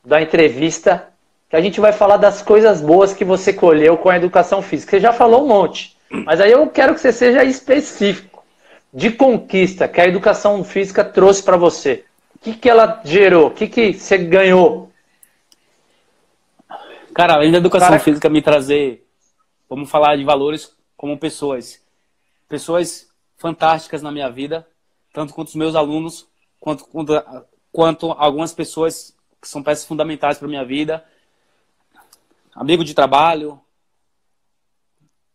da 0.04 0.22
entrevista 0.22 1.08
que 1.50 1.56
a 1.56 1.62
gente 1.62 1.80
vai 1.80 1.94
falar 1.94 2.18
das 2.18 2.42
coisas 2.42 2.82
boas 2.82 3.14
que 3.14 3.24
você 3.24 3.54
colheu 3.54 3.98
com 3.98 4.10
a 4.10 4.18
educação 4.18 4.62
física. 4.62 4.92
Você 4.92 5.00
já 5.00 5.14
falou 5.14 5.44
um 5.44 5.48
monte, 5.48 5.96
mas 6.10 6.42
aí 6.42 6.52
eu 6.52 6.68
quero 6.68 6.94
que 6.94 7.00
você 7.00 7.14
seja 7.14 7.44
específico 7.44 8.44
de 8.94 9.12
conquista 9.12 9.88
que 9.88 10.02
a 10.02 10.08
educação 10.08 10.64
física 10.64 11.04
trouxe 11.04 11.44
para 11.44 11.56
você. 11.56 12.04
O 12.36 12.40
que, 12.40 12.54
que 12.54 12.70
ela 12.70 13.02
gerou? 13.04 13.48
O 13.48 13.52
que, 13.52 13.68
que 13.68 13.94
você 13.94 14.18
ganhou? 14.18 14.92
Cara, 17.14 17.34
além 17.34 17.52
da 17.52 17.58
educação 17.58 17.98
física 18.00 18.30
me 18.30 18.42
trazer, 18.42 19.06
vamos 19.70 19.90
falar 19.90 20.16
de 20.16 20.24
valores 20.24 20.72
como 20.96 21.18
pessoas. 21.18 21.82
Pessoas 22.48 23.10
fantásticas 23.38 24.02
na 24.02 24.12
minha 24.12 24.30
vida, 24.30 24.68
tanto 25.14 25.34
quanto 25.34 25.50
os 25.50 25.56
meus 25.56 25.76
alunos, 25.76 26.28
quanto, 26.60 26.86
quanto, 27.72 28.12
algumas 28.12 28.54
pessoas 28.54 29.16
que 29.42 29.48
são 29.48 29.62
peças 29.62 29.86
fundamentais 29.86 30.38
para 30.38 30.48
minha 30.48 30.66
vida 30.66 31.06
amigo 32.58 32.84
de 32.84 32.96
trabalho, 32.96 33.62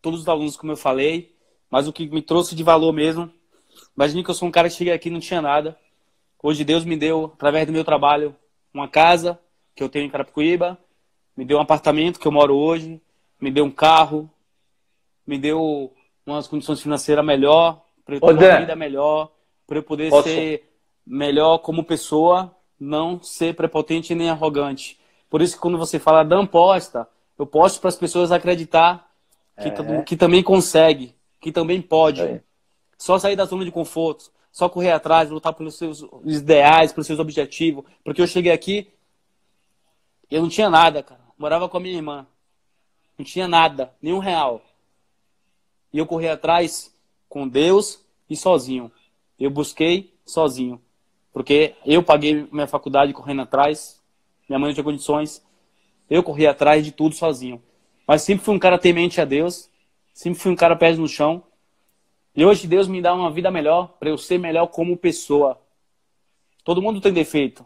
todos 0.01 0.19
os 0.19 0.27
alunos, 0.27 0.57
como 0.57 0.73
eu 0.73 0.77
falei, 0.77 1.33
mas 1.71 1.87
o 1.87 1.93
que 1.93 2.05
me 2.07 2.21
trouxe 2.21 2.53
de 2.53 2.63
valor 2.63 2.91
mesmo, 2.91 3.31
imagine 3.95 4.21
que 4.21 4.29
eu 4.29 4.35
sou 4.35 4.49
um 4.49 4.51
cara 4.51 4.67
que 4.67 4.75
cheguei 4.75 4.91
aqui 4.91 5.07
e 5.07 5.11
não 5.11 5.21
tinha 5.21 5.41
nada. 5.41 5.79
Hoje 6.41 6.65
Deus 6.65 6.83
me 6.83 6.97
deu, 6.97 7.31
através 7.33 7.65
do 7.65 7.71
meu 7.71 7.85
trabalho, 7.85 8.35
uma 8.73 8.89
casa 8.89 9.39
que 9.73 9.81
eu 9.81 9.87
tenho 9.87 10.05
em 10.05 10.09
Carapicuíba, 10.09 10.77
me 11.35 11.45
deu 11.45 11.57
um 11.57 11.61
apartamento 11.61 12.19
que 12.19 12.27
eu 12.27 12.31
moro 12.31 12.53
hoje, 12.55 13.01
me 13.39 13.49
deu 13.49 13.63
um 13.63 13.71
carro, 13.71 14.29
me 15.25 15.39
deu 15.39 15.93
umas 16.25 16.47
condições 16.47 16.81
financeiras 16.81 17.25
melhor, 17.25 17.81
para 18.05 18.15
eu 18.15 18.21
ter 18.21 18.33
uma 18.33 18.59
vida 18.59 18.75
melhor, 18.75 19.31
para 19.67 19.77
eu 19.77 19.83
poder 19.83 20.09
Posso? 20.09 20.27
ser 20.27 20.69
melhor 21.05 21.59
como 21.59 21.83
pessoa, 21.83 22.55
não 22.79 23.21
ser 23.21 23.55
prepotente 23.55 24.15
nem 24.15 24.29
arrogante. 24.29 24.99
Por 25.29 25.41
isso 25.41 25.55
que 25.55 25.61
quando 25.61 25.77
você 25.77 25.99
fala 25.99 26.23
Dan 26.23 26.45
posta, 26.45 27.07
eu 27.37 27.45
posto 27.45 27.79
para 27.79 27.89
as 27.89 27.95
pessoas 27.95 28.31
acreditar 28.31 29.09
que, 29.61 29.69
é. 29.69 30.01
que 30.03 30.15
também 30.15 30.43
consegue, 30.43 31.15
que 31.39 31.51
também 31.51 31.81
pode. 31.81 32.21
É. 32.21 32.41
Só 32.97 33.19
sair 33.19 33.35
da 33.35 33.45
zona 33.45 33.65
de 33.65 33.71
conforto, 33.71 34.31
só 34.51 34.69
correr 34.69 34.91
atrás, 34.91 35.29
lutar 35.29 35.53
pelos 35.53 35.75
seus 35.75 36.05
ideais, 36.23 36.93
pelos 36.93 37.07
seus 37.07 37.19
objetivos. 37.19 37.83
Porque 38.03 38.21
eu 38.21 38.27
cheguei 38.27 38.51
aqui, 38.51 38.87
eu 40.29 40.41
não 40.41 40.49
tinha 40.49 40.69
nada, 40.69 41.03
cara. 41.03 41.21
Morava 41.37 41.67
com 41.67 41.77
a 41.77 41.79
minha 41.79 41.95
irmã. 41.95 42.25
Não 43.17 43.25
tinha 43.25 43.47
nada, 43.47 43.93
nenhum 44.01 44.19
real. 44.19 44.61
E 45.93 45.99
eu 45.99 46.07
corri 46.07 46.27
atrás 46.27 46.91
com 47.29 47.47
Deus 47.47 48.03
e 48.27 48.35
sozinho. 48.35 48.91
Eu 49.39 49.51
busquei 49.51 50.11
sozinho. 50.25 50.81
Porque 51.31 51.75
eu 51.85 52.03
paguei 52.03 52.47
minha 52.51 52.67
faculdade 52.67 53.13
correndo 53.13 53.43
atrás, 53.43 54.01
minha 54.49 54.59
mãe 54.59 54.69
não 54.69 54.73
tinha 54.73 54.83
condições. 54.83 55.43
Eu 56.09 56.23
corri 56.23 56.47
atrás 56.47 56.83
de 56.83 56.91
tudo 56.91 57.15
sozinho. 57.15 57.61
Mas 58.07 58.23
sempre 58.23 58.43
fui 58.43 58.55
um 58.55 58.59
cara 58.59 58.77
temente 58.77 59.21
a 59.21 59.25
Deus. 59.25 59.69
Sempre 60.13 60.39
fui 60.39 60.51
um 60.51 60.55
cara 60.55 60.75
pés 60.75 60.97
no 60.97 61.07
chão. 61.07 61.43
E 62.35 62.45
hoje 62.45 62.67
Deus 62.67 62.87
me 62.87 63.01
dá 63.01 63.13
uma 63.13 63.31
vida 63.31 63.49
melhor 63.51 63.87
para 63.99 64.09
eu 64.09 64.17
ser 64.17 64.37
melhor 64.37 64.67
como 64.67 64.97
pessoa. 64.97 65.59
Todo 66.63 66.81
mundo 66.81 67.01
tem 67.01 67.13
defeito. 67.13 67.65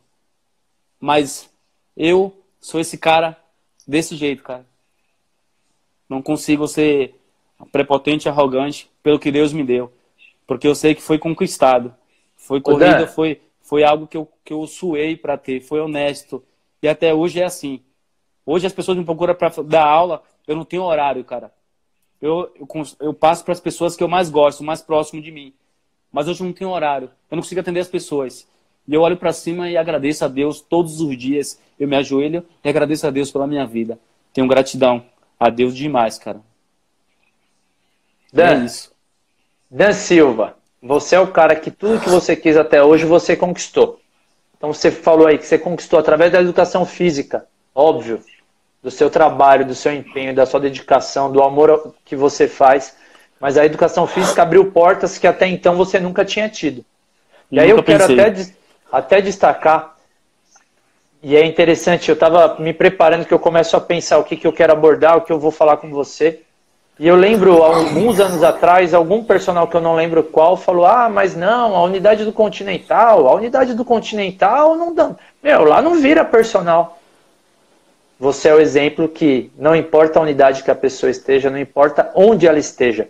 Mas 0.99 1.49
eu 1.95 2.43
sou 2.59 2.79
esse 2.79 2.97
cara 2.97 3.41
desse 3.87 4.15
jeito, 4.15 4.43
cara. 4.43 4.65
Não 6.09 6.21
consigo 6.21 6.67
ser 6.67 7.16
prepotente 7.71 8.27
e 8.27 8.29
arrogante 8.29 8.89
pelo 9.01 9.19
que 9.19 9.31
Deus 9.31 9.51
me 9.53 9.63
deu. 9.63 9.91
Porque 10.45 10.67
eu 10.67 10.75
sei 10.75 10.95
que 10.95 11.01
foi 11.01 11.17
conquistado. 11.17 11.93
Foi 12.35 12.61
corrida, 12.61 13.07
foi, 13.07 13.41
foi 13.61 13.83
algo 13.83 14.07
que 14.07 14.15
eu, 14.15 14.27
que 14.45 14.53
eu 14.53 14.65
suei 14.67 15.17
para 15.17 15.37
ter. 15.37 15.61
Foi 15.61 15.79
honesto. 15.79 16.43
E 16.81 16.87
até 16.87 17.13
hoje 17.13 17.41
é 17.41 17.45
assim. 17.45 17.81
Hoje 18.45 18.65
as 18.65 18.73
pessoas 18.73 18.97
me 18.97 19.03
procuram 19.03 19.35
para 19.35 19.49
dar 19.63 19.85
aula, 19.85 20.23
eu 20.47 20.55
não 20.55 20.63
tenho 20.63 20.83
horário, 20.83 21.23
cara. 21.23 21.51
Eu, 22.21 22.49
eu, 22.57 22.67
eu 23.01 23.13
passo 23.13 23.43
para 23.43 23.51
as 23.51 23.59
pessoas 23.59 23.95
que 23.95 24.03
eu 24.03 24.07
mais 24.07 24.29
gosto, 24.29 24.63
mais 24.63 24.81
próximo 24.81 25.21
de 25.21 25.31
mim. 25.31 25.53
Mas 26.11 26.27
hoje 26.27 26.41
eu 26.41 26.45
não 26.45 26.53
tenho 26.53 26.69
horário. 26.69 27.09
Eu 27.29 27.35
não 27.35 27.43
consigo 27.43 27.59
atender 27.59 27.81
as 27.81 27.89
pessoas. 27.89 28.47
E 28.87 28.93
eu 28.93 29.01
olho 29.01 29.17
para 29.17 29.33
cima 29.33 29.69
e 29.69 29.75
agradeço 29.75 30.23
a 30.23 30.27
Deus 30.29 30.61
todos 30.61 31.01
os 31.01 31.17
dias. 31.17 31.59
Eu 31.77 31.87
me 31.87 31.97
ajoelho 31.97 32.45
e 32.63 32.69
agradeço 32.69 33.05
a 33.05 33.11
Deus 33.11 33.29
pela 33.29 33.45
minha 33.45 33.65
vida. 33.65 33.99
Tenho 34.33 34.47
gratidão 34.47 35.03
a 35.37 35.49
Deus 35.49 35.75
demais, 35.75 36.17
cara. 36.17 36.41
Dan, 38.37 38.61
é 38.61 38.65
isso. 38.65 38.91
Dan 39.69 39.93
Silva, 39.93 40.55
você 40.81 41.15
é 41.15 41.19
o 41.19 41.27
cara 41.27 41.55
que 41.55 41.71
tudo 41.71 41.99
que 41.99 42.09
você 42.09 42.35
quis 42.35 42.55
até 42.55 42.83
hoje 42.83 43.05
você 43.05 43.35
conquistou. 43.35 43.99
Então 44.57 44.73
você 44.73 44.89
falou 44.89 45.27
aí 45.27 45.37
que 45.37 45.45
você 45.45 45.57
conquistou 45.57 45.99
através 45.99 46.31
da 46.31 46.41
educação 46.41 46.85
física, 46.85 47.45
óbvio, 47.75 48.21
do 48.81 48.89
seu 48.89 49.09
trabalho, 49.09 49.65
do 49.65 49.75
seu 49.75 49.93
empenho, 49.93 50.33
da 50.33 50.45
sua 50.45 50.59
dedicação, 50.59 51.31
do 51.31 51.43
amor 51.43 51.93
que 52.05 52.15
você 52.15 52.47
faz. 52.47 52.95
Mas 53.39 53.57
a 53.57 53.65
educação 53.65 54.07
física 54.07 54.41
abriu 54.41 54.71
portas 54.71 55.17
que 55.17 55.27
até 55.27 55.47
então 55.47 55.75
você 55.75 55.99
nunca 55.99 56.25
tinha 56.25 56.49
tido. 56.49 56.83
E 57.51 57.59
aí 57.59 57.69
eu 57.69 57.83
quero 57.83 58.03
até, 58.03 58.33
até 58.91 59.21
destacar, 59.21 59.97
e 61.21 61.35
é 61.35 61.45
interessante, 61.45 62.09
eu 62.09 62.13
estava 62.13 62.59
me 62.59 62.73
preparando 62.73 63.25
que 63.25 63.33
eu 63.33 63.39
começo 63.39 63.75
a 63.75 63.81
pensar 63.81 64.17
o 64.17 64.23
que, 64.23 64.37
que 64.37 64.45
eu 64.45 64.53
quero 64.53 64.71
abordar, 64.71 65.17
o 65.17 65.21
que 65.21 65.31
eu 65.31 65.39
vou 65.39 65.51
falar 65.51 65.77
com 65.77 65.89
você. 65.89 66.43
E 66.99 67.07
eu 67.07 67.15
lembro, 67.15 67.61
alguns 67.61 68.19
anos 68.19 68.41
atrás, 68.41 68.93
algum 68.93 69.23
personal 69.23 69.67
que 69.67 69.77
eu 69.77 69.81
não 69.81 69.95
lembro 69.95 70.23
qual 70.23 70.57
falou: 70.57 70.85
ah, 70.85 71.07
mas 71.07 71.35
não, 71.35 71.75
a 71.75 71.83
unidade 71.83 72.25
do 72.25 72.33
Continental, 72.33 73.27
a 73.27 73.35
unidade 73.35 73.75
do 73.75 73.85
Continental 73.85 74.75
não 74.75 74.93
dá. 74.93 75.11
Meu, 75.43 75.63
lá 75.63 75.81
não 75.81 76.01
vira 76.01 76.25
personal. 76.25 76.97
Você 78.19 78.49
é 78.49 78.53
o 78.53 78.59
exemplo 78.59 79.07
que 79.07 79.51
não 79.55 79.75
importa 79.75 80.17
a 80.17 80.23
unidade 80.23 80.63
que 80.63 80.71
a 80.71 80.75
pessoa 80.75 81.11
esteja, 81.11 81.51
não 81.51 81.59
importa 81.59 82.11
onde 82.15 82.47
ela 82.47 82.57
esteja. 82.57 83.09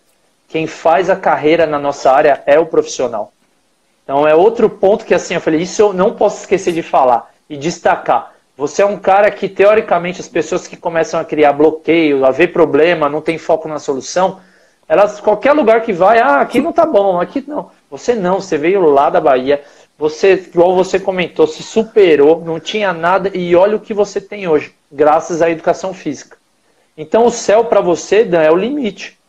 Quem 0.49 0.67
faz 0.67 1.09
a 1.09 1.15
carreira 1.15 1.65
na 1.65 1.79
nossa 1.79 2.11
área 2.11 2.43
é 2.45 2.59
o 2.59 2.65
profissional. 2.65 3.31
Então 4.03 4.27
é 4.27 4.35
outro 4.35 4.69
ponto 4.69 5.05
que 5.05 5.13
assim 5.13 5.35
eu 5.35 5.41
falei, 5.41 5.61
isso 5.61 5.81
eu 5.81 5.93
não 5.93 6.13
posso 6.13 6.41
esquecer 6.41 6.73
de 6.73 6.81
falar 6.81 7.31
e 7.49 7.55
destacar. 7.55 8.33
Você 8.57 8.81
é 8.81 8.85
um 8.85 8.97
cara 8.97 9.29
que, 9.29 9.47
teoricamente, 9.47 10.19
as 10.19 10.27
pessoas 10.27 10.67
que 10.67 10.75
começam 10.75 11.19
a 11.19 11.23
criar 11.23 11.53
bloqueio, 11.53 12.25
a 12.25 12.31
ver 12.31 12.47
problema, 12.47 13.07
não 13.07 13.21
tem 13.21 13.37
foco 13.37 13.67
na 13.67 13.77
solução, 13.77 14.39
elas, 14.89 15.19
qualquer 15.19 15.53
lugar 15.53 15.81
que 15.81 15.93
vai, 15.93 16.17
ah, 16.17 16.41
aqui 16.41 16.59
não 16.59 16.73
tá 16.73 16.85
bom, 16.85 17.21
aqui 17.21 17.43
não. 17.45 17.69
Você 17.91 18.15
não, 18.15 18.41
você 18.41 18.57
veio 18.57 18.81
lá 18.89 19.11
da 19.11 19.21
Bahia, 19.21 19.61
você, 19.97 20.33
igual 20.33 20.75
você 20.75 20.99
comentou, 20.99 21.45
se 21.45 21.61
superou, 21.61 22.43
não 22.43 22.59
tinha 22.59 22.91
nada, 22.93 23.29
e 23.31 23.55
olha 23.55 23.75
o 23.75 23.79
que 23.79 23.93
você 23.93 24.19
tem 24.19 24.47
hoje, 24.47 24.73
graças 24.91 25.41
à 25.41 25.49
educação 25.51 25.93
física. 25.93 26.37
Então 26.97 27.25
o 27.25 27.31
céu 27.31 27.65
para 27.65 27.79
você, 27.79 28.23
Dan, 28.23 28.41
é 28.41 28.51
o 28.51 28.55
limite. 28.55 29.19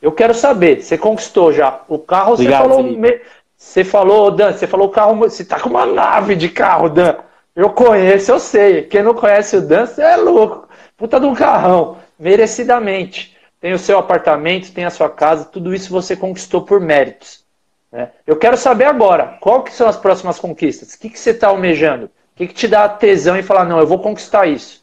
Eu 0.00 0.10
quero 0.10 0.34
saber, 0.34 0.82
você 0.82 0.98
conquistou 0.98 1.52
já 1.52 1.80
o 1.86 1.96
carro, 1.96 2.32
Obrigado, 2.32 2.62
você 2.62 2.68
falou. 2.68 2.82
Me, 2.82 3.20
você 3.56 3.84
falou, 3.84 4.30
Dan, 4.32 4.52
você 4.52 4.66
falou 4.66 4.88
o 4.88 4.90
carro, 4.90 5.14
você 5.14 5.44
tá 5.44 5.60
com 5.60 5.68
uma 5.68 5.86
nave 5.86 6.34
de 6.34 6.48
carro, 6.48 6.88
Dan. 6.88 7.14
Eu 7.54 7.70
conheço, 7.70 8.30
eu 8.30 8.40
sei. 8.40 8.82
Quem 8.82 9.02
não 9.02 9.14
conhece 9.14 9.56
o 9.56 9.66
Dan, 9.66 9.86
é 9.98 10.16
louco. 10.16 10.68
Puta 10.96 11.20
de 11.20 11.26
um 11.26 11.34
carrão, 11.34 11.98
merecidamente. 12.18 13.36
Tem 13.60 13.72
o 13.72 13.78
seu 13.78 13.98
apartamento, 13.98 14.72
tem 14.72 14.84
a 14.84 14.90
sua 14.90 15.08
casa, 15.08 15.44
tudo 15.44 15.74
isso 15.74 15.90
você 15.90 16.16
conquistou 16.16 16.62
por 16.62 16.80
méritos. 16.80 17.44
Né? 17.92 18.10
Eu 18.26 18.36
quero 18.36 18.56
saber 18.56 18.84
agora, 18.84 19.38
qual 19.40 19.62
que 19.62 19.72
são 19.72 19.86
as 19.86 19.96
próximas 19.96 20.38
conquistas? 20.38 20.94
O 20.94 20.98
que, 20.98 21.10
que 21.10 21.18
você 21.18 21.30
está 21.30 21.48
almejando? 21.48 22.06
O 22.06 22.10
que, 22.36 22.48
que 22.48 22.54
te 22.54 22.66
dá 22.66 22.88
tesão 22.88 23.36
e 23.36 23.42
falar, 23.42 23.64
não, 23.64 23.78
eu 23.78 23.86
vou 23.86 24.00
conquistar 24.00 24.46
isso? 24.46 24.82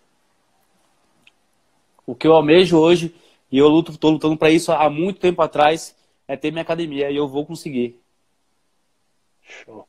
O 2.05 2.15
que 2.15 2.28
eu 2.28 2.34
almejo 2.34 2.78
hoje, 2.78 3.13
e 3.51 3.57
eu 3.57 3.67
luto, 3.67 3.91
estou 3.91 4.11
lutando 4.11 4.38
para 4.38 4.51
isso 4.51 4.72
há 4.72 4.89
muito 4.89 5.20
tempo 5.20 5.41
atrás, 5.41 5.95
é 6.28 6.38
ter 6.38 6.51
minha 6.51 6.61
academia, 6.61 7.09
e 7.09 7.15
eu 7.15 7.28
vou 7.28 7.45
conseguir. 7.45 7.99
Show. 9.41 9.88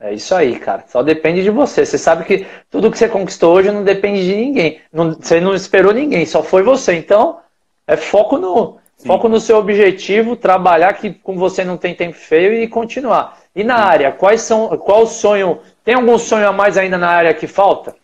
É 0.00 0.14
isso 0.14 0.34
aí, 0.34 0.58
cara. 0.58 0.84
Só 0.88 1.02
depende 1.02 1.42
de 1.42 1.50
você. 1.50 1.84
Você 1.84 1.98
sabe 1.98 2.24
que 2.24 2.46
tudo 2.70 2.90
que 2.90 2.96
você 2.96 3.08
conquistou 3.08 3.54
hoje 3.54 3.70
não 3.70 3.84
depende 3.84 4.24
de 4.24 4.34
ninguém. 4.34 4.80
Não, 4.90 5.12
você 5.12 5.40
não 5.40 5.54
esperou 5.54 5.92
ninguém, 5.92 6.24
só 6.24 6.42
foi 6.42 6.62
você. 6.62 6.94
Então, 6.94 7.38
é 7.86 7.96
foco 7.96 8.38
no, 8.38 8.78
foco 9.04 9.28
no 9.28 9.38
seu 9.38 9.58
objetivo, 9.58 10.36
trabalhar 10.36 10.94
que 10.94 11.12
com 11.12 11.36
você 11.36 11.64
não 11.64 11.76
tem 11.76 11.94
tempo 11.94 12.16
feio 12.16 12.54
e 12.54 12.66
continuar. 12.66 13.38
E 13.54 13.62
na 13.62 13.76
Sim. 13.76 13.82
área, 13.82 14.12
quais 14.12 14.40
são, 14.40 14.68
qual 14.78 15.02
o 15.02 15.06
sonho? 15.06 15.60
Tem 15.84 15.94
algum 15.94 16.16
sonho 16.16 16.48
a 16.48 16.52
mais 16.52 16.78
ainda 16.78 16.96
na 16.96 17.10
área 17.10 17.34
que 17.34 17.46
falta? 17.46 17.94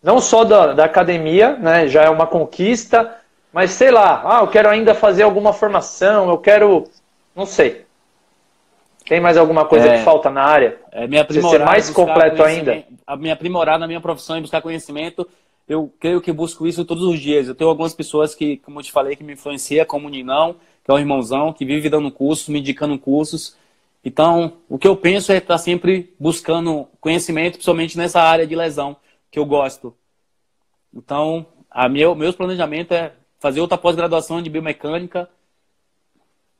Não 0.00 0.20
só 0.20 0.44
da, 0.44 0.72
da 0.72 0.84
academia, 0.84 1.56
né? 1.56 1.88
Já 1.88 2.04
é 2.04 2.10
uma 2.10 2.26
conquista, 2.26 3.16
mas 3.52 3.72
sei 3.72 3.90
lá, 3.90 4.22
ah, 4.24 4.40
eu 4.42 4.48
quero 4.48 4.68
ainda 4.68 4.94
fazer 4.94 5.24
alguma 5.24 5.52
formação, 5.52 6.30
eu 6.30 6.38
quero, 6.38 6.84
não 7.34 7.44
sei. 7.44 7.84
Tem 9.06 9.20
mais 9.20 9.36
alguma 9.36 9.64
coisa 9.64 9.88
é, 9.88 9.98
que 9.98 10.04
falta 10.04 10.30
na 10.30 10.42
área? 10.42 10.78
É 10.92 11.06
me 11.06 11.18
aprimorar. 11.18 11.58
Ser 11.58 11.64
mais 11.64 11.90
completo 11.90 12.42
ainda? 12.42 12.84
A 13.06 13.16
me 13.16 13.30
aprimorar 13.30 13.78
na 13.78 13.86
minha 13.86 14.00
profissão 14.00 14.38
e 14.38 14.40
buscar 14.40 14.62
conhecimento. 14.62 15.26
Eu 15.68 15.92
creio 16.00 16.20
que 16.20 16.32
busco 16.32 16.66
isso 16.66 16.84
todos 16.84 17.04
os 17.04 17.18
dias. 17.18 17.48
Eu 17.48 17.54
tenho 17.54 17.70
algumas 17.70 17.94
pessoas 17.94 18.34
que, 18.34 18.56
como 18.58 18.80
eu 18.80 18.84
te 18.84 18.92
falei, 18.92 19.16
que 19.16 19.24
me 19.24 19.34
influenciam, 19.34 19.84
como 19.86 20.06
o 20.06 20.10
Ninão, 20.10 20.56
que 20.84 20.90
é 20.90 20.94
um 20.94 20.98
irmãozão, 20.98 21.52
que 21.52 21.64
vive 21.64 21.88
dando 21.88 22.10
cursos, 22.10 22.48
me 22.48 22.60
indicando 22.60 22.98
cursos. 22.98 23.56
Então, 24.04 24.54
o 24.68 24.78
que 24.78 24.88
eu 24.88 24.96
penso 24.96 25.30
é 25.30 25.36
estar 25.36 25.58
sempre 25.58 26.14
buscando 26.18 26.88
conhecimento, 27.00 27.54
principalmente 27.54 27.96
nessa 27.98 28.20
área 28.20 28.46
de 28.46 28.56
lesão, 28.56 28.96
que 29.30 29.38
eu 29.38 29.44
gosto. 29.44 29.94
Então, 30.94 31.46
a 31.70 31.88
meu, 31.88 32.14
meus 32.14 32.34
planejamento 32.34 32.92
é 32.92 33.12
fazer 33.38 33.60
outra 33.60 33.78
pós-graduação 33.78 34.42
de 34.42 34.50
biomecânica, 34.50 35.28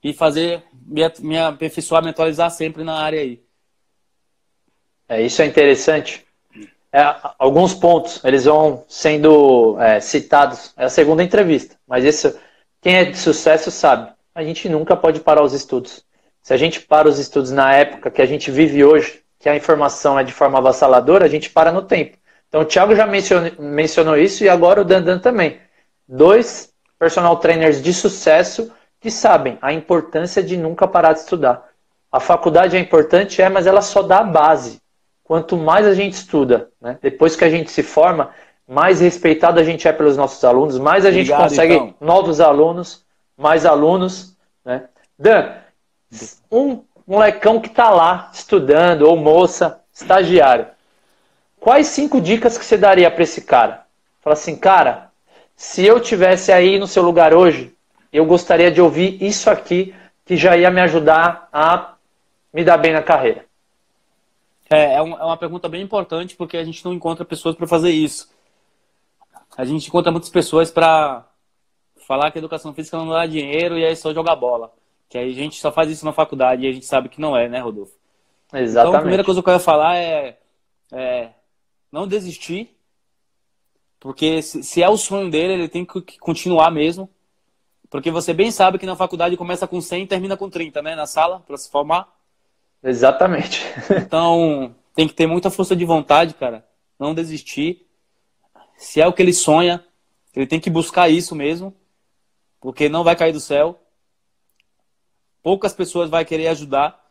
e 0.02 0.12
fazer, 0.12 0.62
me, 0.86 1.02
me 1.20 1.38
aperfeiçoar, 1.38 2.02
me 2.02 2.10
atualizar 2.10 2.50
sempre 2.50 2.82
na 2.82 2.94
área 2.94 3.20
aí. 3.20 3.42
É, 5.08 5.20
isso 5.22 5.42
é 5.42 5.46
interessante. 5.46 6.24
É, 6.92 7.02
alguns 7.38 7.74
pontos, 7.74 8.24
eles 8.24 8.44
vão 8.44 8.84
sendo 8.88 9.76
é, 9.80 10.00
citados. 10.00 10.72
É 10.76 10.84
a 10.84 10.90
segunda 10.90 11.22
entrevista, 11.22 11.76
mas 11.86 12.04
isso, 12.04 12.38
quem 12.80 12.96
é 12.96 13.04
de 13.04 13.18
sucesso 13.18 13.70
sabe. 13.70 14.12
A 14.34 14.42
gente 14.42 14.68
nunca 14.68 14.96
pode 14.96 15.20
parar 15.20 15.42
os 15.42 15.52
estudos. 15.52 16.04
Se 16.42 16.54
a 16.54 16.56
gente 16.56 16.80
para 16.80 17.08
os 17.08 17.18
estudos 17.18 17.50
na 17.50 17.74
época 17.74 18.10
que 18.10 18.22
a 18.22 18.26
gente 18.26 18.50
vive 18.50 18.84
hoje, 18.84 19.22
que 19.38 19.48
a 19.48 19.56
informação 19.56 20.18
é 20.18 20.24
de 20.24 20.32
forma 20.32 20.58
avassaladora, 20.58 21.24
a 21.24 21.28
gente 21.28 21.50
para 21.50 21.72
no 21.72 21.82
tempo. 21.82 22.16
Então 22.48 22.62
o 22.62 22.64
Thiago 22.64 22.94
já 22.94 23.06
mencionou, 23.06 23.52
mencionou 23.58 24.16
isso 24.16 24.44
e 24.44 24.48
agora 24.48 24.80
o 24.80 24.84
Dandan 24.84 25.18
também. 25.18 25.60
Dois 26.08 26.72
personal 26.98 27.36
trainers 27.38 27.80
de 27.82 27.94
sucesso 27.94 28.70
que 29.00 29.10
sabem 29.10 29.58
a 29.62 29.72
importância 29.72 30.42
de 30.42 30.56
nunca 30.56 30.86
parar 30.86 31.14
de 31.14 31.20
estudar. 31.20 31.68
A 32.12 32.20
faculdade 32.20 32.76
é 32.76 32.80
importante, 32.80 33.40
é, 33.40 33.48
mas 33.48 33.66
ela 33.66 33.80
só 33.80 34.02
dá 34.02 34.18
a 34.18 34.24
base. 34.24 34.80
Quanto 35.24 35.56
mais 35.56 35.86
a 35.86 35.94
gente 35.94 36.14
estuda, 36.14 36.68
né? 36.80 36.98
depois 37.00 37.36
que 37.36 37.44
a 37.44 37.50
gente 37.50 37.70
se 37.70 37.82
forma, 37.82 38.30
mais 38.66 39.00
respeitado 39.00 39.58
a 39.58 39.64
gente 39.64 39.86
é 39.88 39.92
pelos 39.92 40.16
nossos 40.16 40.44
alunos, 40.44 40.78
mais 40.78 41.06
a 41.06 41.10
gente 41.10 41.32
consegue 41.32 41.74
então. 41.74 41.94
novos 42.00 42.40
alunos, 42.40 43.04
mais 43.36 43.64
alunos. 43.64 44.36
Né? 44.64 44.84
Dan, 45.18 45.52
um 46.50 46.82
molecão 47.06 47.60
que 47.60 47.68
está 47.68 47.90
lá 47.90 48.30
estudando, 48.34 49.02
ou 49.02 49.16
moça, 49.16 49.80
estagiário, 49.92 50.66
quais 51.58 51.86
cinco 51.86 52.20
dicas 52.20 52.58
que 52.58 52.64
você 52.64 52.76
daria 52.76 53.10
para 53.10 53.22
esse 53.22 53.42
cara? 53.42 53.86
Fala 54.20 54.34
assim, 54.34 54.56
cara, 54.56 55.10
se 55.56 55.84
eu 55.84 56.00
tivesse 56.00 56.52
aí 56.52 56.78
no 56.78 56.86
seu 56.86 57.02
lugar 57.02 57.34
hoje, 57.34 57.74
eu 58.12 58.24
gostaria 58.24 58.70
de 58.70 58.80
ouvir 58.80 59.22
isso 59.22 59.48
aqui 59.50 59.94
que 60.24 60.36
já 60.36 60.56
ia 60.56 60.70
me 60.70 60.80
ajudar 60.80 61.48
a 61.52 61.94
me 62.52 62.64
dar 62.64 62.78
bem 62.78 62.92
na 62.92 63.02
carreira? 63.02 63.44
É, 64.68 64.94
é, 64.94 65.02
uma 65.02 65.36
pergunta 65.36 65.68
bem 65.68 65.82
importante 65.82 66.36
porque 66.36 66.56
a 66.56 66.64
gente 66.64 66.84
não 66.84 66.92
encontra 66.92 67.24
pessoas 67.24 67.56
para 67.56 67.66
fazer 67.66 67.90
isso. 67.90 68.30
A 69.56 69.64
gente 69.64 69.88
encontra 69.88 70.12
muitas 70.12 70.30
pessoas 70.30 70.70
para 70.70 71.26
falar 72.06 72.30
que 72.30 72.38
a 72.38 72.40
educação 72.40 72.72
física 72.72 72.96
não 72.96 73.08
dá 73.08 73.26
dinheiro 73.26 73.76
e 73.76 73.84
é 73.84 73.94
só 73.94 74.14
jogar 74.14 74.36
bola. 74.36 74.72
Que 75.08 75.18
aí 75.18 75.30
a 75.30 75.34
gente 75.34 75.60
só 75.60 75.72
faz 75.72 75.90
isso 75.90 76.04
na 76.04 76.12
faculdade 76.12 76.64
e 76.64 76.68
a 76.68 76.72
gente 76.72 76.86
sabe 76.86 77.08
que 77.08 77.20
não 77.20 77.36
é, 77.36 77.48
né, 77.48 77.58
Rodolfo? 77.58 77.92
Exatamente. 78.52 78.88
Então 78.88 78.94
a 78.94 79.00
primeira 79.00 79.24
coisa 79.24 79.42
que 79.42 79.48
eu 79.48 79.52
quero 79.52 79.62
falar 79.62 79.96
é, 79.96 80.38
é 80.92 81.30
não 81.90 82.06
desistir, 82.06 82.76
porque 83.98 84.40
se, 84.40 84.62
se, 84.62 84.82
é 84.82 84.88
o 84.88 84.96
sonho 84.96 85.30
dele, 85.30 85.54
ele 85.54 85.68
tem 85.68 85.84
que 85.84 86.18
continuar 86.18 86.70
mesmo. 86.70 87.10
Porque 87.90 88.10
você 88.10 88.32
bem 88.32 88.52
sabe 88.52 88.78
que 88.78 88.86
na 88.86 88.94
faculdade 88.94 89.36
começa 89.36 89.66
com 89.66 89.80
100 89.80 90.04
e 90.04 90.06
termina 90.06 90.36
com 90.36 90.48
30, 90.48 90.80
né? 90.80 90.94
Na 90.94 91.06
sala, 91.06 91.40
para 91.40 91.56
se 91.56 91.68
formar. 91.68 92.08
Exatamente. 92.82 93.60
então, 93.90 94.74
tem 94.94 95.08
que 95.08 95.12
ter 95.12 95.26
muita 95.26 95.50
força 95.50 95.74
de 95.74 95.84
vontade, 95.84 96.34
cara. 96.34 96.64
Não 96.96 97.12
desistir. 97.12 97.84
Se 98.76 99.00
é 99.00 99.06
o 99.08 99.12
que 99.12 99.20
ele 99.20 99.32
sonha, 99.32 99.84
ele 100.34 100.46
tem 100.46 100.60
que 100.60 100.70
buscar 100.70 101.08
isso 101.08 101.34
mesmo. 101.34 101.74
Porque 102.60 102.88
não 102.88 103.02
vai 103.02 103.16
cair 103.16 103.32
do 103.32 103.40
céu. 103.40 103.80
Poucas 105.42 105.72
pessoas 105.72 106.08
vai 106.08 106.24
querer 106.24 106.46
ajudar. 106.46 107.10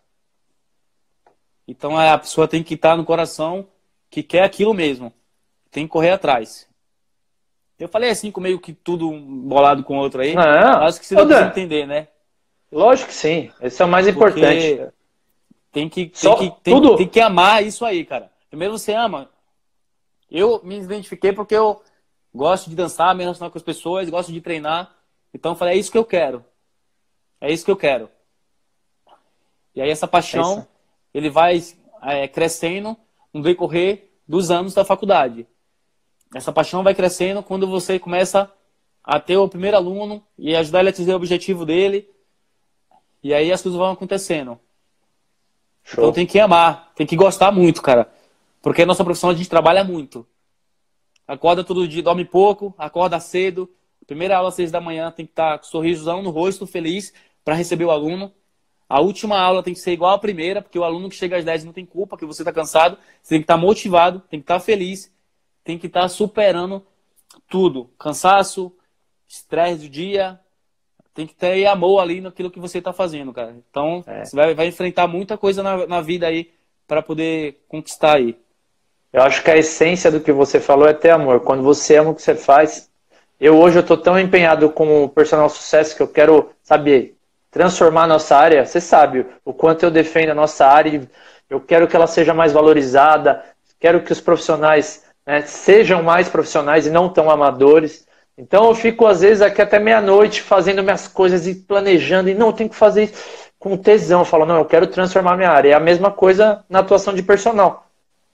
Então 1.68 1.98
a 1.98 2.18
pessoa 2.18 2.48
tem 2.48 2.64
que 2.64 2.76
estar 2.76 2.96
no 2.96 3.04
coração 3.04 3.68
que 4.10 4.24
quer 4.24 4.44
aquilo 4.44 4.74
mesmo. 4.74 5.12
Tem 5.70 5.86
que 5.86 5.92
correr 5.92 6.12
atrás. 6.12 6.69
Eu 7.80 7.88
falei 7.88 8.10
assim, 8.10 8.30
com 8.30 8.42
meio 8.42 8.60
que 8.60 8.74
tudo 8.74 9.10
bolado 9.12 9.84
com 9.84 9.98
o 9.98 10.02
outro 10.02 10.22
aí. 10.22 10.36
Não, 10.36 10.84
acho 10.84 11.00
que 11.00 11.06
você 11.06 11.16
deve 11.16 11.48
entender, 11.48 11.88
né? 11.88 12.10
Lógico 12.72 13.08
que 13.08 13.16
sim. 13.16 13.52
Esse 13.62 13.82
é 13.82 13.86
o 13.86 13.88
mais 13.88 14.06
Porque 14.06 14.40
importante. 14.40 14.94
Tem 15.72 15.88
que, 15.88 16.08
tem, 16.08 16.12
Só, 16.14 16.36
que, 16.36 16.52
tem, 16.64 16.74
tudo. 16.74 16.98
tem 16.98 17.08
que 17.08 17.20
amar 17.20 17.64
isso 17.64 17.86
aí, 17.86 18.04
cara. 18.04 18.32
Primeiro 18.50 18.78
você 18.78 18.94
ama. 18.94 19.30
Eu 20.30 20.62
me 20.64 20.78
identifiquei 20.80 21.32
porque 21.32 21.56
eu 21.56 21.82
gosto 22.34 22.70
de 22.70 22.76
dançar, 22.76 23.16
me 23.16 23.24
relacionar 23.24 23.50
com 23.50 23.58
as 23.58 23.64
pessoas, 23.64 24.10
gosto 24.10 24.32
de 24.32 24.42
treinar. 24.42 24.94
Então 25.34 25.54
eu 25.54 25.56
falei, 25.56 25.76
é 25.76 25.78
isso 25.78 25.92
que 25.92 25.98
eu 25.98 26.06
quero. 26.06 26.44
É 27.40 27.52
isso 27.52 27.64
que 27.64 27.72
eu 27.72 27.78
quero. 27.78 28.10
E 29.74 29.82
aí 29.82 29.90
essa 29.90 30.08
paixão, 30.08 30.60
é 31.14 31.18
ele 31.18 31.30
vai 31.30 31.64
é, 32.02 32.28
crescendo 32.28 32.98
no 33.34 33.42
decorrer 33.42 34.10
dos 34.28 34.52
anos 34.52 34.74
da 34.74 34.84
faculdade. 34.84 35.48
Essa 36.34 36.52
paixão 36.52 36.84
vai 36.84 36.94
crescendo 36.94 37.42
quando 37.42 37.68
você 37.68 37.98
começa 37.98 38.52
a 39.04 39.20
ter 39.20 39.38
o 39.38 39.50
primeiro 39.50 39.78
aluno 39.78 40.24
e 40.38 40.56
ajudar 40.56 40.80
ele 40.80 40.90
a 40.90 40.92
atingir 40.92 41.12
o 41.12 41.16
objetivo 41.16 41.66
dele. 41.66 42.08
E 43.24 43.34
aí 43.34 43.52
as 43.52 43.62
coisas 43.62 43.78
vão 43.78 43.92
acontecendo. 43.92 44.60
Show. 45.84 46.04
Então 46.04 46.14
tem 46.14 46.26
que 46.26 46.40
amar, 46.40 46.92
tem 46.96 47.08
que 47.08 47.16
gostar 47.16 47.52
muito, 47.52 47.82
cara. 47.82 48.10
Porque 48.62 48.84
a 48.84 48.86
nossa 48.86 49.04
profissão 49.04 49.30
a 49.30 49.34
gente 49.34 49.50
trabalha 49.50 49.84
muito. 49.84 50.28
Acorda 51.28 51.64
todo 51.64 51.88
dia, 51.88 52.04
dorme 52.04 52.26
pouco, 52.26 52.74
acorda 52.78 53.20
cedo. 53.20 53.70
Primeira 54.06 54.38
aula 54.38 54.50
às 54.50 54.56
seis 54.56 54.72
da 54.72 54.82
manhã 54.82 55.12
tem 55.12 55.26
que 55.26 55.32
estar 55.32 55.58
com 55.58 55.66
sorrisão 55.66 56.22
no 56.22 56.30
rosto, 56.30 56.68
feliz 56.68 57.14
para 57.44 57.56
receber 57.56 57.86
o 57.86 57.92
aluno. 57.92 58.32
A 58.88 59.00
última 59.00 59.40
aula 59.40 59.62
tem 59.62 59.74
que 59.74 59.80
ser 59.80 59.92
igual 59.92 60.14
à 60.14 60.20
primeira, 60.20 60.64
porque 60.64 60.80
o 60.80 60.84
aluno 60.84 61.10
que 61.10 61.16
chega 61.16 61.38
às 61.38 61.46
10 61.46 61.64
não 61.64 61.72
tem 61.72 61.86
culpa, 61.86 62.18
que 62.18 62.26
você 62.26 62.42
está 62.42 62.52
cansado. 62.52 62.98
Você 63.22 63.36
tem 63.36 63.40
que 63.40 63.44
estar 63.44 63.58
motivado, 63.58 64.20
tem 64.30 64.40
que 64.40 64.44
estar 64.46 64.60
feliz, 64.60 65.12
tem 65.70 65.78
que 65.78 65.86
estar 65.86 66.10
superando 66.10 66.84
tudo. 67.48 67.92
Cansaço, 68.00 68.74
estresse 69.28 69.84
do 69.84 69.90
dia, 69.90 70.40
tem 71.14 71.28
que 71.28 71.36
ter 71.36 71.64
amor 71.68 72.00
ali 72.00 72.22
naquilo 72.22 72.50
que 72.50 72.60
você 72.60 72.80
está 72.80 72.92
fazendo, 72.92 73.32
cara. 73.32 73.56
Então, 73.70 74.04
é. 74.08 74.26
você 74.26 74.36
vai, 74.36 74.56
vai, 74.56 74.66
enfrentar 74.66 75.06
muita 75.06 75.38
coisa 75.38 75.62
na, 75.62 75.86
na 75.86 76.02
vida 76.02 76.26
aí 76.26 76.52
para 76.88 77.04
poder 77.04 77.64
conquistar 77.68 78.16
aí. 78.16 78.36
Eu 79.14 79.22
acho 79.22 79.44
que 79.44 79.52
a 79.52 79.58
essência 79.58 80.10
do 80.10 80.20
que 80.20 80.32
você 80.32 80.60
falou 80.60 80.88
é 80.88 80.94
ter 80.94 81.12
amor. 81.12 81.42
Quando 81.42 81.62
você 81.62 81.98
ama 81.98 82.10
o 82.10 82.16
que 82.16 82.24
você 82.24 82.34
faz, 82.34 82.90
eu 83.40 83.56
hoje 83.56 83.78
eu 83.78 83.86
tô 83.86 83.96
tão 83.96 84.20
empenhado 84.20 84.72
com 84.72 85.04
o 85.04 85.10
personal 85.10 85.50
sucesso 85.50 85.96
que 85.96 86.02
eu 86.02 86.08
quero, 86.08 86.50
saber 86.64 87.16
transformar 87.52 88.06
a 88.06 88.08
nossa 88.08 88.36
área. 88.36 88.66
Você 88.66 88.82
sabe 88.82 89.24
o 89.46 89.54
quanto 89.54 89.84
eu 89.84 89.92
defendo 89.92 90.32
a 90.32 90.36
nossa 90.36 90.66
área. 90.66 91.08
Eu 91.48 91.62
quero 91.62 91.88
que 91.88 91.96
ela 91.96 92.08
seja 92.08 92.34
mais 92.34 92.54
valorizada. 92.54 93.44
Quero 93.80 94.02
que 94.02 94.12
os 94.12 94.20
profissionais 94.20 95.08
né, 95.30 95.44
sejam 95.44 96.02
mais 96.02 96.28
profissionais 96.28 96.88
e 96.88 96.90
não 96.90 97.08
tão 97.08 97.30
amadores. 97.30 98.08
Então 98.36 98.68
eu 98.68 98.74
fico 98.74 99.06
às 99.06 99.22
vezes 99.22 99.44
aqui 99.44 99.62
até 99.62 99.78
meia-noite 99.78 100.42
fazendo 100.42 100.82
minhas 100.82 101.08
coisas 101.08 101.46
e 101.46 101.54
planejando 101.54 102.30
e 102.30 102.34
não, 102.34 102.48
eu 102.48 102.54
tenho 102.54 102.70
que 102.70 102.76
fazer 102.76 103.04
isso 103.04 103.24
com 103.60 103.78
tesão. 103.78 104.22
Eu 104.22 104.26
falo, 104.26 104.46
não, 104.48 104.58
eu 104.58 104.66
quero 104.66 104.88
transformar 104.88 105.38
minha 105.38 105.52
área. 105.52 105.70
É 105.70 105.74
a 105.74 105.80
mesma 105.80 106.10
coisa 106.10 106.66
na 106.68 106.80
atuação 106.80 107.14
de 107.14 107.22
personal. 107.22 107.86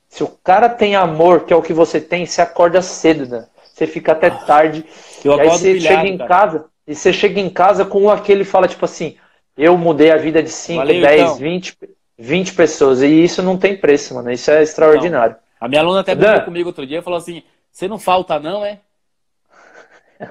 Se 0.07 0.23
o 0.23 0.27
cara 0.41 0.69
tem 0.69 0.95
amor, 0.95 1.41
que 1.41 1.51
é 1.51 1.55
o 1.55 1.61
que 1.61 1.73
você 1.73 1.99
tem, 1.99 2.25
você 2.25 2.41
acorda 2.41 2.81
cedo, 2.81 3.27
né? 3.27 3.45
Você 3.73 3.85
fica 3.85 4.13
até 4.13 4.29
tarde. 4.29 4.85
Eu 5.21 5.35
e 5.35 5.41
aí 5.41 5.49
você 5.49 5.73
pilhado, 5.73 5.95
chega 5.95 6.07
em 6.07 6.17
cara. 6.17 6.29
casa, 6.29 6.65
e 6.87 6.95
você 6.95 7.11
chega 7.11 7.41
em 7.41 7.49
casa 7.49 7.83
com 7.83 8.09
aquele 8.09 8.45
fala, 8.45 8.69
tipo 8.69 8.85
assim, 8.85 9.17
eu 9.57 9.77
mudei 9.77 10.11
a 10.11 10.17
vida 10.17 10.41
de 10.41 10.49
5, 10.49 10.85
10, 10.85 11.39
20, 11.39 11.77
20 12.17 12.53
pessoas. 12.53 13.01
E 13.01 13.07
isso 13.07 13.43
não 13.43 13.57
tem 13.57 13.75
preço, 13.75 14.13
mano. 14.13 14.31
Isso 14.31 14.49
é 14.49 14.63
extraordinário. 14.63 15.35
Não. 15.35 15.44
A 15.60 15.68
minha 15.68 15.82
aluna 15.82 16.01
até 16.01 16.16
brincou 16.16 16.41
comigo 16.43 16.70
outro 16.70 16.86
dia 16.86 16.99
e 16.99 17.03
falou 17.03 17.18
assim: 17.18 17.43
você 17.72 17.88
não 17.88 17.99
falta, 17.99 18.39
não, 18.39 18.64
é? 18.64 18.80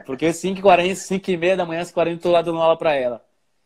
Porque 0.06 0.28
5h40, 0.28 0.92
5h30 0.92 1.56
da 1.56 1.66
manhã, 1.66 1.82
5h40 1.82 2.10
eu 2.10 2.18
tô 2.18 2.30
lá 2.30 2.42
dando 2.42 2.60
aula 2.60 2.76
pra 2.76 2.94
ela. 2.94 3.22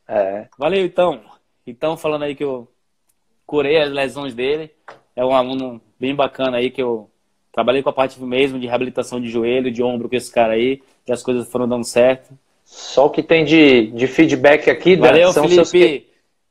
É. 0.07 0.49
Valeu, 0.59 0.85
então. 0.85 1.21
Então, 1.67 1.97
falando 1.97 2.25
aí 2.25 2.35
que 2.35 2.43
eu 2.43 2.69
curei 3.47 3.81
as 3.81 3.91
lesões 3.91 4.35
dele. 4.35 4.71
É 5.15 5.25
um 5.25 5.35
aluno 5.35 5.81
bem 5.99 6.15
bacana 6.15 6.59
aí 6.59 6.71
que 6.71 6.83
eu 6.83 7.11
trabalhei 7.53 7.83
com 7.83 7.91
a 7.91 7.93
parte 7.93 8.21
mesmo 8.23 8.59
de 8.59 8.67
reabilitação 8.67 9.21
de 9.21 9.29
joelho, 9.29 9.71
de 9.71 9.83
ombro 9.83 10.09
com 10.09 10.17
esse 10.17 10.31
cara 10.33 10.55
aí. 10.55 10.83
E 11.07 11.13
as 11.13 11.23
coisas 11.23 11.51
foram 11.51 11.69
dando 11.69 11.85
certo. 11.85 12.37
Só 12.65 13.07
o 13.07 13.11
que 13.11 13.23
tem 13.23 13.45
de, 13.45 13.91
de 13.93 14.07
feedback 14.07 14.69
aqui, 14.69 14.97
Valeu, 14.97 15.33
são 15.33 15.49
Felipe. 15.49 15.65
Seus, 15.65 16.07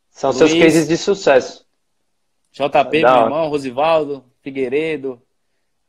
são 0.10 0.30
Luiz, 0.32 0.38
seus 0.38 0.53
cases 0.53 0.88
de 0.88 0.97
sucesso. 0.97 1.66
JP, 2.51 3.01
meu 3.01 3.10
irmão, 3.10 3.49
Rosivaldo, 3.49 4.24
Figueiredo, 4.47 5.21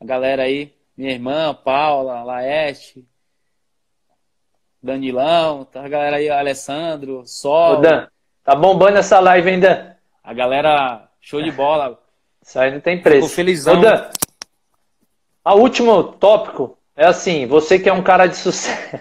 a 0.01 0.05
galera 0.05 0.43
aí, 0.43 0.73
minha 0.97 1.13
irmã, 1.13 1.53
Paula, 1.53 2.23
Laeste, 2.23 3.07
Danilão, 4.83 5.63
tá 5.63 5.85
a 5.85 5.87
galera 5.87 6.17
aí, 6.17 6.29
Alessandro, 6.29 7.23
Sol. 7.25 7.77
Ô 7.77 7.81
Dan, 7.81 8.07
tá 8.43 8.53
bombando 8.53 8.97
essa 8.97 9.17
live 9.21 9.49
ainda. 9.49 9.97
A 10.21 10.33
galera, 10.33 11.07
show 11.21 11.41
de 11.41 11.49
bola. 11.51 11.97
Isso 12.43 12.59
aí 12.59 12.69
não 12.69 12.81
tem 12.81 13.01
preço. 13.01 13.29
Fico 13.29 13.35
felizão. 13.35 13.79
Ô 13.79 13.81
Dan, 13.81 14.09
a 15.45 15.55
último 15.55 16.03
tópico 16.03 16.77
é 16.97 17.05
assim, 17.05 17.45
você 17.45 17.79
que 17.79 17.87
é 17.87 17.93
um 17.93 18.03
cara 18.03 18.27
de 18.27 18.35
sucesso. 18.35 18.99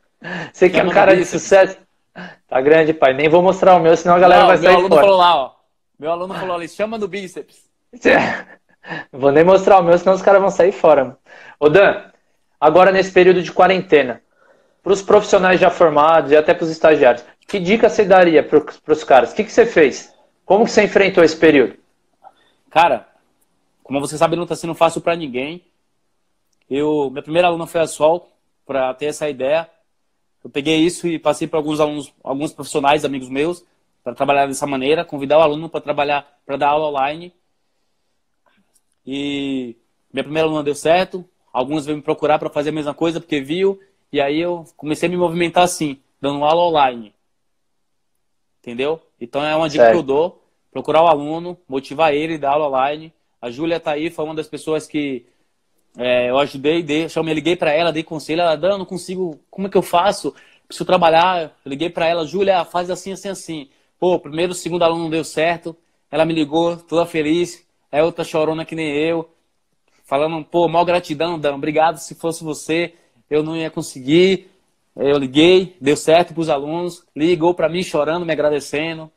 você 0.50 0.70
que 0.70 0.80
é 0.80 0.82
um 0.82 0.88
cara 0.88 1.14
de 1.14 1.26
sucesso. 1.26 1.76
Tá 2.48 2.58
grande, 2.58 2.94
pai. 2.94 3.12
Nem 3.12 3.28
vou 3.28 3.42
mostrar 3.42 3.76
o 3.76 3.80
meu, 3.80 3.94
senão 3.98 4.16
a 4.16 4.18
galera 4.18 4.40
não, 4.40 4.48
vai 4.48 4.56
sair. 4.56 4.68
Meu 4.68 4.78
aluno 4.78 4.96
falou 4.96 5.18
lá, 5.18 5.36
ó. 5.36 5.54
Meu 5.98 6.10
aluno 6.10 6.32
falou 6.32 6.56
ali, 6.56 6.68
chama 6.70 6.98
do 6.98 7.06
bíceps. 7.06 7.68
Vou 9.12 9.32
nem 9.32 9.44
mostrar 9.44 9.78
o 9.78 9.82
meu, 9.82 9.96
senão 9.98 10.14
os 10.14 10.22
caras 10.22 10.40
vão 10.40 10.50
sair 10.50 10.72
fora. 10.72 11.18
Ô 11.58 11.68
Dan, 11.68 12.04
agora 12.60 12.92
nesse 12.92 13.12
período 13.12 13.42
de 13.42 13.52
quarentena, 13.52 14.22
para 14.82 14.92
os 14.92 15.02
profissionais 15.02 15.58
já 15.58 15.70
formados 15.70 16.30
e 16.30 16.36
até 16.36 16.52
para 16.52 16.64
os 16.64 16.70
estagiários, 16.70 17.24
que 17.48 17.58
dica 17.58 17.88
você 17.88 18.04
daria 18.04 18.42
para 18.42 18.92
os 18.92 19.04
caras? 19.04 19.32
O 19.32 19.34
que, 19.34 19.44
que 19.44 19.52
você 19.52 19.64
fez? 19.64 20.12
Como 20.44 20.64
que 20.64 20.70
você 20.70 20.84
enfrentou 20.84 21.24
esse 21.24 21.36
período? 21.36 21.76
Cara, 22.70 23.08
como 23.82 24.00
você 24.00 24.18
sabe, 24.18 24.36
não 24.36 24.42
está 24.44 24.56
sendo 24.56 24.74
fácil 24.74 25.00
para 25.00 25.16
ninguém. 25.16 25.64
Eu, 26.68 27.10
minha 27.10 27.22
primeira 27.22 27.48
aluna 27.48 27.66
foi 27.66 27.80
a 27.80 27.86
Sol, 27.86 28.28
para 28.66 28.92
ter 28.94 29.06
essa 29.06 29.28
ideia. 29.28 29.68
Eu 30.42 30.50
peguei 30.50 30.78
isso 30.78 31.06
e 31.06 31.18
passei 31.18 31.46
para 31.46 31.58
alguns 31.58 31.80
alunos, 31.80 32.12
alguns 32.22 32.52
profissionais, 32.52 33.04
amigos 33.04 33.28
meus, 33.28 33.64
para 34.02 34.14
trabalhar 34.14 34.46
dessa 34.46 34.66
maneira, 34.66 35.04
convidar 35.04 35.38
o 35.38 35.42
aluno 35.42 35.68
para 35.68 35.80
trabalhar, 35.80 36.26
para 36.44 36.56
dar 36.56 36.68
aula 36.68 36.88
online. 36.88 37.32
E 39.06 39.76
minha 40.12 40.24
primeira 40.24 40.48
aluna 40.48 40.62
deu 40.62 40.74
certo. 40.74 41.24
Alguns 41.52 41.86
veio 41.86 41.96
me 41.96 42.02
procurar 42.02 42.38
para 42.38 42.50
fazer 42.50 42.70
a 42.70 42.72
mesma 42.72 42.94
coisa 42.94 43.20
porque 43.20 43.40
viu 43.40 43.80
e 44.14 44.20
aí 44.20 44.40
eu 44.40 44.64
comecei 44.76 45.08
a 45.08 45.10
me 45.10 45.16
movimentar 45.16 45.64
assim, 45.64 45.98
dando 46.20 46.44
aula 46.44 46.68
online. 46.68 47.12
Entendeu? 48.62 49.00
Então 49.20 49.44
é 49.44 49.56
uma 49.56 49.68
dica 49.68 49.82
certo. 49.82 49.92
que 49.92 49.98
eu 49.98 50.04
dou. 50.04 50.40
Procurar 50.70 51.02
o 51.02 51.08
aluno, 51.08 51.58
motivar 51.68 52.14
ele, 52.14 52.38
dar 52.38 52.52
aula 52.52 52.68
online. 52.68 53.12
A 53.42 53.50
Júlia 53.50 53.80
tá 53.80 53.90
aí, 53.90 54.10
foi 54.10 54.24
uma 54.24 54.34
das 54.36 54.46
pessoas 54.46 54.86
que 54.86 55.26
é, 55.96 56.30
eu 56.30 56.38
ajudei, 56.38 56.80
dei, 56.80 57.08
eu 57.12 57.24
me 57.24 57.34
liguei 57.34 57.56
para 57.56 57.72
ela, 57.72 57.92
dei 57.92 58.04
conselho. 58.04 58.42
Ela, 58.42 58.56
Dan, 58.56 58.78
não 58.78 58.84
consigo, 58.84 59.40
como 59.50 59.66
é 59.66 59.70
que 59.70 59.76
eu 59.76 59.82
faço? 59.82 60.32
Preciso 60.68 60.84
trabalhar. 60.84 61.42
Eu 61.64 61.68
liguei 61.68 61.90
para 61.90 62.06
ela, 62.06 62.24
Júlia, 62.24 62.64
faz 62.64 62.90
assim, 62.90 63.10
assim, 63.10 63.30
assim. 63.30 63.68
Pô, 63.98 64.20
primeiro, 64.20 64.54
segundo 64.54 64.84
aluno 64.84 65.02
não 65.02 65.10
deu 65.10 65.24
certo. 65.24 65.76
Ela 66.08 66.24
me 66.24 66.32
ligou, 66.32 66.76
toda 66.76 67.04
feliz. 67.04 67.63
É 67.94 68.02
outra 68.02 68.24
chorona 68.24 68.64
que 68.64 68.74
nem 68.74 68.88
eu. 68.88 69.30
Falando, 70.04 70.44
pô, 70.44 70.66
mal 70.66 70.84
gratidão, 70.84 71.38
Dan, 71.38 71.54
obrigado 71.54 71.98
se 71.98 72.16
fosse 72.16 72.42
você 72.42 72.92
eu 73.30 73.40
não 73.40 73.56
ia 73.56 73.70
conseguir. 73.70 74.50
Eu 74.96 75.16
liguei, 75.16 75.76
deu 75.80 75.96
certo 75.96 76.34
para 76.34 76.40
os 76.40 76.48
alunos, 76.48 77.04
ligou 77.14 77.54
para 77.54 77.68
mim 77.68 77.84
chorando, 77.84 78.26
me 78.26 78.32
agradecendo. 78.32 79.08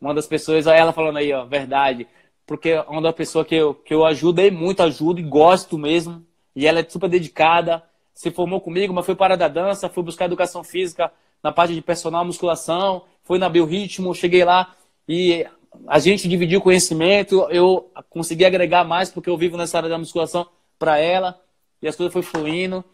Uma 0.00 0.14
das 0.14 0.28
pessoas, 0.28 0.68
ela 0.68 0.92
falando 0.92 1.18
aí, 1.18 1.32
ó, 1.32 1.44
verdade. 1.44 2.06
Porque 2.46 2.70
é 2.70 2.82
uma 2.82 3.02
das 3.02 3.14
pessoas 3.14 3.44
que 3.44 3.56
eu, 3.56 3.74
que 3.74 3.92
eu 3.92 4.04
ajudei 4.04 4.52
muito, 4.52 4.84
ajudo 4.84 5.18
e 5.18 5.24
gosto 5.24 5.76
mesmo. 5.76 6.24
E 6.54 6.64
ela 6.64 6.78
é 6.78 6.88
super 6.88 7.08
dedicada, 7.08 7.82
se 8.14 8.30
formou 8.30 8.60
comigo, 8.60 8.94
mas 8.94 9.04
foi 9.04 9.16
para 9.16 9.36
da 9.36 9.48
dança, 9.48 9.88
foi 9.88 10.04
buscar 10.04 10.26
educação 10.26 10.62
física 10.62 11.12
na 11.42 11.50
parte 11.50 11.74
de 11.74 11.82
personal, 11.82 12.24
musculação, 12.24 13.02
foi 13.24 13.38
na 13.38 13.48
biorritmo, 13.48 14.14
cheguei 14.14 14.44
lá 14.44 14.76
e 15.08 15.44
a 15.86 15.98
gente 15.98 16.28
dividiu 16.28 16.60
conhecimento, 16.60 17.46
eu 17.50 17.90
consegui 18.10 18.44
agregar 18.44 18.84
mais 18.84 19.10
porque 19.10 19.30
eu 19.30 19.36
vivo 19.36 19.56
nessa 19.56 19.78
área 19.78 19.88
da 19.88 19.98
musculação 19.98 20.46
para 20.78 20.98
ela 20.98 21.40
e 21.80 21.88
as 21.88 21.96
coisas 21.96 22.12
foi 22.12 22.22
fluindo. 22.22 22.84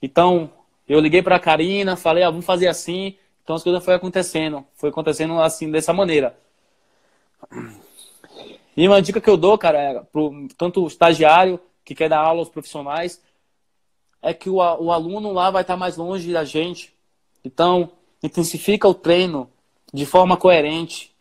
Então, 0.00 0.50
eu 0.88 1.00
liguei 1.00 1.22
para 1.22 1.36
a 1.36 1.40
Karina, 1.40 1.96
falei, 1.96 2.22
ah, 2.22 2.30
vamos 2.30 2.44
fazer 2.44 2.68
assim. 2.68 3.16
Então 3.42 3.56
as 3.56 3.62
coisas 3.62 3.84
foram 3.84 3.96
acontecendo, 3.96 4.64
foi 4.74 4.90
acontecendo 4.90 5.40
assim 5.40 5.70
dessa 5.70 5.92
maneira. 5.92 6.36
E 8.76 8.86
uma 8.86 9.00
dica 9.00 9.20
que 9.20 9.30
eu 9.30 9.36
dou, 9.36 9.56
cara, 9.56 9.78
é 9.78 10.00
pro 10.00 10.48
tanto 10.58 10.82
o 10.82 10.86
estagiário 10.86 11.58
que 11.84 11.94
quer 11.94 12.08
dar 12.08 12.18
aula 12.18 12.40
aos 12.40 12.48
profissionais, 12.48 13.22
é 14.20 14.34
que 14.34 14.50
o, 14.50 14.56
o 14.56 14.90
aluno 14.90 15.32
lá 15.32 15.50
vai 15.50 15.62
estar 15.62 15.76
mais 15.76 15.96
longe 15.96 16.32
da 16.32 16.44
gente. 16.44 16.92
Então, 17.44 17.92
intensifica 18.20 18.88
o 18.88 18.94
treino 18.94 19.48
de 19.94 20.04
forma 20.04 20.36
coerente. 20.36 21.14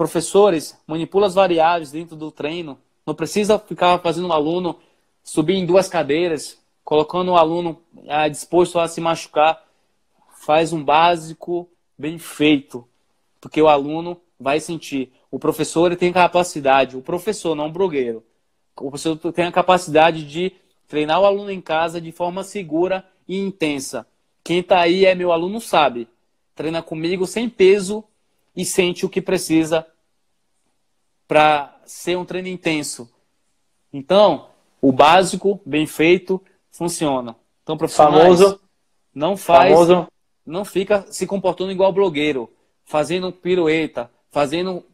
Professores, 0.00 0.80
manipula 0.86 1.26
as 1.26 1.34
variáveis 1.34 1.92
dentro 1.92 2.16
do 2.16 2.30
treino. 2.30 2.78
Não 3.06 3.14
precisa 3.14 3.58
ficar 3.58 3.98
fazendo 3.98 4.28
o 4.28 4.32
aluno 4.32 4.78
subir 5.22 5.56
em 5.56 5.66
duas 5.66 5.90
cadeiras, 5.90 6.58
colocando 6.82 7.32
o 7.32 7.36
aluno 7.36 7.78
ah, 8.08 8.26
disposto 8.26 8.78
a 8.78 8.88
se 8.88 8.98
machucar, 8.98 9.62
faz 10.38 10.72
um 10.72 10.82
básico 10.82 11.68
bem 11.98 12.18
feito, 12.18 12.88
porque 13.42 13.60
o 13.60 13.68
aluno 13.68 14.18
vai 14.40 14.58
sentir. 14.58 15.12
O 15.30 15.38
professor 15.38 15.94
tem 15.94 16.10
capacidade, 16.10 16.96
o 16.96 17.02
professor, 17.02 17.54
não 17.54 17.66
o 17.66 17.70
blogueiro, 17.70 18.24
o 18.78 18.88
professor 18.88 19.18
tem 19.34 19.44
a 19.44 19.52
capacidade 19.52 20.24
de 20.24 20.50
treinar 20.88 21.20
o 21.20 21.26
aluno 21.26 21.50
em 21.50 21.60
casa 21.60 22.00
de 22.00 22.10
forma 22.10 22.42
segura 22.42 23.04
e 23.28 23.38
intensa. 23.38 24.06
Quem 24.42 24.60
está 24.60 24.80
aí 24.80 25.04
é 25.04 25.14
meu 25.14 25.30
aluno, 25.30 25.60
sabe. 25.60 26.08
Treina 26.54 26.80
comigo 26.80 27.26
sem 27.26 27.50
peso 27.50 28.02
e 28.56 28.64
sente 28.64 29.04
o 29.04 29.08
que 29.08 29.20
precisa 29.20 29.86
para 31.30 31.76
ser 31.84 32.18
um 32.18 32.24
treino 32.24 32.48
intenso. 32.48 33.08
Então, 33.92 34.50
o 34.82 34.90
básico, 34.90 35.60
bem 35.64 35.86
feito, 35.86 36.42
funciona. 36.72 37.36
Então, 37.62 37.76
profissionais, 37.76 38.40
famoso, 38.40 38.60
não 39.14 39.36
faz, 39.36 39.72
famoso. 39.72 40.08
não 40.44 40.64
fica 40.64 41.06
se 41.08 41.28
comportando 41.28 41.70
igual 41.70 41.92
blogueiro, 41.92 42.52
fazendo 42.84 43.30
pirueta, 43.30 44.10
fazendo. 44.28 44.84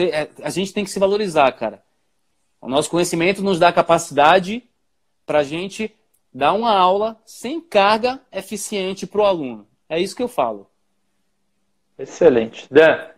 É, 0.00 0.28
a 0.42 0.50
gente 0.50 0.72
tem 0.72 0.82
que 0.82 0.90
se 0.90 0.98
valorizar, 0.98 1.52
cara. 1.52 1.84
O 2.60 2.68
nosso 2.68 2.90
conhecimento 2.90 3.40
nos 3.40 3.60
dá 3.60 3.72
capacidade 3.72 4.64
para 5.24 5.38
a 5.38 5.44
gente 5.44 5.94
dar 6.32 6.54
uma 6.54 6.76
aula 6.76 7.22
sem 7.24 7.60
carga 7.60 8.20
eficiente 8.32 9.06
para 9.06 9.20
o 9.20 9.24
aluno. 9.24 9.64
É 9.88 10.00
isso 10.00 10.16
que 10.16 10.24
eu 10.24 10.28
falo. 10.28 10.68
Excelente. 11.96 12.66
Dan, 12.68 13.13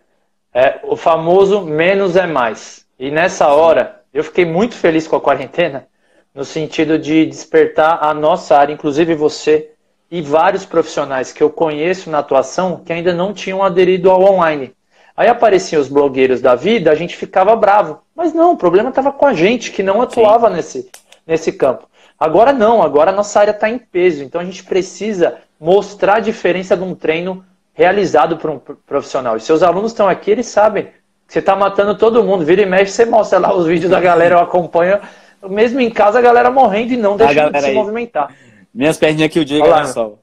é 0.57 0.81
o 0.85 0.97
famoso 0.97 1.61
menos 1.61 2.17
é 2.17 2.27
mais. 2.27 2.87
E 2.99 3.11
nessa 3.11 3.49
hora, 3.49 4.01
eu 4.13 4.25
fiquei 4.25 4.47
muito 4.47 4.75
feliz 4.75 5.07
com 5.07 5.15
a 5.15 5.21
quarentena, 5.21 5.87
no 6.35 6.47
sentido 6.47 6.99
de 6.99 7.27
despertar 7.27 7.99
a 8.03 8.15
nossa 8.15 8.57
área, 8.57 8.73
inclusive 8.73 9.15
você 9.15 9.73
e 10.11 10.23
vários 10.23 10.65
profissionais 10.65 11.31
que 11.31 11.43
eu 11.43 11.51
conheço 11.51 12.09
na 12.09 12.21
atuação 12.21 12.81
que 12.83 12.91
ainda 12.91 13.13
não 13.13 13.35
tinham 13.35 13.63
aderido 13.63 14.11
ao 14.11 14.23
online. 14.23 14.73
Aí 15.15 15.29
apareciam 15.29 15.83
os 15.83 15.89
blogueiros 15.89 16.41
da 16.41 16.55
vida, 16.55 16.91
a 16.91 16.95
gente 16.95 17.15
ficava 17.15 17.55
bravo. 17.55 18.01
Mas 18.15 18.33
não, 18.33 18.55
o 18.55 18.57
problema 18.57 18.89
estava 18.89 19.13
com 19.13 19.27
a 19.27 19.35
gente, 19.35 19.71
que 19.71 19.83
não 19.83 20.01
atuava 20.01 20.49
nesse, 20.49 20.91
nesse 21.27 21.53
campo. 21.53 21.87
Agora 22.19 22.55
não, 22.55 22.83
agora 22.83 23.11
a 23.11 23.15
nossa 23.15 23.41
área 23.41 23.51
está 23.51 23.69
em 23.69 23.79
peso, 23.79 24.25
então 24.25 24.41
a 24.41 24.45
gente 24.45 24.65
precisa 24.65 25.37
mostrar 25.61 26.17
a 26.17 26.21
diferença 26.21 26.75
de 26.75 26.83
um 26.83 26.95
treino 26.95 27.45
realizado 27.77 28.39
por 28.39 28.51
um 28.51 28.59
profissional. 28.59 29.37
E 29.37 29.41
seus 29.41 29.63
alunos 29.63 29.93
estão 29.93 30.09
aqui, 30.09 30.31
eles 30.31 30.47
sabem 30.47 30.85
que 30.85 31.33
você 31.33 31.41
está 31.41 31.55
matando 31.55 31.97
todo 31.97 32.25
mundo. 32.25 32.45
Vira 32.45 32.63
e 32.63 32.67
mexe, 32.67 32.91
você 32.91 33.05
mostra 33.05 33.39
lá 33.39 33.55
os 33.55 33.67
vídeos 33.67 33.91
da 33.91 34.01
galera, 34.01 34.37
eu 34.37 34.41
acompanho. 34.41 34.99
Mesmo 35.47 35.79
em 35.79 35.91
casa, 35.91 36.19
a 36.19 36.23
galera 36.23 36.51
morrendo 36.51 36.95
e 36.95 36.97
não 36.97 37.17
deixando 37.17 37.53
de 37.53 37.61
se 37.61 37.67
aí. 37.67 37.75
movimentar. 37.75 38.35
Minhas 38.75 38.97
perninhas 38.97 39.31
que 39.31 39.39
o 39.39 39.45
dia 39.45 39.63
Olá. 39.63 39.85
sol. 39.85 40.19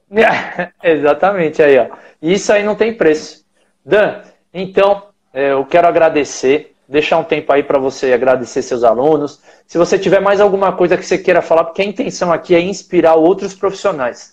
Exatamente, 0.83 1.61
aí, 1.61 1.77
ó. 1.77 1.87
Isso 2.19 2.51
aí 2.51 2.63
não 2.63 2.75
tem 2.75 2.93
preço. 2.93 3.43
Dan, 3.85 4.21
então, 4.51 5.03
é, 5.31 5.51
eu 5.51 5.63
quero 5.65 5.87
agradecer, 5.87 6.73
deixar 6.87 7.19
um 7.19 7.23
tempo 7.23 7.53
aí 7.53 7.61
para 7.61 7.77
você 7.77 8.13
agradecer 8.13 8.63
seus 8.63 8.83
alunos. 8.83 9.41
Se 9.67 9.77
você 9.77 9.99
tiver 9.99 10.19
mais 10.19 10.41
alguma 10.41 10.71
coisa 10.71 10.97
que 10.97 11.05
você 11.05 11.19
queira 11.19 11.41
falar, 11.41 11.65
porque 11.65 11.83
a 11.83 11.85
intenção 11.85 12.33
aqui 12.33 12.55
é 12.55 12.59
inspirar 12.59 13.13
outros 13.13 13.53
profissionais. 13.53 14.32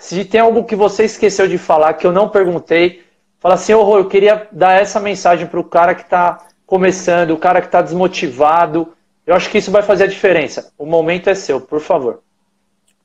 Se 0.00 0.24
tem 0.24 0.40
algo 0.40 0.64
que 0.64 0.74
você 0.74 1.04
esqueceu 1.04 1.46
de 1.46 1.58
falar, 1.58 1.92
que 1.92 2.06
eu 2.06 2.10
não 2.10 2.30
perguntei, 2.30 3.04
fala 3.38 3.54
assim, 3.54 3.74
oh, 3.74 3.98
eu 3.98 4.08
queria 4.08 4.48
dar 4.50 4.80
essa 4.80 4.98
mensagem 4.98 5.46
para 5.46 5.60
o 5.60 5.64
cara 5.64 5.94
que 5.94 6.04
está 6.04 6.48
começando, 6.64 7.32
o 7.32 7.38
cara 7.38 7.60
que 7.60 7.66
está 7.66 7.82
desmotivado. 7.82 8.94
Eu 9.26 9.34
acho 9.34 9.50
que 9.50 9.58
isso 9.58 9.70
vai 9.70 9.82
fazer 9.82 10.04
a 10.04 10.06
diferença. 10.06 10.72
O 10.78 10.86
momento 10.86 11.28
é 11.28 11.34
seu, 11.34 11.60
por 11.60 11.80
favor. 11.80 12.22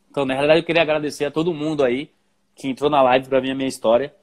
Então, 0.09 0.23
na 0.23 0.33
realidade, 0.33 0.61
eu 0.61 0.65
queria 0.65 0.81
agradecer 0.81 1.25
a 1.25 1.31
todo 1.31 1.53
mundo 1.53 1.83
aí 1.83 2.09
que 2.55 2.69
entrou 2.69 2.89
na 2.89 3.01
live 3.01 3.27
para 3.27 3.41
ver 3.41 3.51
a 3.51 3.55
minha 3.55 3.67
história. 3.67 4.15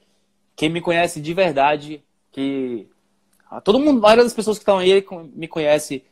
Quem 0.56 0.70
me 0.70 0.80
conhece 0.80 1.20
de 1.20 1.34
verdade, 1.34 2.02
que 2.32 2.88
a 3.50 3.60
todo 3.60 3.78
mundo, 3.78 3.98
a 3.98 4.00
maioria 4.00 4.24
das 4.24 4.32
pessoas 4.32 4.56
que 4.56 4.62
estão 4.62 4.78
aí 4.78 5.04
me 5.34 5.46
conhece 5.46 6.02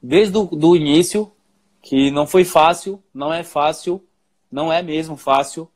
desde 0.00 0.38
o 0.38 0.44
do 0.44 0.76
início, 0.76 1.32
que 1.82 2.12
não 2.12 2.28
foi 2.28 2.44
fácil, 2.44 3.02
não 3.12 3.34
é 3.34 3.42
fácil, 3.42 4.00
não 4.52 4.72
é 4.72 4.82
mesmo 4.82 5.16
fácil. 5.16 5.68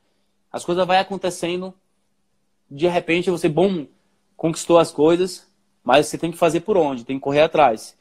As 0.52 0.64
coisas 0.64 0.86
vão 0.86 0.96
acontecendo, 0.96 1.74
de 2.70 2.86
repente 2.86 3.30
você, 3.30 3.48
bom, 3.48 3.86
conquistou 4.36 4.78
as 4.78 4.92
coisas, 4.92 5.50
mas 5.82 6.06
você 6.06 6.18
tem 6.18 6.30
que 6.30 6.38
fazer 6.38 6.60
por 6.60 6.76
onde? 6.76 7.04
Tem 7.04 7.16
que 7.16 7.22
correr 7.22 7.40
atrás. 7.40 7.96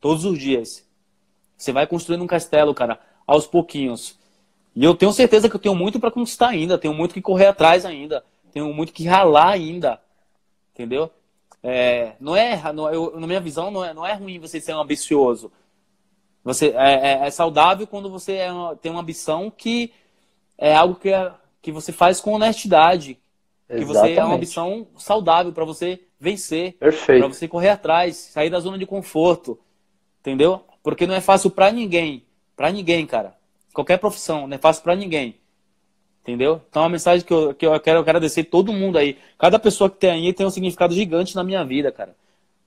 Todos 0.00 0.24
os 0.24 0.38
dias. 0.38 0.86
Você 1.56 1.72
vai 1.72 1.86
construindo 1.86 2.22
um 2.22 2.26
castelo, 2.26 2.74
cara, 2.74 3.00
aos 3.26 3.46
pouquinhos. 3.46 4.18
E 4.76 4.84
eu 4.84 4.94
tenho 4.94 5.12
certeza 5.12 5.48
que 5.48 5.56
eu 5.56 5.60
tenho 5.60 5.74
muito 5.74 5.98
para 5.98 6.10
conquistar 6.10 6.48
ainda, 6.48 6.78
tenho 6.78 6.94
muito 6.94 7.14
que 7.14 7.20
correr 7.20 7.46
atrás 7.46 7.84
ainda 7.84 8.24
tenho 8.50 8.72
muito 8.72 8.92
que 8.92 9.06
ralar 9.06 9.48
ainda. 9.48 10.00
Entendeu? 10.72 11.10
É, 11.62 12.14
não 12.20 12.34
é, 12.34 12.72
não, 12.72 12.90
eu, 12.90 13.18
na 13.18 13.26
minha 13.26 13.40
visão, 13.40 13.70
não 13.70 13.84
é, 13.84 13.94
não 13.94 14.06
é 14.06 14.14
ruim 14.14 14.38
você 14.38 14.60
ser 14.60 14.74
um 14.74 14.80
ambicioso. 14.80 15.52
Você 16.42 16.68
é, 16.68 17.12
é, 17.12 17.26
é 17.26 17.30
saudável 17.30 17.86
quando 17.86 18.10
você 18.10 18.32
é 18.34 18.48
tem 18.80 18.90
uma 18.90 19.02
ambição 19.02 19.50
que 19.50 19.92
é 20.60 20.74
algo 20.74 20.94
que, 20.94 21.08
é, 21.08 21.32
que 21.62 21.72
você 21.72 21.90
faz 21.90 22.20
com 22.20 22.34
honestidade. 22.34 23.18
Exatamente. 23.68 23.80
Que 23.80 23.84
você 23.86 24.14
é 24.14 24.24
uma 24.24 24.34
ambição 24.34 24.86
saudável 24.98 25.52
para 25.52 25.64
você 25.64 26.00
vencer, 26.18 26.76
para 26.78 27.28
você 27.28 27.48
correr 27.48 27.70
atrás, 27.70 28.16
sair 28.16 28.50
da 28.50 28.60
zona 28.60 28.76
de 28.76 28.84
conforto, 28.84 29.58
entendeu? 30.20 30.62
Porque 30.82 31.06
não 31.06 31.14
é 31.14 31.20
fácil 31.20 31.50
para 31.50 31.70
ninguém, 31.72 32.24
para 32.54 32.70
ninguém, 32.70 33.06
cara. 33.06 33.34
Qualquer 33.72 33.98
profissão 33.98 34.46
não 34.46 34.54
é 34.54 34.58
fácil 34.58 34.82
para 34.82 34.94
ninguém. 34.94 35.36
Entendeu? 36.22 36.60
Então, 36.68 36.82
é 36.82 36.84
uma 36.84 36.90
mensagem 36.90 37.24
que 37.24 37.32
eu, 37.32 37.54
que 37.54 37.66
eu 37.66 37.80
quero 37.80 38.00
agradecer 38.00 38.44
todo 38.44 38.72
mundo 38.72 38.98
aí. 38.98 39.16
Cada 39.38 39.58
pessoa 39.58 39.88
que 39.88 39.96
tem 39.96 40.10
aí 40.10 40.32
tem 40.34 40.44
um 40.44 40.50
significado 40.50 40.92
gigante 40.92 41.34
na 41.34 41.42
minha 41.42 41.64
vida, 41.64 41.90
cara. 41.90 42.14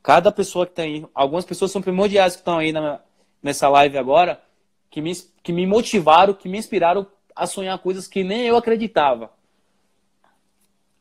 Cada 0.02 0.32
pessoa 0.32 0.66
que 0.66 0.74
tem 0.74 0.96
aí. 0.96 1.06
Algumas 1.14 1.46
pessoas 1.46 1.72
são 1.72 1.82
primordiais 1.82 2.34
que 2.34 2.42
estão 2.42 2.58
aí 2.58 2.72
na, 2.72 3.00
nessa 3.44 3.70
live 3.70 3.98
agora, 3.98 4.42
que 4.90 5.02
me, 5.02 5.14
que 5.44 5.54
me 5.54 5.68
motivaram, 5.68 6.34
que 6.34 6.50
me 6.50 6.58
inspiraram 6.58 7.06
a 7.36 7.48
sonhar 7.48 7.78
coisas 7.80 8.08
que 8.08 8.24
nem 8.24 8.42
eu 8.42 8.58
acreditava. 8.58 9.32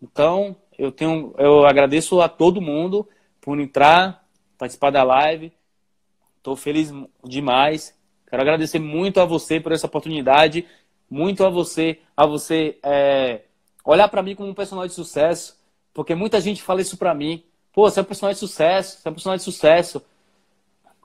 Então, 0.01 0.57
eu 0.79 0.91
tenho, 0.91 1.35
eu 1.39 1.65
agradeço 1.65 2.21
a 2.21 2.29
todo 2.29 2.61
mundo 2.61 3.09
por 3.41 3.59
entrar, 3.61 4.25
participar 4.59 4.91
da 4.91 5.03
live. 5.03 5.53
Estou 6.39 6.57
feliz 6.57 6.93
demais. 7.25 7.97
Quero 8.29 8.43
agradecer 8.43 8.79
muito 8.79 9.21
a 9.21 9.25
você 9.25 9.61
por 9.61 9.73
essa 9.73 9.87
oportunidade 9.87 10.67
muito 11.13 11.45
a 11.45 11.51
você, 11.51 11.99
a 12.17 12.25
você 12.25 12.79
é, 12.83 13.43
olhar 13.85 14.09
para 14.09 14.23
mim 14.23 14.35
como 14.35 14.49
um 14.49 14.55
personagem 14.55 14.89
de 14.89 14.95
sucesso, 14.95 15.59
porque 15.93 16.15
muita 16.15 16.41
gente 16.41 16.63
fala 16.63 16.81
isso 16.81 16.97
para 16.97 17.15
mim. 17.15 17.45
Pô, 17.71 17.83
você 17.83 18.01
é 18.01 18.03
um 18.03 18.07
personagem 18.07 18.37
de 18.37 18.49
sucesso, 18.49 18.99
você 18.99 19.09
é 19.09 19.11
um 19.11 19.15
personagem 19.15 19.45
de 19.45 19.53
sucesso. 19.53 20.03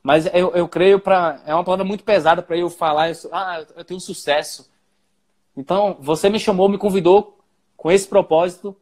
Mas 0.01 0.25
eu, 0.27 0.55
eu 0.55 0.65
creio 0.69 0.97
para 0.97 1.41
é 1.45 1.53
uma 1.53 1.63
palavra 1.65 1.83
muito 1.83 2.05
pesada 2.05 2.41
para 2.41 2.55
eu 2.57 2.69
falar 2.69 3.09
isso. 3.09 3.27
Ah, 3.33 3.65
eu 3.75 3.83
tenho 3.83 3.99
sucesso. 3.99 4.71
Então, 5.57 5.97
você 5.99 6.29
me 6.29 6.39
chamou, 6.39 6.69
me 6.69 6.77
convidou 6.77 7.37
com 7.75 7.91
esse 7.91 8.07
propósito. 8.07 8.75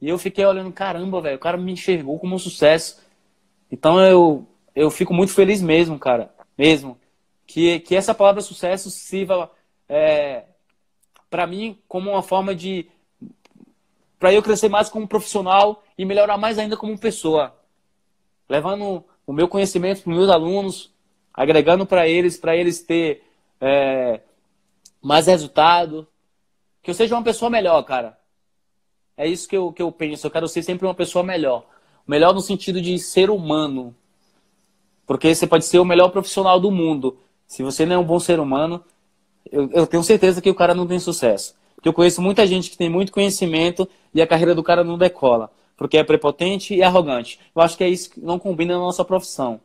E 0.00 0.08
eu 0.08 0.18
fiquei 0.18 0.44
olhando, 0.44 0.72
caramba, 0.72 1.20
velho, 1.20 1.36
o 1.36 1.40
cara 1.40 1.56
me 1.56 1.72
enxergou 1.72 2.18
como 2.18 2.34
um 2.34 2.38
sucesso. 2.38 3.00
Então 3.70 4.00
eu, 4.04 4.46
eu 4.74 4.90
fico 4.90 5.14
muito 5.14 5.32
feliz 5.32 5.62
mesmo, 5.62 5.98
cara. 5.98 6.34
Mesmo. 6.56 6.98
Que, 7.46 7.80
que 7.80 7.94
essa 7.94 8.14
palavra 8.14 8.40
sucesso 8.40 8.90
sirva 8.90 9.50
é, 9.88 10.44
para 11.30 11.46
mim 11.46 11.78
como 11.86 12.10
uma 12.10 12.22
forma 12.22 12.54
de 12.54 12.86
para 14.18 14.32
eu 14.32 14.42
crescer 14.42 14.68
mais 14.68 14.88
como 14.88 15.08
profissional 15.08 15.82
e 15.98 16.04
melhorar 16.04 16.38
mais 16.38 16.56
ainda 16.56 16.76
como 16.76 16.96
pessoa, 16.96 17.52
levando 18.48 19.04
o 19.26 19.32
meu 19.32 19.48
conhecimento 19.48 20.02
para 20.02 20.10
os 20.10 20.16
meus 20.16 20.30
alunos, 20.30 20.94
agregando 21.34 21.84
para 21.84 22.06
eles, 22.06 22.36
para 22.36 22.56
eles 22.56 22.82
ter 22.82 23.24
é, 23.60 24.20
mais 25.02 25.26
resultado, 25.26 26.06
que 26.82 26.90
eu 26.90 26.94
seja 26.94 27.14
uma 27.14 27.22
pessoa 27.22 27.50
melhor, 27.50 27.82
cara. 27.82 28.16
É 29.16 29.26
isso 29.26 29.48
que 29.48 29.56
eu, 29.56 29.72
que 29.72 29.82
eu 29.82 29.90
penso. 29.90 30.26
Eu 30.26 30.30
quero 30.30 30.48
ser 30.48 30.62
sempre 30.62 30.86
uma 30.86 30.94
pessoa 30.94 31.22
melhor. 31.22 31.66
Melhor 32.06 32.32
no 32.32 32.40
sentido 32.40 32.80
de 32.80 32.98
ser 32.98 33.30
humano. 33.30 33.94
Porque 35.06 35.34
você 35.34 35.46
pode 35.46 35.64
ser 35.64 35.78
o 35.78 35.84
melhor 35.84 36.08
profissional 36.10 36.58
do 36.58 36.70
mundo. 36.70 37.18
Se 37.46 37.62
você 37.62 37.84
não 37.84 37.96
é 37.96 37.98
um 37.98 38.04
bom 38.04 38.18
ser 38.18 38.40
humano, 38.40 38.82
eu, 39.50 39.68
eu 39.72 39.86
tenho 39.86 40.02
certeza 40.02 40.40
que 40.40 40.48
o 40.48 40.54
cara 40.54 40.74
não 40.74 40.86
tem 40.86 40.98
sucesso. 40.98 41.54
Porque 41.74 41.88
eu 41.88 41.92
conheço 41.92 42.22
muita 42.22 42.46
gente 42.46 42.70
que 42.70 42.78
tem 42.78 42.88
muito 42.88 43.12
conhecimento 43.12 43.88
e 44.14 44.22
a 44.22 44.26
carreira 44.26 44.54
do 44.54 44.62
cara 44.62 44.82
não 44.82 44.96
decola. 44.96 45.50
Porque 45.76 45.98
é 45.98 46.04
prepotente 46.04 46.74
e 46.74 46.82
arrogante. 46.82 47.38
Eu 47.54 47.60
acho 47.60 47.76
que 47.76 47.84
é 47.84 47.88
isso 47.88 48.10
que 48.10 48.20
não 48.20 48.38
combina 48.38 48.74
na 48.74 48.80
nossa 48.80 49.04
profissão. 49.04 49.60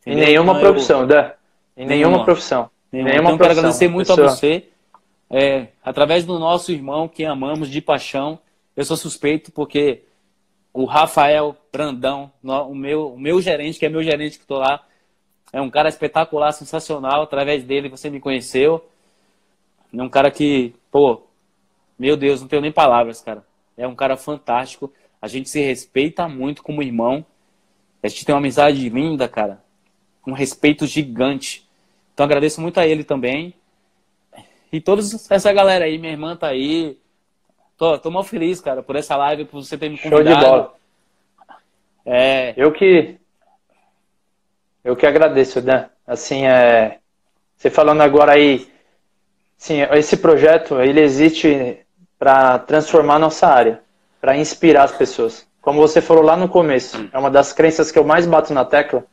Entendeu? 0.00 0.22
Em 0.22 0.26
nenhuma 0.26 0.52
então, 0.52 0.60
profissão, 0.60 1.06
Dé. 1.06 1.36
Em 1.76 1.86
nenhuma, 1.86 2.08
nenhuma 2.08 2.24
profissão. 2.24 2.70
Nenhuma. 2.92 3.14
Então, 3.14 3.38
quero 3.38 3.52
agradecer 3.52 3.88
muito 3.88 4.08
Pessoa. 4.08 4.26
a 4.26 4.30
você. 4.30 4.64
É, 5.28 5.68
através 5.82 6.24
do 6.24 6.38
nosso 6.38 6.72
irmão, 6.72 7.06
que 7.06 7.24
amamos 7.24 7.68
de 7.68 7.80
paixão. 7.80 8.38
Eu 8.76 8.84
sou 8.84 8.96
suspeito 8.96 9.52
porque 9.52 10.02
o 10.72 10.84
Rafael 10.84 11.56
Brandão, 11.72 12.32
o 12.42 12.74
meu, 12.74 13.12
o 13.12 13.18
meu 13.18 13.40
gerente, 13.40 13.78
que 13.78 13.86
é 13.86 13.88
meu 13.88 14.02
gerente 14.02 14.36
que 14.36 14.44
estou 14.44 14.58
lá, 14.58 14.84
é 15.52 15.60
um 15.60 15.70
cara 15.70 15.88
espetacular, 15.88 16.52
sensacional. 16.52 17.22
Através 17.22 17.64
dele 17.64 17.88
você 17.88 18.10
me 18.10 18.20
conheceu. 18.20 18.84
É 19.92 20.02
um 20.02 20.08
cara 20.08 20.30
que, 20.30 20.74
pô, 20.90 21.22
meu 21.98 22.16
Deus, 22.16 22.40
não 22.40 22.48
tenho 22.48 22.62
nem 22.62 22.72
palavras, 22.72 23.20
cara. 23.20 23.44
É 23.76 23.86
um 23.86 23.94
cara 23.94 24.16
fantástico. 24.16 24.92
A 25.20 25.28
gente 25.28 25.50
se 25.50 25.60
respeita 25.60 26.28
muito 26.28 26.62
como 26.62 26.82
irmão. 26.82 27.24
A 28.02 28.08
gente 28.08 28.24
tem 28.24 28.34
uma 28.34 28.40
amizade 28.40 28.88
linda, 28.88 29.28
cara. 29.28 29.62
Um 30.26 30.32
respeito 30.32 30.86
gigante. 30.86 31.68
Então 32.20 32.26
agradeço 32.26 32.60
muito 32.60 32.78
a 32.78 32.86
ele 32.86 33.02
também. 33.02 33.54
E 34.70 34.78
toda 34.78 35.00
essa 35.30 35.52
galera 35.54 35.86
aí, 35.86 35.96
minha 35.96 36.12
irmã 36.12 36.36
tá 36.36 36.48
aí. 36.48 36.98
Tô, 37.78 37.98
tô 37.98 38.10
mal 38.10 38.22
feliz, 38.22 38.60
cara, 38.60 38.82
por 38.82 38.94
essa 38.94 39.16
live, 39.16 39.46
por 39.46 39.64
você 39.64 39.78
ter 39.78 39.88
me 39.88 39.96
convidado. 39.96 40.28
Show 40.28 40.38
de 40.38 40.44
bola. 40.44 40.74
É... 42.04 42.52
Eu 42.58 42.70
que 42.72 43.16
Eu 44.84 44.94
que 44.94 45.06
agradeço, 45.06 45.62
Dan. 45.62 45.86
Assim, 46.06 46.44
é... 46.44 46.98
você 47.56 47.70
falando 47.70 48.02
agora 48.02 48.32
aí, 48.32 48.70
sim, 49.56 49.80
esse 49.92 50.18
projeto, 50.18 50.78
ele 50.78 51.00
existe 51.00 51.78
para 52.18 52.58
transformar 52.58 53.18
nossa 53.18 53.46
área, 53.46 53.80
para 54.20 54.36
inspirar 54.36 54.84
as 54.84 54.92
pessoas. 54.92 55.48
Como 55.62 55.80
você 55.80 56.02
falou 56.02 56.22
lá 56.22 56.36
no 56.36 56.50
começo, 56.50 57.08
é 57.14 57.18
uma 57.18 57.30
das 57.30 57.54
crenças 57.54 57.90
que 57.90 57.98
eu 57.98 58.04
mais 58.04 58.26
bato 58.26 58.52
na 58.52 58.66
tecla, 58.66 59.06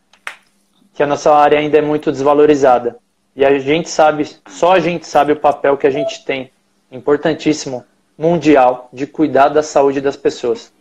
que 0.98 1.04
a 1.04 1.08
nossa 1.08 1.32
área 1.32 1.60
ainda 1.60 1.78
é 1.78 1.82
muito 1.82 2.12
desvalorizada. 2.12 2.98
E 3.36 3.46
a 3.46 3.60
gente 3.60 3.88
sabe, 3.88 4.28
só 4.48 4.72
a 4.72 4.80
gente 4.80 5.06
sabe 5.06 5.32
o 5.32 5.40
papel 5.40 5.78
que 5.78 5.86
a 5.86 5.92
gente 5.92 6.26
tem, 6.26 6.52
importantíssimo, 6.92 7.86
mundial, 8.18 8.90
de 8.92 9.06
cuidar 9.06 9.50
da 9.50 9.62
saúde 9.62 10.02
das 10.02 10.18
pessoas. 10.18 10.74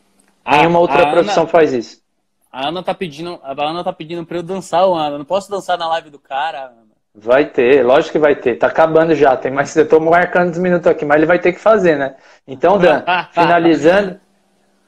Nenhuma 0.50 0.78
outra 0.78 1.10
profissão 1.10 1.42
Ana, 1.42 1.52
faz 1.52 1.74
isso. 1.74 2.00
A 2.50 2.68
Ana 2.68 2.82
tá 2.82 2.94
pedindo, 2.94 3.38
a 3.42 3.52
Ana 3.62 3.84
tá 3.84 3.92
pedindo 3.92 4.24
para 4.24 4.38
eu 4.38 4.42
dançar, 4.42 4.84
Ana. 4.84 5.18
Não 5.18 5.24
posso 5.26 5.50
dançar 5.50 5.76
na 5.76 5.86
live 5.86 6.08
do 6.08 6.18
cara. 6.18 6.68
Ana. 6.68 6.86
Vai 7.14 7.44
ter, 7.44 7.84
lógico 7.84 8.12
que 8.12 8.18
vai 8.18 8.34
ter. 8.34 8.54
Tá 8.54 8.68
acabando 8.68 9.14
já, 9.14 9.36
tem 9.36 9.52
mais. 9.52 9.76
Eu 9.76 9.86
tô 9.86 10.00
marcando 10.00 10.50
os 10.50 10.58
minutos 10.58 10.86
aqui, 10.86 11.04
mas 11.04 11.18
ele 11.18 11.26
vai 11.26 11.38
ter 11.38 11.52
que 11.52 11.60
fazer, 11.60 11.98
né? 11.98 12.14
Então, 12.48 12.78
Dan, 12.78 13.02
finalizando. 13.32 14.18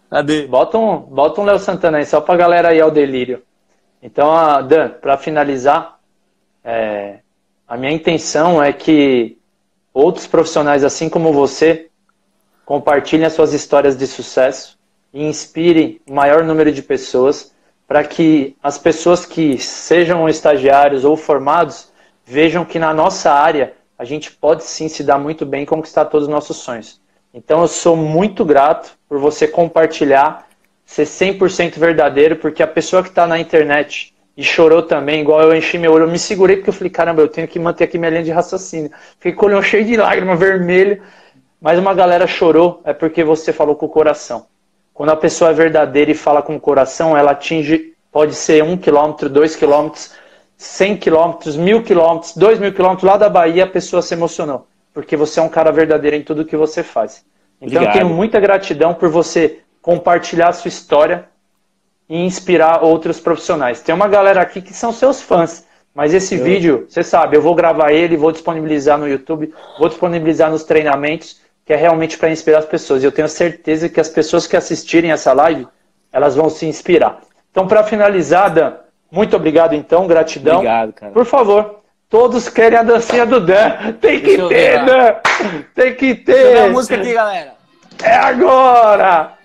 Cadê? 0.08 0.46
Bota 0.46 0.78
um, 0.78 0.96
bota 0.96 1.38
um 1.42 1.44
Léo 1.44 1.58
Santana 1.58 1.98
aí, 1.98 2.06
só 2.06 2.18
pra 2.18 2.34
galera 2.34 2.74
ir 2.74 2.80
ao 2.80 2.90
delírio. 2.90 3.42
Então, 4.02 4.30
Dan, 4.66 4.90
para 4.90 5.16
finalizar, 5.16 5.98
é, 6.64 7.18
a 7.66 7.76
minha 7.76 7.92
intenção 7.92 8.62
é 8.62 8.72
que 8.72 9.38
outros 9.92 10.26
profissionais, 10.26 10.84
assim 10.84 11.08
como 11.08 11.32
você, 11.32 11.88
compartilhem 12.64 13.26
as 13.26 13.32
suas 13.32 13.52
histórias 13.52 13.96
de 13.96 14.06
sucesso 14.06 14.78
e 15.12 15.24
inspirem 15.24 16.00
o 16.06 16.14
maior 16.14 16.44
número 16.44 16.70
de 16.70 16.82
pessoas 16.82 17.52
para 17.86 18.04
que 18.04 18.54
as 18.62 18.76
pessoas 18.76 19.24
que 19.24 19.56
sejam 19.58 20.28
estagiários 20.28 21.04
ou 21.04 21.16
formados 21.16 21.90
vejam 22.24 22.64
que 22.64 22.78
na 22.78 22.92
nossa 22.92 23.32
área 23.32 23.72
a 23.98 24.04
gente 24.04 24.30
pode 24.30 24.64
sim 24.64 24.88
se 24.88 25.02
dar 25.02 25.18
muito 25.18 25.46
bem 25.46 25.62
e 25.62 25.66
conquistar 25.66 26.04
todos 26.04 26.28
os 26.28 26.32
nossos 26.32 26.58
sonhos. 26.58 27.00
Então 27.32 27.62
eu 27.62 27.68
sou 27.68 27.96
muito 27.96 28.44
grato 28.44 28.96
por 29.08 29.18
você 29.18 29.48
compartilhar, 29.48 30.47
ser 30.88 31.04
100% 31.04 31.78
verdadeiro, 31.78 32.36
porque 32.36 32.62
a 32.62 32.66
pessoa 32.66 33.02
que 33.02 33.10
está 33.10 33.26
na 33.26 33.38
internet 33.38 34.14
e 34.34 34.42
chorou 34.42 34.82
também, 34.82 35.20
igual 35.20 35.42
eu 35.42 35.54
enchi 35.54 35.76
meu 35.76 35.92
olho. 35.92 36.04
Eu 36.04 36.10
me 36.10 36.18
segurei 36.18 36.56
porque 36.56 36.70
eu 36.70 36.74
falei, 36.74 36.88
caramba, 36.88 37.20
eu 37.20 37.28
tenho 37.28 37.46
que 37.46 37.58
manter 37.58 37.84
aqui 37.84 37.98
minha 37.98 38.10
linha 38.10 38.22
de 38.22 38.30
raciocínio. 38.30 38.90
Fiquei 39.18 39.34
com 39.34 39.44
o 39.44 39.48
olhão 39.50 39.60
cheio 39.60 39.84
de 39.84 39.98
lágrima, 39.98 40.34
vermelho. 40.34 41.02
Mas 41.60 41.78
uma 41.78 41.92
galera 41.92 42.26
chorou, 42.26 42.80
é 42.84 42.94
porque 42.94 43.22
você 43.22 43.52
falou 43.52 43.76
com 43.76 43.84
o 43.84 43.88
coração. 43.90 44.46
Quando 44.94 45.10
a 45.10 45.16
pessoa 45.16 45.50
é 45.50 45.52
verdadeira 45.52 46.10
e 46.10 46.14
fala 46.14 46.40
com 46.40 46.56
o 46.56 46.60
coração, 46.60 47.14
ela 47.14 47.32
atinge, 47.32 47.92
pode 48.10 48.34
ser 48.34 48.64
um 48.64 48.74
quilômetro, 48.74 49.28
dois 49.28 49.54
quilômetros, 49.54 50.14
cem 50.56 50.96
quilômetros, 50.96 51.54
mil 51.54 51.82
quilômetros, 51.82 52.34
dois 52.34 52.58
mil 52.58 52.72
quilômetros 52.72 53.04
lá 53.04 53.18
da 53.18 53.28
Bahia, 53.28 53.64
a 53.64 53.68
pessoa 53.68 54.00
se 54.00 54.14
emocionou. 54.14 54.66
Porque 54.94 55.18
você 55.18 55.38
é 55.38 55.42
um 55.42 55.50
cara 55.50 55.70
verdadeiro 55.70 56.16
em 56.16 56.22
tudo 56.22 56.46
que 56.46 56.56
você 56.56 56.82
faz. 56.82 57.26
Então 57.60 57.82
Obrigado. 57.82 57.94
eu 57.94 58.00
tenho 58.00 58.14
muita 58.14 58.40
gratidão 58.40 58.94
por 58.94 59.10
você 59.10 59.60
compartilhar 59.82 60.48
a 60.48 60.52
sua 60.52 60.68
história 60.68 61.26
e 62.08 62.18
inspirar 62.18 62.82
outros 62.82 63.20
profissionais. 63.20 63.80
Tem 63.80 63.94
uma 63.94 64.08
galera 64.08 64.40
aqui 64.40 64.62
que 64.62 64.72
são 64.72 64.92
seus 64.92 65.20
fãs, 65.20 65.66
mas 65.94 66.14
esse 66.14 66.36
eu... 66.36 66.44
vídeo, 66.44 66.86
você 66.88 67.02
sabe, 67.02 67.36
eu 67.36 67.42
vou 67.42 67.54
gravar 67.54 67.92
ele, 67.92 68.16
vou 68.16 68.32
disponibilizar 68.32 68.98
no 68.98 69.08
YouTube, 69.08 69.52
vou 69.78 69.88
disponibilizar 69.88 70.50
nos 70.50 70.64
treinamentos, 70.64 71.40
que 71.64 71.72
é 71.72 71.76
realmente 71.76 72.16
para 72.16 72.30
inspirar 72.30 72.60
as 72.60 72.66
pessoas. 72.66 73.02
E 73.02 73.06
eu 73.06 73.12
tenho 73.12 73.28
certeza 73.28 73.88
que 73.88 74.00
as 74.00 74.08
pessoas 74.08 74.46
que 74.46 74.56
assistirem 74.56 75.12
essa 75.12 75.32
live, 75.32 75.68
elas 76.10 76.34
vão 76.34 76.48
se 76.48 76.66
inspirar. 76.66 77.20
Então, 77.50 77.66
para 77.66 77.82
finalizar, 77.82 78.50
Dan, 78.50 78.74
muito 79.10 79.36
obrigado 79.36 79.74
então, 79.74 80.06
gratidão. 80.06 80.56
Obrigado, 80.56 80.92
cara. 80.92 81.12
Por 81.12 81.26
favor, 81.26 81.80
todos 82.08 82.48
querem 82.48 82.78
a 82.78 82.82
dancinha 82.82 83.26
do 83.26 83.40
Dan. 83.40 83.92
Tem 84.00 84.20
que 84.20 84.36
Deixa 84.36 84.48
ter, 84.48 84.84
Dan. 84.84 85.14
Tem 85.74 85.94
que 85.94 86.14
ter. 86.14 86.32
Deixa 86.32 86.40
eu 86.40 86.52
ver 86.52 86.60
a 86.60 86.68
música 86.70 86.96
aqui, 86.96 87.12
galera. 87.12 87.54
É 88.02 88.14
agora! 88.14 89.37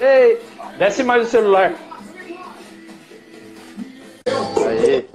Ei, 0.00 0.40
desce 0.78 1.02
mais 1.02 1.26
o 1.26 1.30
celular. 1.30 1.72
Aí. 4.66 5.08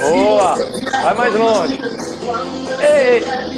Boa! 0.00 0.54
Vai 1.02 1.14
mais 1.14 1.34
longe. 1.34 1.80
Ei! 2.80 3.53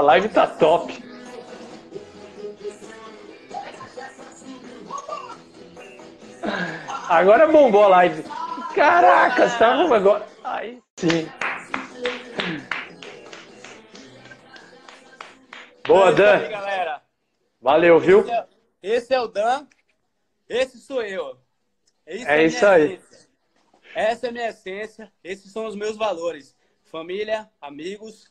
Essa 0.00 0.06
live 0.06 0.28
tá 0.30 0.46
top. 0.46 1.04
Agora 7.08 7.46
bombou 7.46 7.84
a 7.84 7.88
live. 7.88 8.24
Caraca, 8.74 9.44
estamos 9.44 9.92
agora. 9.92 10.26
Aí 10.42 10.82
sim. 10.96 11.28
Boa, 15.86 16.12
Dan. 16.12 16.36
Aí, 16.36 16.48
galera. 16.48 17.02
Valeu, 17.60 18.00
viu? 18.00 18.20
Esse 18.20 18.32
é, 18.32 18.46
esse 18.82 19.14
é, 19.14 19.20
o 19.20 19.26
Dan. 19.26 19.66
Esse 20.48 20.78
sou 20.78 21.02
eu. 21.02 21.38
Esse 22.06 22.26
é, 22.26 22.42
é 22.42 22.46
isso 22.46 22.66
aí. 22.66 22.94
Essência. 22.94 23.28
Essa 23.94 24.26
é 24.26 24.28
a 24.30 24.32
minha 24.32 24.48
essência. 24.48 25.12
Esses 25.22 25.52
são 25.52 25.66
os 25.66 25.76
meus 25.76 25.96
valores: 25.96 26.56
família, 26.84 27.50
amigos, 27.60 28.29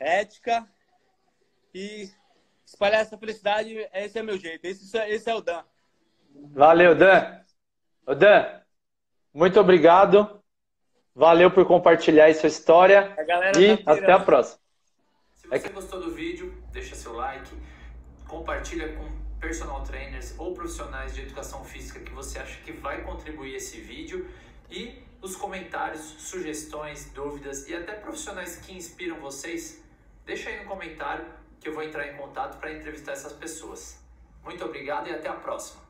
ética 0.00 0.66
e 1.74 2.10
espalhar 2.64 3.02
essa 3.02 3.18
felicidade. 3.18 3.76
Esse 3.92 4.18
é 4.18 4.22
meu 4.22 4.38
jeito. 4.38 4.64
Esse, 4.64 4.96
esse 4.98 5.30
é 5.30 5.34
o 5.34 5.40
Dan. 5.40 5.62
Valeu, 6.52 6.94
Dan. 6.94 7.40
Ô 8.06 8.14
Dan, 8.14 8.60
muito 9.32 9.60
obrigado. 9.60 10.42
Valeu 11.14 11.50
por 11.50 11.66
compartilhar 11.66 12.24
aí 12.24 12.34
sua 12.34 12.48
história. 12.48 13.14
e 13.58 13.76
tá 13.76 13.92
até 13.92 14.12
a 14.12 14.20
próxima. 14.20 14.60
Se 15.34 15.48
você 15.48 15.68
gostou 15.68 16.00
do 16.00 16.12
vídeo, 16.12 16.62
deixa 16.72 16.94
seu 16.94 17.12
like, 17.12 17.50
compartilha 18.26 18.94
com 18.96 19.20
personal 19.40 19.82
trainers 19.82 20.34
ou 20.38 20.54
profissionais 20.54 21.14
de 21.14 21.22
educação 21.22 21.64
física 21.64 21.98
que 21.98 22.12
você 22.12 22.38
acha 22.38 22.60
que 22.60 22.72
vai 22.72 23.02
contribuir 23.02 23.54
esse 23.56 23.80
vídeo 23.80 24.28
e 24.70 25.02
os 25.20 25.34
comentários, 25.34 26.00
sugestões, 26.18 27.10
dúvidas 27.12 27.68
e 27.68 27.74
até 27.74 27.94
profissionais 27.94 28.56
que 28.56 28.72
inspiram 28.72 29.16
vocês, 29.20 29.82
deixa 30.24 30.50
aí 30.50 30.58
no 30.58 30.68
comentário 30.68 31.26
que 31.60 31.68
eu 31.68 31.74
vou 31.74 31.82
entrar 31.82 32.06
em 32.06 32.16
contato 32.16 32.58
para 32.58 32.72
entrevistar 32.72 33.12
essas 33.12 33.32
pessoas. 33.32 33.98
Muito 34.42 34.64
obrigado 34.64 35.08
e 35.08 35.12
até 35.12 35.28
a 35.28 35.34
próxima. 35.34 35.89